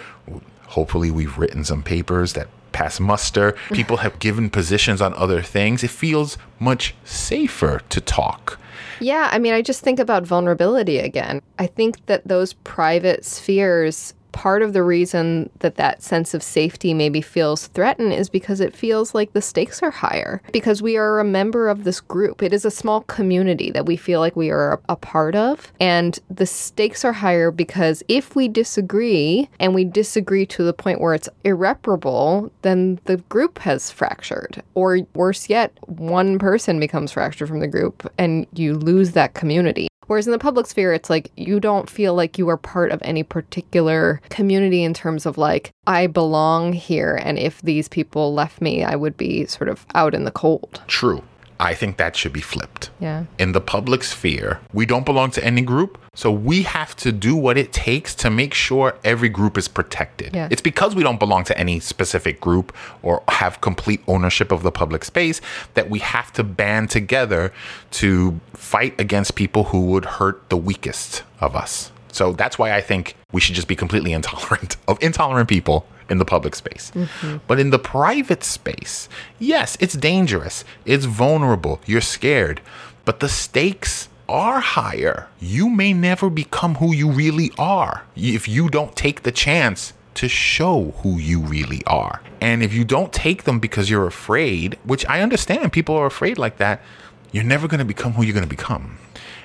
Hopefully, 0.68 1.10
we've 1.10 1.36
written 1.36 1.64
some 1.64 1.82
papers 1.82 2.32
that 2.34 2.48
pass 2.72 3.00
muster. 3.00 3.56
People 3.72 3.98
have 3.98 4.18
given 4.18 4.48
positions 4.48 5.00
on 5.00 5.12
other 5.14 5.42
things. 5.42 5.84
It 5.84 5.90
feels 5.90 6.38
much 6.58 6.94
safer 7.04 7.80
to 7.88 8.00
talk. 8.00 8.58
Yeah, 9.00 9.28
I 9.32 9.38
mean, 9.38 9.54
I 9.54 9.62
just 9.62 9.82
think 9.82 9.98
about 9.98 10.24
vulnerability 10.24 10.98
again. 10.98 11.40
I 11.58 11.66
think 11.66 12.04
that 12.06 12.26
those 12.28 12.52
private 12.52 13.24
spheres 13.24 14.14
part 14.32 14.62
of 14.62 14.72
the 14.72 14.82
reason 14.82 15.50
that 15.60 15.76
that 15.76 16.02
sense 16.02 16.34
of 16.34 16.42
safety 16.42 16.94
maybe 16.94 17.20
feels 17.20 17.66
threatened 17.68 18.12
is 18.12 18.28
because 18.28 18.60
it 18.60 18.74
feels 18.74 19.14
like 19.14 19.32
the 19.32 19.42
stakes 19.42 19.82
are 19.82 19.90
higher 19.90 20.42
because 20.52 20.82
we 20.82 20.96
are 20.96 21.18
a 21.18 21.24
member 21.24 21.68
of 21.68 21.84
this 21.84 22.00
group. 22.00 22.42
It 22.42 22.52
is 22.52 22.64
a 22.64 22.70
small 22.70 23.02
community 23.02 23.70
that 23.70 23.86
we 23.86 23.96
feel 23.96 24.20
like 24.20 24.36
we 24.36 24.50
are 24.50 24.80
a 24.88 24.96
part 24.96 25.34
of. 25.34 25.72
And 25.80 26.18
the 26.30 26.46
stakes 26.46 27.04
are 27.04 27.12
higher 27.12 27.50
because 27.50 28.02
if 28.08 28.34
we 28.34 28.48
disagree 28.48 29.48
and 29.58 29.74
we 29.74 29.84
disagree 29.84 30.46
to 30.46 30.62
the 30.62 30.72
point 30.72 31.00
where 31.00 31.14
it's 31.14 31.28
irreparable, 31.44 32.50
then 32.62 33.00
the 33.04 33.16
group 33.16 33.58
has 33.60 33.90
fractured. 33.90 34.62
Or 34.74 35.00
worse 35.14 35.48
yet, 35.48 35.72
one 35.86 36.38
person 36.38 36.80
becomes 36.80 37.12
fractured 37.12 37.48
from 37.48 37.60
the 37.60 37.68
group 37.68 38.10
and 38.18 38.46
you 38.54 38.74
lose 38.74 39.12
that 39.12 39.34
community. 39.34 39.88
Whereas 40.10 40.26
in 40.26 40.32
the 40.32 40.40
public 40.40 40.66
sphere, 40.66 40.92
it's 40.92 41.08
like 41.08 41.30
you 41.36 41.60
don't 41.60 41.88
feel 41.88 42.16
like 42.16 42.36
you 42.36 42.48
are 42.48 42.56
part 42.56 42.90
of 42.90 43.00
any 43.04 43.22
particular 43.22 44.20
community 44.28 44.82
in 44.82 44.92
terms 44.92 45.24
of 45.24 45.38
like, 45.38 45.70
I 45.86 46.08
belong 46.08 46.72
here. 46.72 47.14
And 47.22 47.38
if 47.38 47.62
these 47.62 47.86
people 47.86 48.34
left 48.34 48.60
me, 48.60 48.82
I 48.82 48.96
would 48.96 49.16
be 49.16 49.46
sort 49.46 49.68
of 49.68 49.86
out 49.94 50.12
in 50.12 50.24
the 50.24 50.32
cold. 50.32 50.82
True. 50.88 51.22
I 51.60 51.74
think 51.74 51.98
that 51.98 52.16
should 52.16 52.32
be 52.32 52.40
flipped. 52.40 52.90
Yeah. 53.00 53.24
In 53.38 53.52
the 53.52 53.60
public 53.60 54.02
sphere, 54.02 54.60
we 54.72 54.86
don't 54.86 55.04
belong 55.04 55.30
to 55.32 55.44
any 55.44 55.60
group. 55.60 55.98
So 56.14 56.32
we 56.32 56.62
have 56.62 56.96
to 56.96 57.12
do 57.12 57.36
what 57.36 57.58
it 57.58 57.72
takes 57.72 58.14
to 58.16 58.30
make 58.30 58.54
sure 58.54 58.98
every 59.04 59.28
group 59.28 59.58
is 59.58 59.68
protected. 59.68 60.34
Yeah. 60.34 60.48
It's 60.50 60.62
because 60.62 60.94
we 60.94 61.02
don't 61.02 61.20
belong 61.20 61.44
to 61.44 61.58
any 61.58 61.78
specific 61.78 62.40
group 62.40 62.74
or 63.02 63.22
have 63.28 63.60
complete 63.60 64.00
ownership 64.08 64.50
of 64.50 64.62
the 64.62 64.72
public 64.72 65.04
space 65.04 65.40
that 65.74 65.90
we 65.90 65.98
have 65.98 66.32
to 66.32 66.42
band 66.42 66.88
together 66.90 67.52
to 67.92 68.40
fight 68.54 68.98
against 68.98 69.34
people 69.34 69.64
who 69.64 69.86
would 69.86 70.06
hurt 70.06 70.48
the 70.48 70.56
weakest 70.56 71.22
of 71.40 71.54
us. 71.54 71.92
So 72.12 72.32
that's 72.32 72.58
why 72.58 72.72
I 72.72 72.80
think 72.80 73.16
we 73.32 73.40
should 73.40 73.54
just 73.54 73.68
be 73.68 73.76
completely 73.76 74.12
intolerant 74.12 74.76
of 74.88 74.98
intolerant 75.02 75.48
people 75.48 75.86
in 76.10 76.18
the 76.18 76.24
public 76.24 76.54
space. 76.54 76.90
Mm-hmm. 76.94 77.38
But 77.46 77.60
in 77.60 77.70
the 77.70 77.78
private 77.78 78.44
space, 78.44 79.08
yes, 79.38 79.76
it's 79.80 79.94
dangerous, 79.94 80.64
it's 80.84 81.04
vulnerable, 81.04 81.80
you're 81.86 82.00
scared, 82.00 82.60
but 83.04 83.20
the 83.20 83.28
stakes 83.28 84.08
are 84.28 84.60
higher. 84.60 85.28
You 85.40 85.68
may 85.68 85.92
never 85.92 86.30
become 86.30 86.76
who 86.76 86.92
you 86.94 87.10
really 87.10 87.50
are 87.58 88.04
if 88.14 88.46
you 88.46 88.68
don't 88.68 88.94
take 88.94 89.22
the 89.22 89.32
chance 89.32 89.92
to 90.14 90.28
show 90.28 90.92
who 90.98 91.18
you 91.18 91.40
really 91.40 91.82
are. 91.86 92.20
And 92.40 92.62
if 92.62 92.72
you 92.72 92.84
don't 92.84 93.12
take 93.12 93.44
them 93.44 93.58
because 93.58 93.90
you're 93.90 94.06
afraid, 94.06 94.78
which 94.84 95.06
I 95.06 95.20
understand 95.20 95.72
people 95.72 95.96
are 95.96 96.06
afraid 96.06 96.38
like 96.38 96.58
that, 96.58 96.82
you're 97.32 97.44
never 97.44 97.68
going 97.68 97.78
to 97.78 97.84
become 97.84 98.12
who 98.12 98.22
you're 98.22 98.34
going 98.34 98.44
to 98.44 98.48
become. 98.48 98.98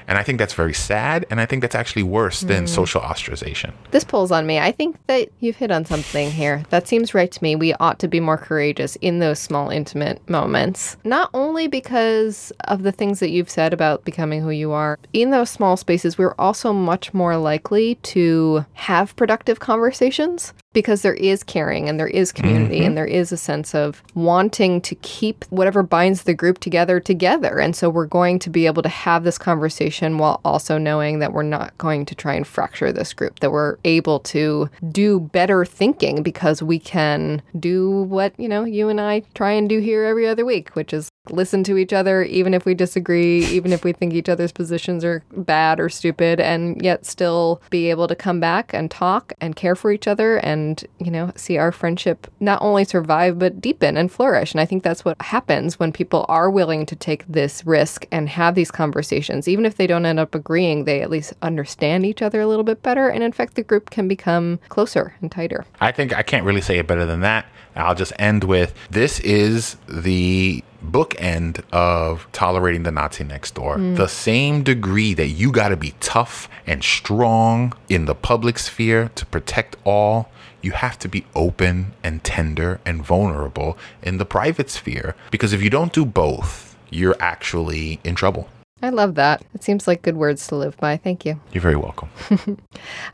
And 0.08 0.18
I 0.18 0.24
think 0.24 0.38
that's 0.38 0.54
very 0.54 0.74
sad. 0.74 1.26
And 1.30 1.42
I 1.42 1.46
think 1.46 1.62
that's 1.62 1.76
actually 1.76 2.04
worse 2.04 2.44
mm. 2.44 2.48
than 2.48 2.68
social 2.68 3.02
ostracization. 3.02 3.74
This 3.92 4.04
pulls 4.04 4.32
on 4.32 4.46
me. 4.46 4.60
I 4.60 4.72
think 4.72 4.98
that 5.08 5.30
you've 5.40 5.56
hit 5.56 5.72
on 5.72 5.86
something 5.86 6.32
here. 6.32 6.64
That 6.70 6.88
seems 6.88 7.14
right 7.14 7.32
to 7.32 7.44
me. 7.44 7.56
We 7.56 7.74
ought 7.76 8.00
to 8.00 8.08
be 8.08 8.20
more 8.20 8.38
courageous 8.38 8.96
in 8.98 9.20
those 9.20 9.40
small, 9.40 9.70
intimate 9.70 10.28
moments. 10.30 10.98
Not 11.04 11.30
only 11.34 11.68
because 11.68 12.52
of 12.66 12.84
the 12.84 12.92
things 12.92 13.20
that 13.20 13.32
you've 13.32 13.50
said 13.50 13.74
about 13.74 14.06
becoming 14.06 14.42
who 14.42 14.52
you 14.52 14.72
are, 14.72 15.00
in 15.14 15.32
those 15.32 15.50
small 15.50 15.78
spaces, 15.78 16.18
we're 16.18 16.36
also 16.38 16.72
much 16.72 17.14
more 17.14 17.38
likely 17.38 17.96
to 17.96 18.66
have 18.74 19.16
productive 19.16 19.60
conversations 19.60 20.54
because 20.76 21.02
there 21.02 21.16
is 21.16 21.42
caring 21.42 21.90
and 21.90 22.00
there 22.00 22.08
is 22.08 22.32
community 22.32 22.80
mm-hmm. 22.80 22.88
and 22.88 22.98
there 22.98 23.08
is 23.08 23.32
a 23.32 23.38
sense 23.38 23.74
of 23.74 24.04
wanting 24.14 24.82
to 24.82 24.94
keep 24.96 25.46
whatever 25.46 25.82
binds 25.82 26.24
the 26.24 26.34
group 26.34 26.60
together 26.60 27.00
together. 27.00 27.60
And 27.60 27.76
so 27.76 27.90
we're 27.90 28.06
going 28.06 28.38
to 28.40 28.50
be 28.50 28.66
able 28.66 28.84
to 28.84 28.90
have 28.90 29.24
this 29.24 29.38
conversation 29.38 30.18
while 30.18 30.42
also 30.44 30.78
knowing 30.78 31.20
that 31.20 31.32
we're 31.32 31.44
not 31.44 31.76
going 31.80 32.06
to 32.08 32.14
try 32.14 32.34
and 32.34 32.46
fracture 32.46 32.92
this 32.92 33.14
group, 33.14 33.40
that 33.40 33.52
we're 33.52 33.78
able 33.86 34.20
to 34.20 34.70
do 34.92 35.22
better 35.22 35.64
thinking 35.64 36.22
because 36.22 36.62
we 36.62 36.78
can 36.78 37.42
do 37.58 38.02
what, 38.04 38.38
you 38.38 38.50
know, 38.50 38.66
you 38.66 38.90
and 38.90 39.00
I 39.00 39.22
try 39.34 39.54
and 39.54 39.70
do 39.70 39.80
here 39.80 40.04
every 40.04 40.28
other 40.28 40.44
week, 40.44 40.76
which 40.76 40.94
is 40.94 41.10
listen 41.30 41.64
to 41.64 41.78
each 41.78 41.94
other, 41.94 42.24
even 42.24 42.54
if 42.54 42.66
we 42.66 42.74
disagree, 42.74 43.46
even 43.46 43.72
if 43.72 43.84
we 43.84 43.94
think 43.94 44.14
each 44.14 44.30
other's 44.30 44.52
positions 44.52 45.04
are 45.04 45.24
bad 45.36 45.80
or 45.80 45.90
stupid, 45.90 46.40
and 46.40 46.82
yet 46.82 47.06
still 47.06 47.62
be 47.70 47.90
able 47.90 48.08
to 48.08 48.16
come 48.16 48.40
back 48.40 48.74
and 48.74 48.92
talk 48.92 49.34
and 49.42 49.56
care 49.56 49.76
for 49.76 49.92
each 49.92 50.08
other 50.08 50.38
and, 50.38 50.86
you 51.00 51.12
know, 51.12 51.32
see 51.36 51.58
our 51.58 51.72
friendship 51.72 52.28
not 52.40 52.62
only 52.62 52.84
survive, 52.84 53.40
but 53.40 53.62
deepen 53.62 53.98
and 53.98 54.12
flourish. 54.12 54.54
And 54.54 54.62
I 54.62 54.66
think 54.66 54.84
that's 54.84 55.06
what 55.06 55.22
happens 55.22 55.80
when 55.80 55.92
people 55.92 56.26
are 56.30 56.50
willing 56.50 56.86
to 56.86 56.96
take 56.96 57.26
this 57.28 57.66
risk 57.66 58.06
and 58.12 58.30
have 58.30 58.56
these 58.56 58.72
conversations. 58.72 59.48
Even 59.48 59.66
if 59.66 59.76
they 59.76 59.88
don't 59.88 60.06
end 60.06 60.20
up 60.20 60.36
agreeing, 60.36 60.86
they 60.86 61.02
at 61.02 61.10
least 61.10 61.34
understand 61.42 62.06
each 62.06 62.22
other 62.22 62.42
a 62.42 62.48
little 62.48 62.64
bit 62.64 62.82
better. 62.82 63.10
And 63.10 63.24
in 63.24 63.32
fact, 63.32 63.56
the 63.56 63.64
group 63.64 63.90
can 63.90 64.08
become 64.08 64.60
closer 64.70 65.14
and 65.22 65.32
tighter. 65.32 65.66
I 65.80 65.92
think 65.92 66.14
I 66.14 66.24
can't 66.24 66.46
really 66.46 66.62
say 66.62 66.78
it 66.78 66.88
better 66.88 67.06
than 67.06 67.22
that. 67.22 67.46
I'll 67.76 67.96
just 67.96 68.14
end 68.18 68.46
with 68.46 68.74
this 68.90 69.20
is 69.20 69.76
the 69.88 70.64
bookend 70.86 71.64
of 71.72 72.28
tolerating 72.32 72.84
the 72.84 72.92
Nazi 72.92 73.24
next 73.24 73.56
door. 73.56 73.78
Mm. 73.78 73.98
The 73.98 74.08
same 74.08 74.64
degree 74.64 75.14
that 75.14 75.28
you 75.28 75.52
got 75.52 75.70
to 75.70 75.78
be 75.78 75.94
tough 76.00 76.50
and 76.66 76.84
strong 76.84 77.74
in 77.90 78.06
the 78.06 78.16
public 78.16 78.60
sphere 78.60 79.12
to 79.16 79.26
protect 79.26 79.76
all, 79.84 80.30
you 80.62 80.72
have 80.72 80.98
to 81.00 81.08
be 81.08 81.26
open 81.36 81.94
and 82.04 82.24
tender 82.24 82.80
and 82.86 83.04
vulnerable 83.04 83.78
in 84.02 84.18
the 84.18 84.26
private 84.26 84.70
sphere. 84.70 85.16
Because 85.32 85.54
if 85.54 85.62
you 85.62 85.70
don't 85.70 85.94
do 85.94 86.06
both, 86.06 86.76
you're 86.90 87.16
actually 87.20 88.00
in 88.04 88.16
trouble. 88.16 88.50
I 88.82 88.90
love 88.90 89.16
that. 89.16 89.42
It 89.54 89.64
seems 89.64 89.88
like 89.88 90.02
good 90.02 90.18
words 90.18 90.48
to 90.48 90.58
live 90.58 90.76
by. 90.76 90.98
Thank 90.98 91.24
you. 91.26 91.40
You're 91.54 91.62
very 91.62 91.78
welcome. 91.78 92.10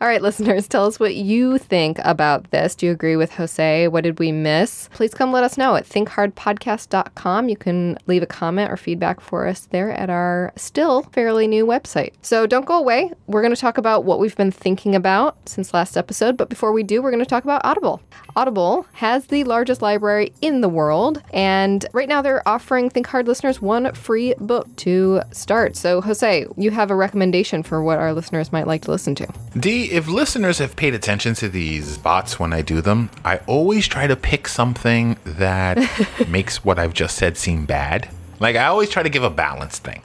All 0.02 0.08
right, 0.08 0.22
listeners, 0.22 0.68
tell 0.68 0.88
us 0.88 1.00
what 1.00 1.14
you 1.14 1.60
think 1.60 2.00
about 2.04 2.50
this. 2.50 2.74
Do 2.74 2.88
you 2.88 2.92
agree 2.92 3.16
with 3.16 3.32
Jose? 3.36 3.88
What 3.88 4.04
did 4.04 4.18
we 4.18 4.32
miss? 4.32 4.90
Please 4.92 5.14
come 5.14 5.32
let 5.32 5.44
us 5.44 5.60
know 5.60 5.76
at 5.76 5.88
thinkhardpodcast.com. 5.88 7.48
You 7.48 7.56
can 7.58 8.00
leave 8.08 8.24
a 8.24 8.26
comment 8.26 8.72
or 8.72 8.76
feedback 8.76 9.22
for 9.22 9.46
us 9.46 9.68
there 9.68 9.92
at 9.92 10.10
our 10.10 10.52
still 10.56 11.04
fairly 11.14 11.46
new 11.46 11.64
website. 11.68 12.14
So 12.24 12.48
don't 12.48 12.66
go 12.66 12.80
away. 12.80 13.12
We're 13.28 13.44
going 13.44 13.54
to 13.54 13.62
talk 13.62 13.78
about 13.78 14.04
what 14.04 14.18
we've 14.20 14.36
been 14.36 14.52
thinking 14.52 14.96
about 14.96 15.48
since 15.48 15.76
last 15.76 15.96
episode. 15.96 16.38
But 16.38 16.50
before 16.50 16.72
we 16.72 16.82
do, 16.82 17.04
we're 17.04 17.12
going 17.12 17.24
to 17.24 17.30
talk 17.30 17.44
about 17.44 17.62
Audible. 17.64 18.02
Audible 18.36 18.88
has 18.94 19.28
the 19.28 19.44
largest 19.44 19.84
library 19.84 20.34
in 20.42 20.62
the 20.62 20.70
world. 20.70 21.22
And 21.32 21.86
right 21.94 22.10
now 22.10 22.24
they're 22.24 22.48
offering 22.48 22.90
Think 22.90 23.06
Hard 23.06 23.28
listeners 23.28 23.62
one 23.62 23.94
free 23.94 24.34
book 24.40 24.76
to 24.78 25.22
start. 25.32 25.51
So, 25.76 26.00
Jose, 26.02 26.46
you 26.56 26.72
have 26.72 26.92
a 26.92 26.96
recommendation 26.96 27.62
for 27.62 27.84
what 27.84 27.98
our 28.00 28.14
listeners 28.14 28.52
might 28.52 28.68
like 28.68 28.84
to 28.84 28.92
listen 28.92 29.16
to. 29.16 29.28
D, 29.60 29.92
if 29.92 30.08
listeners 30.08 30.60
have 30.60 30.76
paid 30.76 30.94
attention 30.94 31.34
to 31.36 31.50
these 31.50 31.98
bots 31.98 32.40
when 32.40 32.54
I 32.54 32.62
do 32.62 32.80
them, 32.80 33.10
I 33.26 33.38
always 33.48 33.88
try 33.88 34.08
to 34.08 34.16
pick 34.16 34.48
something 34.48 35.18
that 35.26 35.78
makes 36.30 36.64
what 36.64 36.80
I've 36.80 36.94
just 36.94 37.18
said 37.18 37.38
seem 37.38 37.66
bad. 37.66 38.10
Like, 38.40 38.56
I 38.56 38.66
always 38.68 38.90
try 38.90 39.04
to 39.04 39.10
give 39.10 39.24
a 39.24 39.30
balanced 39.30 39.84
thing. 39.84 40.02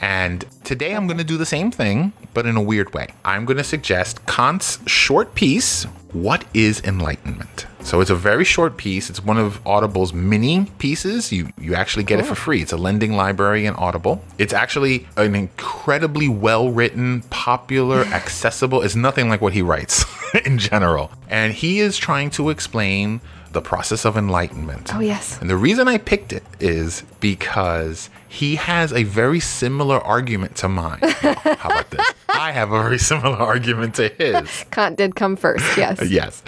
And 0.00 0.44
today 0.62 0.94
I'm 0.94 1.06
going 1.08 1.18
to 1.18 1.24
do 1.24 1.36
the 1.36 1.46
same 1.46 1.72
thing, 1.72 2.12
but 2.32 2.46
in 2.46 2.56
a 2.56 2.62
weird 2.62 2.94
way. 2.94 3.08
I'm 3.24 3.44
going 3.44 3.56
to 3.56 3.64
suggest 3.64 4.24
Kant's 4.26 4.78
short 4.88 5.34
piece, 5.34 5.84
What 6.12 6.44
is 6.54 6.80
Enlightenment? 6.84 7.66
So 7.88 8.02
it's 8.02 8.10
a 8.10 8.14
very 8.14 8.44
short 8.44 8.76
piece. 8.76 9.08
It's 9.08 9.24
one 9.24 9.38
of 9.38 9.66
Audible's 9.66 10.12
mini 10.12 10.66
pieces. 10.78 11.32
You 11.32 11.48
you 11.58 11.74
actually 11.74 12.04
get 12.04 12.20
it 12.20 12.26
for 12.26 12.34
free. 12.34 12.60
It's 12.60 12.72
a 12.72 12.76
lending 12.76 13.14
library 13.14 13.64
in 13.64 13.74
Audible. 13.76 14.22
It's 14.36 14.52
actually 14.52 15.06
an 15.16 15.34
incredibly 15.34 16.28
well 16.28 16.70
written, 16.70 17.22
popular, 17.30 18.02
accessible. 18.12 18.82
It's 18.82 18.94
nothing 18.94 19.30
like 19.30 19.40
what 19.40 19.54
he 19.54 19.62
writes 19.62 20.04
in 20.44 20.58
general. 20.58 21.10
And 21.30 21.54
he 21.54 21.80
is 21.80 21.96
trying 21.96 22.28
to 22.32 22.50
explain 22.50 23.22
the 23.52 23.62
process 23.62 24.04
of 24.04 24.18
enlightenment. 24.18 24.94
Oh, 24.94 25.00
yes. 25.00 25.38
And 25.40 25.48
the 25.48 25.56
reason 25.56 25.88
I 25.88 25.96
picked 25.96 26.34
it 26.34 26.44
is 26.60 27.02
because 27.20 28.10
he 28.28 28.56
has 28.56 28.92
a 28.92 29.04
very 29.04 29.40
similar 29.40 29.98
argument 30.00 30.56
to 30.56 30.68
mine. 30.68 30.98
Well, 31.00 31.34
how 31.58 31.70
about 31.70 31.90
this? 31.90 32.06
I 32.28 32.52
have 32.52 32.70
a 32.70 32.82
very 32.82 32.98
similar 32.98 33.38
argument 33.38 33.94
to 33.94 34.08
his. 34.08 34.66
Kant 34.70 34.98
did 34.98 35.16
come 35.16 35.36
first, 35.36 35.64
yes. 35.78 36.06
Yes. 36.06 36.42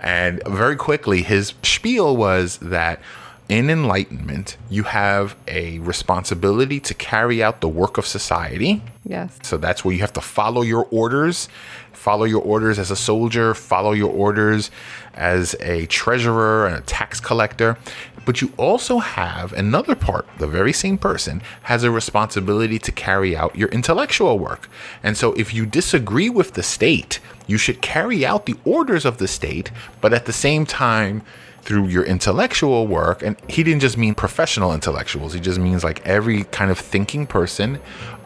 And 0.00 0.42
very 0.46 0.76
quickly, 0.76 1.22
his 1.22 1.54
spiel 1.62 2.16
was 2.16 2.58
that 2.58 3.00
in 3.48 3.70
enlightenment, 3.70 4.56
you 4.68 4.82
have 4.84 5.36
a 5.46 5.78
responsibility 5.78 6.80
to 6.80 6.94
carry 6.94 7.42
out 7.42 7.60
the 7.60 7.68
work 7.68 7.96
of 7.96 8.06
society. 8.06 8.82
Yes. 9.04 9.38
So 9.42 9.56
that's 9.56 9.84
where 9.84 9.94
you 9.94 10.00
have 10.00 10.12
to 10.14 10.20
follow 10.20 10.62
your 10.62 10.88
orders, 10.90 11.48
follow 11.92 12.24
your 12.24 12.42
orders 12.42 12.78
as 12.78 12.90
a 12.90 12.96
soldier, 12.96 13.54
follow 13.54 13.92
your 13.92 14.12
orders 14.12 14.70
as 15.14 15.54
a 15.60 15.86
treasurer 15.86 16.66
and 16.66 16.76
a 16.76 16.80
tax 16.80 17.20
collector. 17.20 17.78
But 18.26 18.42
you 18.42 18.52
also 18.58 18.98
have 18.98 19.54
another 19.54 19.94
part, 19.94 20.26
the 20.38 20.46
very 20.46 20.74
same 20.74 20.98
person 20.98 21.40
has 21.62 21.84
a 21.84 21.90
responsibility 21.90 22.78
to 22.80 22.92
carry 22.92 23.34
out 23.34 23.56
your 23.56 23.70
intellectual 23.70 24.38
work. 24.38 24.68
And 25.02 25.16
so 25.16 25.32
if 25.34 25.54
you 25.54 25.64
disagree 25.64 26.28
with 26.28 26.52
the 26.52 26.62
state, 26.62 27.20
you 27.46 27.56
should 27.56 27.80
carry 27.80 28.26
out 28.26 28.44
the 28.44 28.56
orders 28.64 29.04
of 29.06 29.16
the 29.16 29.28
state, 29.28 29.70
but 30.02 30.12
at 30.12 30.26
the 30.26 30.32
same 30.32 30.66
time, 30.66 31.22
through 31.62 31.88
your 31.88 32.04
intellectual 32.04 32.86
work, 32.86 33.22
and 33.22 33.36
he 33.48 33.64
didn't 33.64 33.80
just 33.80 33.96
mean 33.96 34.14
professional 34.14 34.72
intellectuals, 34.72 35.32
he 35.32 35.40
just 35.40 35.58
means 35.58 35.82
like 35.82 36.04
every 36.06 36.44
kind 36.44 36.70
of 36.70 36.78
thinking 36.78 37.26
person, 37.26 37.80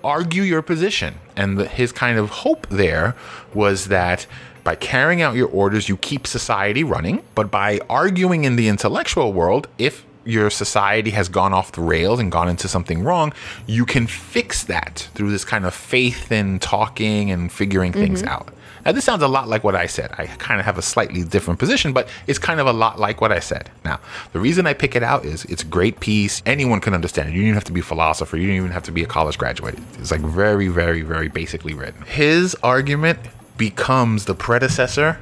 argue 0.05 0.43
your 0.43 0.61
position. 0.61 1.15
And 1.37 1.59
the, 1.59 1.67
his 1.67 1.91
kind 1.91 2.19
of 2.19 2.29
hope 2.29 2.67
there 2.69 3.17
was 3.55 3.87
that 3.87 4.27
by 4.71 4.77
carrying 4.77 5.21
out 5.21 5.35
your 5.35 5.49
orders, 5.49 5.89
you 5.89 5.97
keep 5.97 6.29
society 6.29 6.85
running, 6.85 7.25
but 7.35 7.51
by 7.51 7.81
arguing 7.91 8.45
in 8.45 8.55
the 8.55 8.69
intellectual 8.69 9.33
world, 9.33 9.67
if 9.79 10.07
your 10.25 10.49
society 10.49 11.11
has 11.11 11.29
gone 11.29 11.53
off 11.53 11.73
the 11.73 11.81
rails 11.81 12.21
and 12.21 12.31
gone 12.31 12.49
into 12.49 12.69
something 12.69 13.03
wrong, 13.03 13.33
you 13.67 13.85
can 13.85 14.07
fix 14.07 14.63
that 14.63 15.09
through 15.15 15.33
this 15.33 15.45
kind 15.45 15.67
of 15.67 15.75
faith 15.75 16.31
in 16.31 16.61
talking 16.61 17.33
and 17.33 17.51
figuring 17.51 17.93
things 17.93 18.23
mm-hmm. 18.23 18.31
out. 18.31 18.55
Now, 18.85 18.93
this 18.93 19.05
sounds 19.05 19.25
a 19.25 19.29
lot 19.29 19.49
like 19.49 19.65
what 19.65 19.75
I 19.75 19.87
said. 19.87 20.13
I 20.19 20.27
kind 20.27 20.61
of 20.61 20.67
have 20.67 20.79
a 20.79 20.83
slightly 20.83 21.25
different 21.25 21.59
position, 21.59 21.93
but 21.93 22.09
it's 22.29 22.39
kind 22.39 22.61
of 22.61 22.69
a 22.69 22.73
lot 22.73 23.01
like 23.01 23.21
what 23.21 23.33
I 23.33 23.41
said. 23.41 23.71
Now, 23.85 23.99
the 24.33 24.39
reason 24.39 24.69
I 24.69 24.73
pick 24.73 24.95
it 24.95 25.03
out 25.03 25.25
is 25.25 25.45
it's 25.47 25.65
a 25.65 25.67
great 25.67 25.99
piece. 25.99 26.45
Anyone 26.47 26.81
can 26.81 26.95
understand 26.95 27.29
it. 27.29 27.33
You 27.33 27.41
don't 27.41 27.49
even 27.49 27.55
have 27.55 27.65
to 27.65 27.73
be 27.73 27.81
a 27.81 27.83
philosopher. 27.83 28.37
You 28.37 28.47
don't 28.47 28.57
even 28.57 28.71
have 28.71 28.85
to 28.85 28.93
be 28.93 29.03
a 29.03 29.07
college 29.07 29.37
graduate. 29.37 29.77
It's 29.99 30.13
like 30.13 30.21
very, 30.21 30.69
very, 30.69 31.03
very 31.03 31.29
basically 31.29 31.75
written. 31.75 32.03
His 32.03 32.55
argument 32.63 33.19
becomes 33.57 34.25
the 34.25 34.35
predecessor 34.35 35.19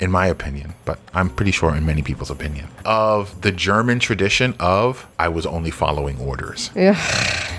in 0.00 0.10
my 0.10 0.26
opinion, 0.26 0.74
but 0.84 0.98
I'm 1.12 1.28
pretty 1.28 1.50
sure 1.50 1.74
in 1.74 1.84
many 1.84 2.02
people's 2.02 2.30
opinion, 2.30 2.68
of 2.84 3.40
the 3.42 3.52
German 3.52 3.98
tradition 3.98 4.54
of 4.60 5.06
I 5.18 5.28
was 5.28 5.46
only 5.46 5.70
following 5.70 6.18
orders. 6.20 6.70
Yeah. 6.78 6.96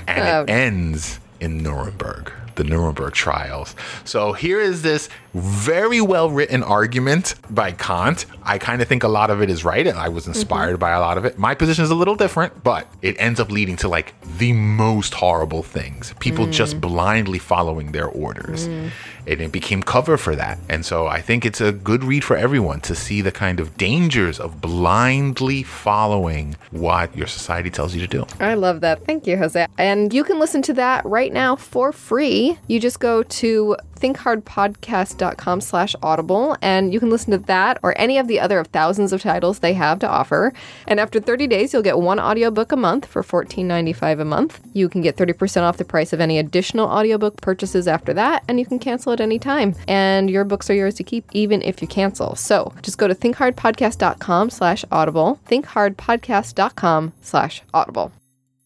And 0.07 0.27
Oh. 0.27 0.41
it 0.43 0.49
ends 0.49 1.19
in 1.39 1.61
Nuremberg, 1.61 2.31
the 2.55 2.63
Nuremberg 2.63 3.13
trials. 3.13 3.75
So 4.05 4.33
here 4.33 4.59
is 4.59 4.81
this 4.81 5.07
very 5.33 6.01
well 6.01 6.31
written 6.31 6.63
argument 6.63 7.35
by 7.49 7.73
Kant. 7.73 8.25
I 8.43 8.57
kind 8.57 8.81
of 8.81 8.87
think 8.87 9.03
a 9.03 9.07
lot 9.07 9.29
of 9.29 9.41
it 9.41 9.49
is 9.49 9.63
right, 9.63 9.85
and 9.85 9.99
I 9.99 10.09
was 10.09 10.23
mm-hmm. 10.23 10.31
inspired 10.31 10.79
by 10.79 10.91
a 10.91 10.99
lot 10.99 11.17
of 11.17 11.25
it. 11.25 11.37
My 11.37 11.53
position 11.53 11.83
is 11.83 11.91
a 11.91 11.95
little 11.95 12.15
different, 12.15 12.63
but 12.63 12.87
it 13.03 13.15
ends 13.19 13.39
up 13.39 13.51
leading 13.51 13.75
to 13.77 13.87
like 13.87 14.15
the 14.39 14.53
most 14.53 15.13
horrible 15.13 15.61
things. 15.61 16.13
People 16.19 16.47
just 16.47 16.77
mm. 16.77 16.81
blindly 16.81 17.39
following 17.39 17.91
their 17.91 18.07
orders. 18.07 18.67
Mm. 18.67 18.89
And 19.27 19.41
it 19.41 19.51
became 19.51 19.83
cover 19.83 20.17
for 20.17 20.35
that. 20.35 20.57
And 20.69 20.85
so 20.85 21.07
I 21.07 21.21
think 21.21 21.45
it's 21.45 21.61
a 21.61 21.71
good 21.71 22.03
read 22.03 22.23
for 22.23 22.35
everyone 22.35 22.81
to 22.81 22.95
see 22.95 23.21
the 23.21 23.31
kind 23.31 23.59
of 23.59 23.77
dangers 23.77 24.39
of 24.39 24.61
blindly 24.61 25.63
following 25.63 26.55
what 26.71 27.15
your 27.15 27.27
society 27.27 27.69
tells 27.69 27.95
you 27.95 28.01
to 28.01 28.07
do. 28.07 28.25
I 28.39 28.53
love 28.55 28.81
that. 28.81 29.05
Thank 29.05 29.27
you, 29.27 29.37
Jose. 29.37 29.67
And 29.77 30.13
you 30.13 30.23
can 30.23 30.39
listen 30.39 30.61
to 30.63 30.73
that 30.73 31.05
right 31.05 31.31
now 31.31 31.55
for 31.55 31.91
free. 31.91 32.57
You 32.67 32.79
just 32.79 32.99
go 32.99 33.23
to 33.23 33.75
thinkhardpodcast.com 33.99 35.61
slash 35.61 35.95
audible 36.01 36.55
and 36.61 36.93
you 36.93 36.99
can 36.99 37.09
listen 37.09 37.31
to 37.31 37.37
that 37.37 37.77
or 37.83 37.97
any 37.97 38.17
of 38.17 38.27
the 38.27 38.39
other 38.39 38.59
of 38.59 38.67
thousands 38.67 39.13
of 39.13 39.21
titles 39.21 39.59
they 39.59 39.73
have 39.73 39.99
to 39.99 40.07
offer. 40.07 40.53
And 40.87 40.99
after 40.99 41.19
30 41.19 41.47
days, 41.47 41.73
you'll 41.73 41.81
get 41.81 41.99
one 41.99 42.19
audiobook 42.19 42.71
a 42.71 42.77
month 42.77 43.05
for 43.05 43.23
$14.95 43.23 44.21
a 44.21 44.25
month. 44.25 44.61
You 44.73 44.89
can 44.89 45.01
get 45.01 45.17
30% 45.17 45.63
off 45.63 45.77
the 45.77 45.85
price 45.85 46.13
of 46.13 46.21
any 46.21 46.39
additional 46.39 46.87
audiobook 46.87 47.41
purchases 47.41 47.87
after 47.87 48.13
that, 48.13 48.43
and 48.47 48.59
you 48.59 48.65
can 48.65 48.79
cancel 48.79 49.08
at 49.11 49.21
any 49.21 49.39
time. 49.39 49.75
And 49.87 50.29
your 50.29 50.43
books 50.43 50.69
are 50.69 50.75
yours 50.75 50.95
to 50.95 51.03
keep 51.03 51.25
even 51.33 51.61
if 51.61 51.81
you 51.81 51.87
cancel. 51.87 52.35
So 52.35 52.73
just 52.81 52.97
go 52.97 53.07
to 53.07 53.15
thinkhardpodcast.com 53.15 54.49
slash 54.49 54.85
audible, 54.91 55.39
thinkhardpodcast.com 55.47 57.13
slash 57.21 57.61
audible. 57.73 58.11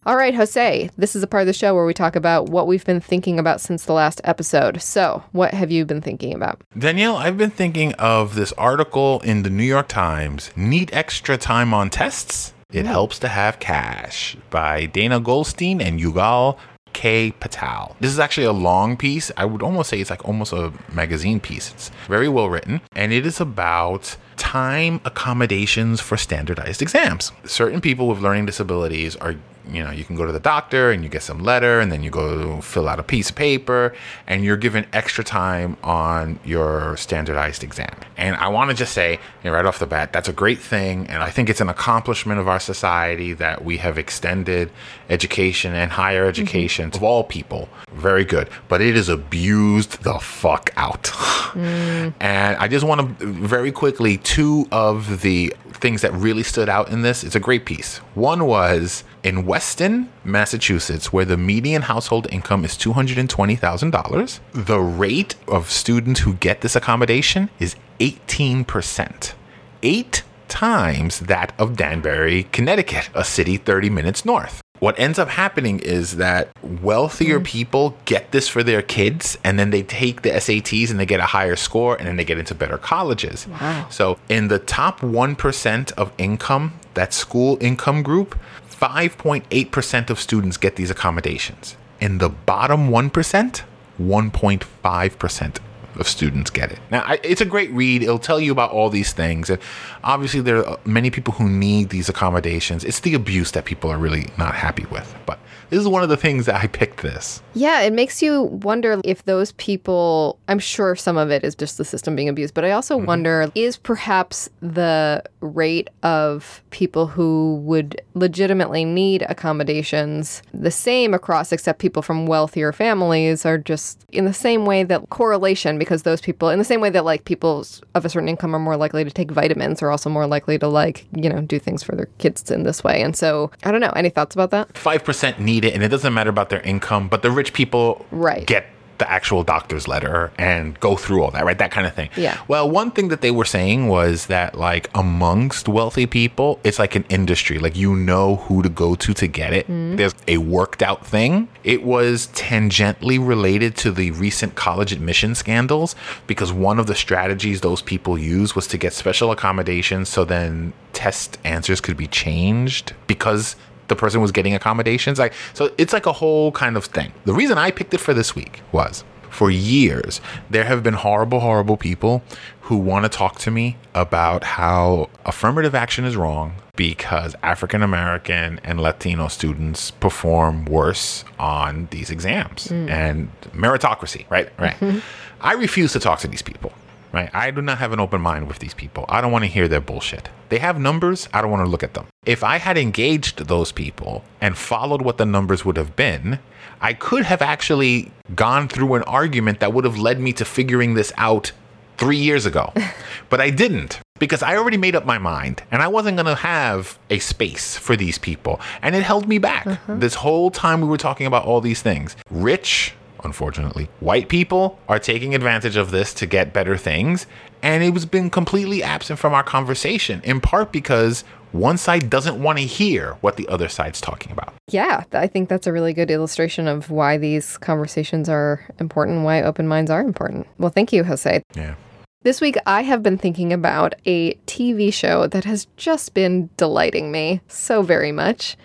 All 0.05 0.17
right, 0.17 0.35
Jose, 0.35 0.89
this 0.97 1.15
is 1.15 1.23
a 1.23 1.27
part 1.27 1.41
of 1.41 1.47
the 1.47 1.53
show 1.53 1.73
where 1.73 1.85
we 1.85 1.93
talk 1.93 2.17
about 2.17 2.49
what 2.49 2.67
we've 2.67 2.83
been 2.83 2.99
thinking 2.99 3.39
about 3.39 3.61
since 3.61 3.85
the 3.85 3.93
last 3.93 4.19
episode. 4.25 4.81
So, 4.81 5.23
what 5.31 5.53
have 5.53 5.71
you 5.71 5.85
been 5.85 6.01
thinking 6.01 6.33
about? 6.33 6.61
Danielle, 6.77 7.15
I've 7.15 7.37
been 7.37 7.49
thinking 7.49 7.93
of 7.93 8.35
this 8.35 8.51
article 8.53 9.21
in 9.21 9.43
the 9.43 9.49
New 9.49 9.63
York 9.63 9.87
Times 9.87 10.51
Need 10.57 10.89
Extra 10.91 11.37
Time 11.37 11.73
on 11.73 11.89
Tests? 11.89 12.53
It 12.69 12.83
mm. 12.83 12.87
Helps 12.87 13.17
to 13.19 13.29
Have 13.29 13.59
Cash 13.59 14.35
by 14.49 14.87
Dana 14.87 15.21
Goldstein 15.21 15.79
and 15.79 16.01
Yugal 16.01 16.57
K. 16.93 17.31
Patel. 17.39 17.95
This 17.99 18.11
is 18.11 18.19
actually 18.19 18.45
a 18.45 18.53
long 18.53 18.95
piece. 18.97 19.31
I 19.35 19.45
would 19.45 19.61
almost 19.61 19.89
say 19.89 19.99
it's 19.99 20.09
like 20.09 20.25
almost 20.25 20.53
a 20.53 20.71
magazine 20.91 21.39
piece. 21.39 21.71
It's 21.71 21.91
very 22.07 22.29
well 22.29 22.49
written, 22.49 22.81
and 22.95 23.11
it 23.11 23.25
is 23.25 23.41
about 23.41 24.15
time 24.37 25.01
accommodations 25.05 26.01
for 26.01 26.17
standardized 26.17 26.81
exams. 26.81 27.31
Certain 27.45 27.81
people 27.81 28.07
with 28.07 28.19
learning 28.19 28.45
disabilities 28.45 29.15
are 29.17 29.35
you 29.69 29.83
know, 29.83 29.91
you 29.91 30.03
can 30.03 30.15
go 30.15 30.25
to 30.25 30.31
the 30.31 30.39
doctor 30.39 30.91
and 30.91 31.03
you 31.03 31.09
get 31.09 31.23
some 31.23 31.39
letter 31.39 31.79
and 31.79 31.91
then 31.91 32.03
you 32.03 32.09
go 32.09 32.61
fill 32.61 32.87
out 32.87 32.99
a 32.99 33.03
piece 33.03 33.29
of 33.29 33.35
paper 33.35 33.93
and 34.27 34.43
you're 34.43 34.57
given 34.57 34.85
extra 34.93 35.23
time 35.23 35.77
on 35.83 36.39
your 36.43 36.97
standardized 36.97 37.63
exam. 37.63 37.95
And 38.17 38.35
I 38.35 38.47
want 38.49 38.71
to 38.71 38.75
just 38.75 38.93
say, 38.93 39.13
you 39.13 39.49
know, 39.49 39.51
right 39.51 39.65
off 39.65 39.79
the 39.79 39.85
bat, 39.85 40.13
that's 40.13 40.29
a 40.29 40.33
great 40.33 40.59
thing. 40.59 41.07
And 41.07 41.23
I 41.23 41.29
think 41.29 41.49
it's 41.49 41.61
an 41.61 41.69
accomplishment 41.69 42.39
of 42.39 42.47
our 42.47 42.59
society 42.59 43.33
that 43.33 43.63
we 43.63 43.77
have 43.77 43.97
extended 43.97 44.71
education 45.09 45.73
and 45.73 45.91
higher 45.91 46.25
education 46.25 46.89
mm-hmm. 46.89 46.97
of 46.97 47.03
all 47.03 47.23
people. 47.23 47.69
Very 47.93 48.25
good. 48.25 48.49
But 48.67 48.81
it 48.81 48.95
is 48.95 49.09
abused 49.09 50.03
the 50.03 50.19
fuck 50.19 50.71
out. 50.75 51.11
Mm. 51.53 52.15
And 52.19 52.57
I 52.57 52.67
just 52.67 52.83
want 52.83 53.19
to 53.19 53.25
very 53.25 53.71
quickly, 53.71 54.17
two 54.17 54.67
of 54.71 55.21
the 55.21 55.53
things 55.71 56.01
that 56.01 56.11
really 56.13 56.41
stood 56.41 56.69
out 56.69 56.89
in 56.89 57.03
this. 57.03 57.23
It's 57.23 57.35
a 57.35 57.39
great 57.39 57.65
piece. 57.65 57.97
One 58.15 58.45
was 58.45 59.03
in 59.23 59.45
Weston, 59.45 60.09
Massachusetts, 60.23 61.13
where 61.13 61.25
the 61.25 61.37
median 61.37 61.83
household 61.83 62.27
income 62.31 62.65
is 62.65 62.73
$220,000. 62.73 64.39
The 64.53 64.79
rate 64.79 65.35
of 65.47 65.69
students 65.71 66.21
who 66.21 66.33
get 66.35 66.61
this 66.61 66.75
accommodation 66.75 67.49
is 67.59 67.75
18%. 67.99 69.33
Eight 69.81 70.23
times 70.47 71.19
that 71.21 71.53
of 71.57 71.75
Danbury, 71.75 72.43
Connecticut, 72.51 73.09
a 73.15 73.23
city 73.23 73.57
30 73.57 73.89
minutes 73.89 74.25
north 74.25 74.63
what 74.83 74.99
ends 74.99 75.17
up 75.17 75.29
happening 75.29 75.79
is 75.79 76.17
that 76.17 76.49
wealthier 76.61 77.39
mm. 77.39 77.45
people 77.45 77.95
get 78.03 78.33
this 78.33 78.49
for 78.49 78.63
their 78.63 78.81
kids 78.81 79.37
and 79.41 79.57
then 79.57 79.69
they 79.69 79.81
take 79.81 80.23
the 80.23 80.29
SATs 80.31 80.91
and 80.91 80.99
they 80.99 81.05
get 81.05 81.21
a 81.21 81.25
higher 81.25 81.55
score 81.55 81.95
and 81.95 82.05
then 82.05 82.17
they 82.17 82.25
get 82.25 82.37
into 82.37 82.53
better 82.53 82.77
colleges. 82.77 83.47
Wow. 83.47 83.87
So, 83.89 84.19
in 84.27 84.49
the 84.49 84.59
top 84.59 84.99
1% 84.99 85.93
of 85.93 86.11
income, 86.17 86.73
that 86.95 87.13
school 87.13 87.57
income 87.61 88.03
group, 88.03 88.37
5.8% 88.83 90.09
of 90.09 90.19
students 90.19 90.57
get 90.57 90.75
these 90.75 90.91
accommodations. 90.91 91.77
In 92.01 92.17
the 92.17 92.27
bottom 92.27 92.89
1%, 92.89 93.63
1.5% 93.97 95.57
of 95.95 96.07
students 96.07 96.49
get 96.49 96.71
it. 96.71 96.79
Now, 96.91 97.01
I, 97.01 97.19
it's 97.23 97.41
a 97.41 97.45
great 97.45 97.71
read. 97.71 98.03
It'll 98.03 98.19
tell 98.19 98.39
you 98.39 98.51
about 98.51 98.71
all 98.71 98.89
these 98.89 99.13
things. 99.13 99.49
And 99.49 99.59
obviously, 100.03 100.41
there 100.41 100.65
are 100.67 100.79
many 100.85 101.09
people 101.09 101.33
who 101.33 101.49
need 101.49 101.89
these 101.89 102.09
accommodations. 102.09 102.83
It's 102.83 102.99
the 103.01 103.13
abuse 103.13 103.51
that 103.51 103.65
people 103.65 103.89
are 103.89 103.97
really 103.97 104.27
not 104.37 104.55
happy 104.55 104.85
with. 104.91 105.15
But 105.25 105.39
this 105.69 105.81
is 105.81 105.87
one 105.87 106.03
of 106.03 106.09
the 106.09 106.17
things 106.17 106.45
that 106.45 106.61
I 106.61 106.67
picked 106.67 107.01
this. 107.01 107.41
Yeah, 107.55 107.81
it 107.81 107.93
makes 107.93 108.21
you 108.21 108.43
wonder 108.43 109.01
if 109.03 109.25
those 109.25 109.53
people, 109.53 110.37
I'm 110.47 110.59
sure 110.59 110.95
some 110.95 111.17
of 111.17 111.31
it 111.31 111.43
is 111.43 111.55
just 111.55 111.79
the 111.79 111.85
system 111.85 112.15
being 112.15 112.29
abused, 112.29 112.53
but 112.53 112.63
I 112.63 112.71
also 112.71 112.97
mm-hmm. 112.97 113.07
wonder 113.07 113.51
is 113.55 113.77
perhaps 113.77 114.49
the 114.61 115.23
rate 115.41 115.89
of 116.03 116.61
people 116.69 117.07
who 117.07 117.55
would 117.63 118.01
legitimately 118.13 118.85
need 118.85 119.23
accommodations 119.23 120.43
the 120.53 120.69
same 120.69 121.13
across, 121.13 121.51
except 121.51 121.79
people 121.79 122.03
from 122.03 122.27
wealthier 122.27 122.71
families 122.71 123.43
are 123.43 123.57
just 123.57 124.05
in 124.11 124.25
the 124.25 124.33
same 124.33 124.65
way 124.65 124.83
that 124.83 125.09
correlation, 125.09 125.79
because 125.83 126.03
those 126.03 126.21
people, 126.21 126.49
in 126.49 126.59
the 126.59 126.65
same 126.65 126.81
way 126.81 126.89
that 126.89 127.05
like 127.05 127.25
people 127.25 127.65
of 127.95 128.05
a 128.05 128.09
certain 128.09 128.29
income 128.29 128.55
are 128.55 128.59
more 128.59 128.77
likely 128.77 129.03
to 129.03 129.11
take 129.11 129.31
vitamins, 129.31 129.81
are 129.81 129.91
also 129.91 130.09
more 130.09 130.27
likely 130.27 130.57
to 130.59 130.67
like, 130.67 131.05
you 131.15 131.29
know, 131.29 131.41
do 131.41 131.57
things 131.57 131.83
for 131.83 131.95
their 131.95 132.07
kids 132.17 132.51
in 132.51 132.63
this 132.63 132.83
way. 132.83 133.01
And 133.01 133.15
so 133.15 133.51
I 133.63 133.71
don't 133.71 133.81
know. 133.81 133.93
Any 133.95 134.09
thoughts 134.09 134.35
about 134.35 134.51
that? 134.51 134.73
5% 134.73 135.39
need 135.39 135.63
need 135.63 135.65
it, 135.65 135.73
and 135.73 135.83
it 135.83 135.89
doesn't 135.89 136.13
matter 136.13 136.29
about 136.29 136.49
their 136.49 136.61
income. 136.61 137.07
But 137.07 137.21
the 137.21 137.31
rich 137.31 137.53
people 137.53 138.05
right. 138.11 138.45
get 138.45 138.65
the 138.97 139.09
actual 139.11 139.43
doctor's 139.43 139.87
letter 139.87 140.31
and 140.37 140.79
go 140.79 140.95
through 140.95 141.23
all 141.23 141.31
that, 141.31 141.45
right? 141.45 141.57
That 141.57 141.71
kind 141.71 141.87
of 141.87 141.93
thing. 141.93 142.09
Yeah. 142.15 142.39
Well, 142.47 142.69
one 142.69 142.91
thing 142.91 143.07
that 143.09 143.21
they 143.21 143.31
were 143.31 143.45
saying 143.45 143.87
was 143.87 144.27
that, 144.27 144.57
like, 144.57 144.89
amongst 144.95 145.67
wealthy 145.67 146.05
people, 146.05 146.59
it's 146.63 146.79
like 146.79 146.95
an 146.95 147.05
industry. 147.09 147.59
Like, 147.59 147.75
you 147.75 147.95
know 147.95 148.37
who 148.37 148.61
to 148.61 148.69
go 148.69 148.95
to 148.95 149.13
to 149.13 149.27
get 149.27 149.53
it. 149.53 149.67
Mm. 149.67 149.97
There's 149.97 150.15
a 150.27 150.37
worked 150.37 150.81
out 150.81 151.05
thing. 151.05 151.47
It 151.63 151.83
was 151.83 152.27
tangentially 152.27 153.25
related 153.25 153.75
to 153.77 153.91
the 153.91 154.11
recent 154.11 154.55
college 154.55 154.91
admission 154.91 155.35
scandals 155.35 155.95
because 156.27 156.51
one 156.51 156.79
of 156.79 156.87
the 156.87 156.95
strategies 156.95 157.61
those 157.61 157.81
people 157.81 158.17
used 158.17 158.55
was 158.55 158.67
to 158.67 158.77
get 158.77 158.93
special 158.93 159.31
accommodations 159.31 160.09
so 160.09 160.25
then 160.25 160.73
test 160.93 161.37
answers 161.43 161.81
could 161.81 161.97
be 161.97 162.07
changed 162.07 162.93
because 163.07 163.55
the 163.87 163.95
person 163.95 164.21
was 164.21 164.31
getting 164.31 164.53
accommodations. 164.53 165.19
Like 165.19 165.33
so 165.53 165.73
it's 165.77 165.93
like 165.93 166.05
a 166.05 166.13
whole 166.13 166.51
kind 166.51 166.77
of 166.77 166.85
thing. 166.85 167.13
The 167.25 167.33
reason 167.33 167.57
I 167.57 167.71
picked 167.71 167.93
it 167.93 167.99
for 167.99 168.13
this 168.13 168.35
week 168.35 168.61
was 168.71 169.03
for 169.29 169.49
years 169.49 170.21
there 170.51 170.63
have 170.63 170.83
been 170.83 170.93
horrible 170.93 171.39
horrible 171.39 171.75
people 171.75 172.21
who 172.61 172.77
want 172.77 173.03
to 173.03 173.09
talk 173.09 173.39
to 173.39 173.49
me 173.49 173.75
about 173.95 174.43
how 174.43 175.09
affirmative 175.25 175.73
action 175.73 176.05
is 176.05 176.15
wrong 176.15 176.53
because 176.75 177.35
African 177.43 177.83
American 177.83 178.59
and 178.63 178.79
Latino 178.79 179.27
students 179.27 179.91
perform 179.91 180.65
worse 180.65 181.25
on 181.39 181.87
these 181.91 182.09
exams 182.09 182.67
mm. 182.67 182.89
and 182.89 183.29
meritocracy, 183.51 184.29
right? 184.29 184.49
Right. 184.57 184.75
Mm-hmm. 184.75 184.99
I 185.41 185.53
refuse 185.53 185.93
to 185.93 185.99
talk 185.99 186.19
to 186.19 186.27
these 186.27 186.41
people 186.41 186.71
right? 187.13 187.29
I 187.33 187.51
do 187.51 187.61
not 187.61 187.77
have 187.77 187.93
an 187.93 187.99
open 187.99 188.19
mind 188.19 188.47
with 188.47 188.59
these 188.59 188.73
people. 188.73 189.05
I 189.07 189.21
don't 189.21 189.31
want 189.31 189.43
to 189.43 189.49
hear 189.49 189.67
their 189.67 189.79
bullshit. 189.79 190.29
They 190.49 190.57
have 190.57 190.79
numbers. 190.79 191.29
I 191.31 191.41
don't 191.41 191.51
want 191.51 191.65
to 191.65 191.69
look 191.69 191.83
at 191.83 191.93
them. 191.93 192.07
If 192.25 192.43
I 192.43 192.57
had 192.57 192.77
engaged 192.77 193.45
those 193.47 193.71
people 193.71 194.23
and 194.41 194.57
followed 194.57 195.01
what 195.01 195.17
the 195.17 195.25
numbers 195.25 195.63
would 195.63 195.77
have 195.77 195.95
been, 195.95 196.39
I 196.81 196.93
could 196.93 197.23
have 197.23 197.41
actually 197.41 198.11
gone 198.35 198.67
through 198.67 198.95
an 198.95 199.03
argument 199.03 199.61
that 199.61 199.71
would 199.71 199.85
have 199.85 199.97
led 199.97 200.19
me 200.19 200.33
to 200.33 200.43
figuring 200.43 200.95
this 200.95 201.13
out 201.15 201.51
three 201.97 202.17
years 202.17 202.45
ago. 202.45 202.73
but 203.29 203.39
I 203.39 203.49
didn't 203.51 203.99
because 204.19 204.43
I 204.43 204.57
already 204.57 204.77
made 204.77 204.95
up 204.95 205.05
my 205.05 205.17
mind 205.17 205.63
and 205.71 205.81
I 205.81 205.87
wasn't 205.87 206.17
going 206.17 206.25
to 206.25 206.35
have 206.35 206.97
a 207.09 207.19
space 207.19 207.77
for 207.77 207.95
these 207.95 208.17
people. 208.17 208.59
And 208.81 208.95
it 208.95 209.03
held 209.03 209.27
me 209.27 209.37
back. 209.37 209.67
Uh-huh. 209.67 209.95
This 209.95 210.15
whole 210.15 210.51
time 210.51 210.81
we 210.81 210.87
were 210.87 210.97
talking 210.97 211.27
about 211.27 211.45
all 211.45 211.61
these 211.61 211.81
things. 211.81 212.15
Rich, 212.29 212.93
unfortunately. 213.23 213.89
White 213.99 214.29
people 214.29 214.79
are 214.87 214.99
taking 214.99 215.35
advantage 215.35 215.75
of 215.75 215.91
this 215.91 216.13
to 216.15 216.25
get 216.25 216.53
better 216.53 216.77
things, 216.77 217.27
and 217.61 217.83
it 217.83 217.91
was 217.91 218.05
been 218.05 218.29
completely 218.29 218.83
absent 218.83 219.19
from 219.19 219.33
our 219.33 219.43
conversation, 219.43 220.21
in 220.23 220.41
part 220.41 220.71
because 220.71 221.23
one 221.53 221.77
side 221.77 222.09
doesn't 222.09 222.41
want 222.41 222.57
to 222.57 222.65
hear 222.65 223.13
what 223.21 223.37
the 223.37 223.47
other 223.47 223.69
side's 223.69 224.01
talking 224.01 224.31
about. 224.31 224.53
Yeah, 224.69 225.03
I 225.13 225.27
think 225.27 225.49
that's 225.49 225.67
a 225.67 225.71
really 225.71 225.93
good 225.93 226.09
illustration 226.09 226.67
of 226.67 226.89
why 226.89 227.17
these 227.17 227.57
conversations 227.57 228.27
are 228.27 228.65
important, 228.79 229.23
why 229.23 229.43
open 229.43 229.67
minds 229.67 229.91
are 229.91 230.01
important. 230.01 230.47
Well, 230.57 230.71
thank 230.71 230.91
you, 230.91 231.03
Jose. 231.03 231.43
Yeah. 231.55 231.75
This 232.23 232.39
week, 232.39 232.55
I 232.65 232.83
have 232.83 233.03
been 233.03 233.17
thinking 233.17 233.51
about 233.51 233.95
a 234.05 234.33
TV 234.47 234.91
show 234.93 235.27
that 235.27 235.43
has 235.43 235.67
just 235.75 236.13
been 236.13 236.49
delighting 236.57 237.11
me 237.11 237.41
so 237.47 237.81
very 237.81 238.13
much. 238.13 238.57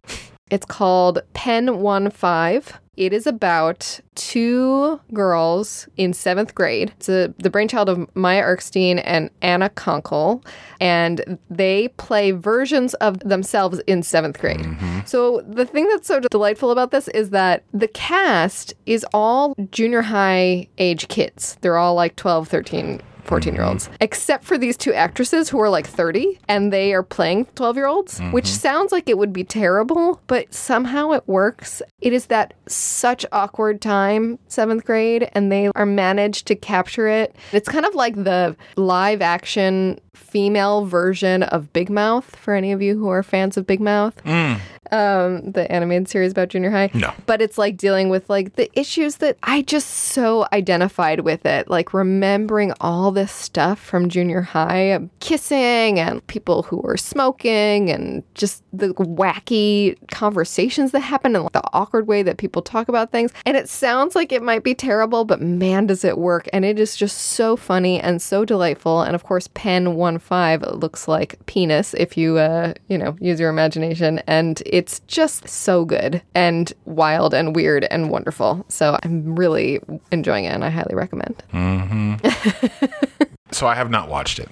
It's 0.51 0.67
called 0.67 1.21
Pen 1.35 1.81
One 1.81 2.11
Five. 2.11 2.79
It 2.97 3.13
is 3.13 3.29
about 3.29 4.01
two 4.17 4.99
girls 5.15 5.87
in 5.97 6.13
seventh 6.13 6.57
grade. 6.57 6.93
It's 6.97 7.09
a, 7.09 7.33
the 7.39 7.49
brainchild 7.49 7.89
of 7.89 8.17
Maya 8.17 8.43
Erskine 8.43 8.99
and 8.99 9.31
Anna 9.41 9.71
Konkle, 9.71 10.45
and 10.81 11.39
they 11.49 11.89
play 11.97 12.33
versions 12.33 12.95
of 12.95 13.21
themselves 13.21 13.79
in 13.87 14.03
seventh 14.03 14.41
grade. 14.41 14.59
Mm-hmm. 14.59 15.01
So 15.07 15.43
the 15.47 15.65
thing 15.65 15.87
that's 15.89 16.09
so 16.09 16.19
delightful 16.19 16.73
about 16.73 16.91
this 16.91 17.07
is 17.09 17.31
that 17.31 17.63
the 17.73 17.87
cast 17.87 18.75
is 18.85 19.07
all 19.15 19.55
junior 19.71 20.03
high 20.03 20.67
age 20.79 21.07
kids. 21.07 21.57
They're 21.61 21.79
all 21.79 21.95
like 21.95 22.17
12, 22.17 22.49
13, 22.49 23.01
14 23.29 23.55
year 23.55 23.63
olds, 23.63 23.85
mm-hmm. 23.85 23.97
except 24.01 24.45
for 24.45 24.59
these 24.59 24.77
two 24.77 24.93
actresses 24.93 25.49
who 25.49 25.61
are 25.61 25.69
like 25.69 25.87
30 25.87 26.39
and 26.49 26.73
they 26.73 26.95
are 26.95 27.03
playing 27.03 27.45
12 27.55 27.77
year 27.77 27.87
olds, 27.87 28.19
mm-hmm. 28.19 28.33
which 28.33 28.47
sounds 28.47 28.91
like 28.91 29.09
it 29.09 29.19
would 29.19 29.33
be 29.33 29.45
terrible, 29.45 30.21
but 30.27 30.53
somehow 30.53 31.13
it 31.13 31.23
works. 31.27 31.83
It 32.01 32.13
is 32.13 32.27
that 32.27 32.55
such 32.69 33.27
awkward 33.33 33.81
time, 33.81 34.39
seventh 34.47 34.85
grade, 34.85 35.29
and 35.33 35.51
they 35.51 35.69
are 35.75 35.87
managed 35.87 36.47
to 36.47 36.55
capture 36.55 37.09
it. 37.09 37.35
It's 37.53 37.69
kind 37.69 37.85
of 37.85 37.95
like 37.95 38.15
the 38.15 38.57
live 38.77 39.21
action 39.21 40.01
female 40.15 40.85
version 40.85 41.43
of 41.45 41.73
Big 41.73 41.91
Mouth 41.91 42.37
for 42.37 42.55
any 42.55 42.71
of 42.73 42.83
you 42.83 42.99
who 42.99 43.09
are 43.09 43.23
fans 43.23 43.57
of 43.57 43.67
Big 43.67 43.81
Mouth. 43.81 44.23
Mm. 44.25 44.61
Um, 44.91 45.53
the 45.53 45.71
animated 45.71 46.09
series 46.09 46.33
about 46.33 46.49
junior 46.49 46.71
high. 46.71 46.91
No. 46.95 47.13
But 47.27 47.43
it's 47.43 47.59
like 47.59 47.77
dealing 47.77 48.09
with 48.09 48.31
like 48.31 48.57
the 48.57 48.71
issues 48.79 49.17
that 49.17 49.37
I 49.43 49.61
just 49.63 49.89
so 49.89 50.47
identified 50.53 51.21
with 51.21 51.45
it. 51.45 51.69
Like 51.69 51.93
remembering 51.93 52.73
all 52.81 53.11
this 53.11 53.31
stuff 53.31 53.79
from 53.79 54.09
junior 54.09 54.41
high, 54.41 54.99
kissing 55.21 56.01
and 56.01 56.27
people 56.27 56.63
who 56.63 56.79
were 56.79 56.97
smoking 56.97 57.91
and 57.91 58.23
just 58.35 58.63
the 58.73 58.95
wacky 58.95 59.97
conversations 60.11 60.93
that 60.93 61.01
happen 61.01 61.35
and 61.35 61.45
like, 61.45 61.53
the 61.53 61.63
awkward 61.75 61.88
way 61.93 62.23
that 62.23 62.39
people 62.39 62.63
talk 62.63 62.89
about 62.89 63.11
things. 63.11 63.33
And 63.45 63.57
it 63.57 63.69
sounds 63.69 64.15
like 64.15 64.33
it 64.33 64.43
might 64.43 64.65
be 64.65 64.75
terrible, 64.75 65.25
but 65.25 65.41
man, 65.41 65.87
does 65.87 66.05
it 66.05 66.19
work. 66.19 66.49
And 66.53 66.65
it 66.65 66.79
is 66.79 66.97
just 66.97 67.19
so 67.19 67.57
funny 67.57 68.01
and 68.01 68.21
so 68.21 68.45
delightful. 68.45 69.03
And 69.03 69.15
of 69.15 69.25
course, 69.25 69.49
Pen 69.55 69.95
One 69.95 70.19
Five 70.19 70.63
looks 70.63 71.09
like 71.09 71.45
penis 71.47 71.95
if 71.95 72.17
you, 72.17 72.39
uh, 72.39 72.75
you 72.89 72.99
know, 72.99 73.17
use 73.21 73.41
your 73.41 73.51
imagination. 73.51 74.21
And 74.27 74.63
it's 74.67 75.01
just 75.01 75.49
so 75.49 75.85
good 75.85 76.23
and 76.35 76.73
wild 76.85 77.35
and 77.35 77.55
weird 77.55 77.85
and 77.85 78.11
wonderful. 78.11 78.65
So 78.69 78.99
I'm 79.03 79.35
really 79.37 79.81
enjoying 80.11 80.45
it 80.45 80.49
and 80.49 80.65
I 80.65 80.71
highly 80.71 80.95
recommend. 80.95 81.43
Mm-hmm. 81.53 83.25
so 83.53 83.67
I 83.67 83.75
have 83.75 83.91
not 83.91 84.09
watched 84.09 84.39
it. 84.39 84.49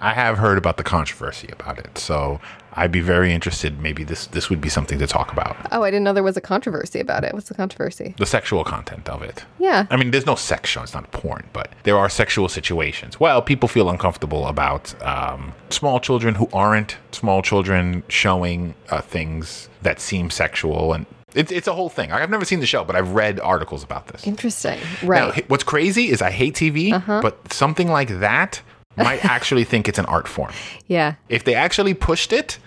I 0.00 0.14
have 0.14 0.38
heard 0.38 0.56
about 0.56 0.78
the 0.78 0.82
controversy 0.82 1.48
about 1.52 1.78
it, 1.78 1.98
so 1.98 2.40
I'd 2.74 2.92
be 2.92 3.00
very 3.00 3.32
interested. 3.32 3.80
Maybe 3.80 4.04
this 4.04 4.26
this 4.26 4.48
would 4.50 4.60
be 4.60 4.68
something 4.68 4.98
to 4.98 5.06
talk 5.06 5.32
about. 5.32 5.56
Oh, 5.72 5.82
I 5.82 5.90
didn't 5.90 6.04
know 6.04 6.12
there 6.12 6.22
was 6.22 6.36
a 6.36 6.40
controversy 6.40 7.00
about 7.00 7.24
it. 7.24 7.34
What's 7.34 7.48
the 7.48 7.54
controversy? 7.54 8.14
The 8.18 8.26
sexual 8.26 8.64
content 8.64 9.08
of 9.08 9.22
it. 9.22 9.44
Yeah. 9.58 9.86
I 9.90 9.96
mean, 9.96 10.10
there's 10.10 10.26
no 10.26 10.34
sex 10.36 10.70
show. 10.70 10.82
It's 10.82 10.94
not 10.94 11.10
porn, 11.12 11.48
but 11.52 11.72
there 11.82 11.98
are 11.98 12.08
sexual 12.08 12.48
situations. 12.48 13.18
Well, 13.18 13.42
people 13.42 13.68
feel 13.68 13.90
uncomfortable 13.90 14.46
about 14.46 14.94
um, 15.02 15.52
small 15.70 16.00
children 16.00 16.36
who 16.36 16.48
aren't 16.52 16.96
small 17.12 17.42
children 17.42 18.02
showing 18.08 18.74
uh, 18.90 19.00
things 19.00 19.68
that 19.82 20.00
seem 20.00 20.30
sexual, 20.30 20.92
and 20.92 21.06
it's 21.34 21.52
it's 21.52 21.68
a 21.68 21.72
whole 21.72 21.88
thing. 21.88 22.12
I've 22.12 22.30
never 22.30 22.44
seen 22.44 22.60
the 22.60 22.66
show, 22.66 22.84
but 22.84 22.96
I've 22.96 23.12
read 23.12 23.40
articles 23.40 23.82
about 23.82 24.08
this. 24.08 24.26
Interesting. 24.26 24.78
Right. 25.02 25.22
Uh-huh. 25.22 25.42
what's 25.48 25.64
crazy 25.64 26.10
is 26.10 26.22
I 26.22 26.30
hate 26.30 26.54
TV, 26.54 26.90
but 27.22 27.52
something 27.52 27.88
like 27.88 28.20
that 28.20 28.62
might 28.96 29.24
actually 29.24 29.64
think 29.64 29.88
it's 29.88 29.98
an 29.98 30.06
art 30.06 30.28
form. 30.28 30.52
yeah. 30.86 31.14
If 31.28 31.44
they 31.44 31.54
actually 31.54 31.94
pushed 31.94 32.32
it, 32.32 32.58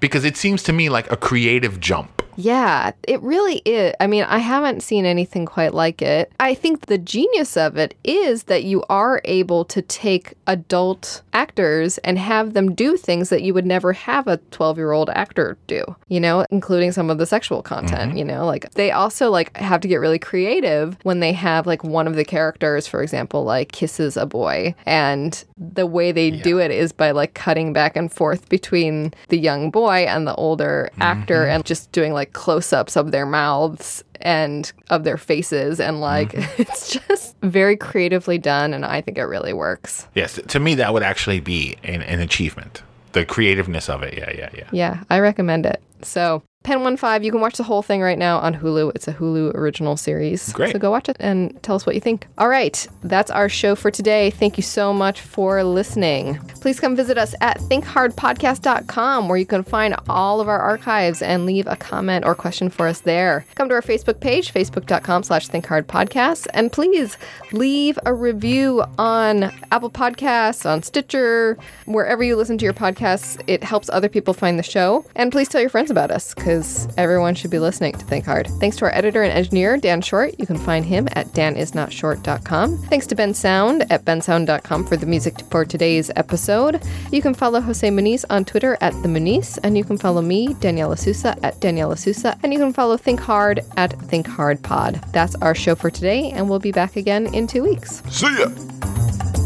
because 0.00 0.24
it 0.24 0.36
seems 0.36 0.62
to 0.64 0.72
me 0.72 0.88
like 0.88 1.10
a 1.10 1.16
creative 1.16 1.78
jump. 1.80 2.20
Yeah, 2.36 2.92
it 3.06 3.20
really 3.20 3.56
is. 3.64 3.94
I 4.00 4.06
mean, 4.06 4.24
I 4.24 4.38
haven't 4.38 4.82
seen 4.82 5.04
anything 5.04 5.44
quite 5.44 5.74
like 5.74 6.00
it. 6.00 6.32
I 6.40 6.54
think 6.54 6.86
the 6.86 6.96
genius 6.98 7.56
of 7.56 7.76
it 7.76 7.94
is 8.02 8.44
that 8.44 8.64
you 8.64 8.82
are 8.88 9.20
able 9.24 9.64
to 9.66 9.82
take 9.82 10.34
adult 10.46 11.22
actors 11.32 11.98
and 11.98 12.18
have 12.18 12.54
them 12.54 12.74
do 12.74 12.96
things 12.96 13.28
that 13.28 13.42
you 13.42 13.52
would 13.52 13.66
never 13.66 13.92
have 13.92 14.26
a 14.26 14.38
12 14.52 14.78
year 14.78 14.92
old 14.92 15.10
actor 15.10 15.58
do, 15.66 15.84
you 16.08 16.18
know, 16.18 16.46
including 16.50 16.92
some 16.92 17.10
of 17.10 17.18
the 17.18 17.26
sexual 17.26 17.62
content, 17.62 18.10
mm-hmm. 18.10 18.18
you 18.18 18.24
know, 18.24 18.46
like 18.46 18.70
they 18.72 18.90
also 18.90 19.30
like 19.30 19.54
have 19.56 19.80
to 19.82 19.88
get 19.88 19.96
really 19.96 20.18
creative 20.18 20.96
when 21.02 21.20
they 21.20 21.32
have 21.32 21.66
like 21.66 21.84
one 21.84 22.06
of 22.06 22.16
the 22.16 22.24
characters, 22.24 22.86
for 22.86 23.02
example, 23.02 23.44
like 23.44 23.72
kisses 23.72 24.16
a 24.16 24.26
boy. 24.26 24.74
And 24.86 25.44
the 25.58 25.86
way 25.86 26.10
they 26.10 26.30
do 26.30 26.58
it 26.58 26.70
is 26.70 26.92
by 26.92 27.10
like 27.10 27.34
cutting 27.34 27.72
back 27.72 27.96
and 27.96 28.10
forth 28.10 28.48
between 28.48 29.12
the 29.28 29.38
young 29.38 29.70
boy 29.70 29.89
and 29.98 30.26
the 30.26 30.34
older 30.34 30.90
actor 31.00 31.42
mm-hmm. 31.42 31.56
and 31.56 31.64
just 31.64 31.90
doing 31.92 32.12
like 32.12 32.32
close 32.32 32.72
ups 32.72 32.96
of 32.96 33.10
their 33.12 33.26
mouths 33.26 34.02
and 34.20 34.72
of 34.90 35.04
their 35.04 35.16
faces. 35.16 35.80
And 35.80 36.00
like 36.00 36.32
mm-hmm. 36.32 36.52
it's 36.62 36.92
just 36.92 37.36
very 37.42 37.76
creatively 37.76 38.38
done. 38.38 38.74
And 38.74 38.84
I 38.84 39.00
think 39.00 39.18
it 39.18 39.24
really 39.24 39.52
works. 39.52 40.08
Yes, 40.14 40.40
to 40.48 40.60
me, 40.60 40.74
that 40.76 40.92
would 40.92 41.02
actually 41.02 41.40
be 41.40 41.76
an, 41.82 42.02
an 42.02 42.20
achievement. 42.20 42.82
The 43.12 43.24
creativeness 43.24 43.88
of 43.88 44.02
it. 44.02 44.16
Yeah, 44.16 44.30
yeah, 44.36 44.50
yeah. 44.56 44.68
Yeah, 44.72 45.04
I 45.10 45.18
recommend 45.18 45.66
it. 45.66 45.82
So, 46.02 46.42
Pen 46.62 46.84
15, 46.84 47.22
you 47.22 47.32
can 47.32 47.40
watch 47.40 47.56
the 47.56 47.62
whole 47.62 47.80
thing 47.80 48.02
right 48.02 48.18
now 48.18 48.38
on 48.38 48.54
Hulu. 48.54 48.92
It's 48.94 49.08
a 49.08 49.14
Hulu 49.14 49.54
original 49.54 49.96
series. 49.96 50.52
Great. 50.52 50.72
So 50.72 50.78
go 50.78 50.90
watch 50.90 51.08
it 51.08 51.16
and 51.18 51.60
tell 51.62 51.74
us 51.74 51.86
what 51.86 51.94
you 51.94 52.02
think. 52.02 52.26
All 52.36 52.50
right, 52.50 52.86
that's 53.02 53.30
our 53.30 53.48
show 53.48 53.74
for 53.74 53.90
today. 53.90 54.28
Thank 54.30 54.58
you 54.58 54.62
so 54.62 54.92
much 54.92 55.22
for 55.22 55.64
listening. 55.64 56.38
Please 56.60 56.78
come 56.78 56.94
visit 56.94 57.16
us 57.16 57.34
at 57.40 57.58
thinkhardpodcast.com 57.60 59.26
where 59.26 59.38
you 59.38 59.46
can 59.46 59.62
find 59.62 59.96
all 60.10 60.38
of 60.42 60.48
our 60.48 60.60
archives 60.60 61.22
and 61.22 61.46
leave 61.46 61.66
a 61.66 61.76
comment 61.76 62.26
or 62.26 62.34
question 62.34 62.68
for 62.68 62.86
us 62.86 63.00
there. 63.00 63.46
Come 63.54 63.70
to 63.70 63.74
our 63.74 63.82
Facebook 63.82 64.20
page, 64.20 64.52
facebook.com 64.52 65.22
slash 65.22 65.48
thinkhardpodcast, 65.48 66.46
and 66.52 66.70
please 66.70 67.16
leave 67.52 67.98
a 68.04 68.12
review 68.12 68.84
on 68.98 69.44
Apple 69.72 69.90
Podcasts, 69.90 70.68
on 70.68 70.82
Stitcher, 70.82 71.56
wherever 71.86 72.22
you 72.22 72.36
listen 72.36 72.58
to 72.58 72.64
your 72.64 72.74
podcasts. 72.74 73.40
It 73.46 73.64
helps 73.64 73.88
other 73.88 74.10
people 74.10 74.34
find 74.34 74.58
the 74.58 74.62
show. 74.62 75.06
And 75.16 75.32
please 75.32 75.48
tell 75.48 75.62
your 75.62 75.70
friends 75.70 75.90
about 75.90 76.10
us 76.10 76.34
because 76.50 76.88
everyone 76.96 77.32
should 77.32 77.50
be 77.50 77.60
listening 77.60 77.92
to 77.92 78.04
Think 78.06 78.24
Hard. 78.24 78.48
Thanks 78.58 78.76
to 78.78 78.84
our 78.84 78.92
editor 78.92 79.22
and 79.22 79.32
engineer, 79.32 79.76
Dan 79.76 80.02
Short. 80.02 80.34
You 80.36 80.46
can 80.46 80.58
find 80.58 80.84
him 80.84 81.06
at 81.12 81.28
danisnotshort.com. 81.28 82.78
Thanks 82.78 83.06
to 83.06 83.14
Ben 83.14 83.32
Sound 83.34 83.86
at 83.88 84.04
bensound.com 84.04 84.84
for 84.84 84.96
the 84.96 85.06
music 85.06 85.40
for 85.48 85.64
today's 85.64 86.10
episode. 86.16 86.82
You 87.12 87.22
can 87.22 87.34
follow 87.34 87.60
Jose 87.60 87.88
Muniz 87.88 88.24
on 88.30 88.44
Twitter 88.44 88.76
at 88.80 88.92
the 89.02 89.08
Muniz, 89.08 89.60
and 89.62 89.78
you 89.78 89.84
can 89.84 89.96
follow 89.96 90.22
me, 90.22 90.48
Daniela 90.54 90.98
Sousa, 90.98 91.38
at 91.44 91.60
Daniela 91.60 91.96
Sousa, 91.96 92.36
and 92.42 92.52
you 92.52 92.58
can 92.58 92.72
follow 92.72 92.96
Think 92.96 93.20
Hard 93.20 93.60
at 93.76 93.92
Think 94.08 94.26
Hard 94.26 94.60
Pod. 94.60 95.00
That's 95.12 95.36
our 95.36 95.54
show 95.54 95.76
for 95.76 95.88
today, 95.88 96.32
and 96.32 96.50
we'll 96.50 96.58
be 96.58 96.72
back 96.72 96.96
again 96.96 97.32
in 97.32 97.46
two 97.46 97.62
weeks. 97.62 98.02
See 98.08 98.40
ya. 98.40 99.39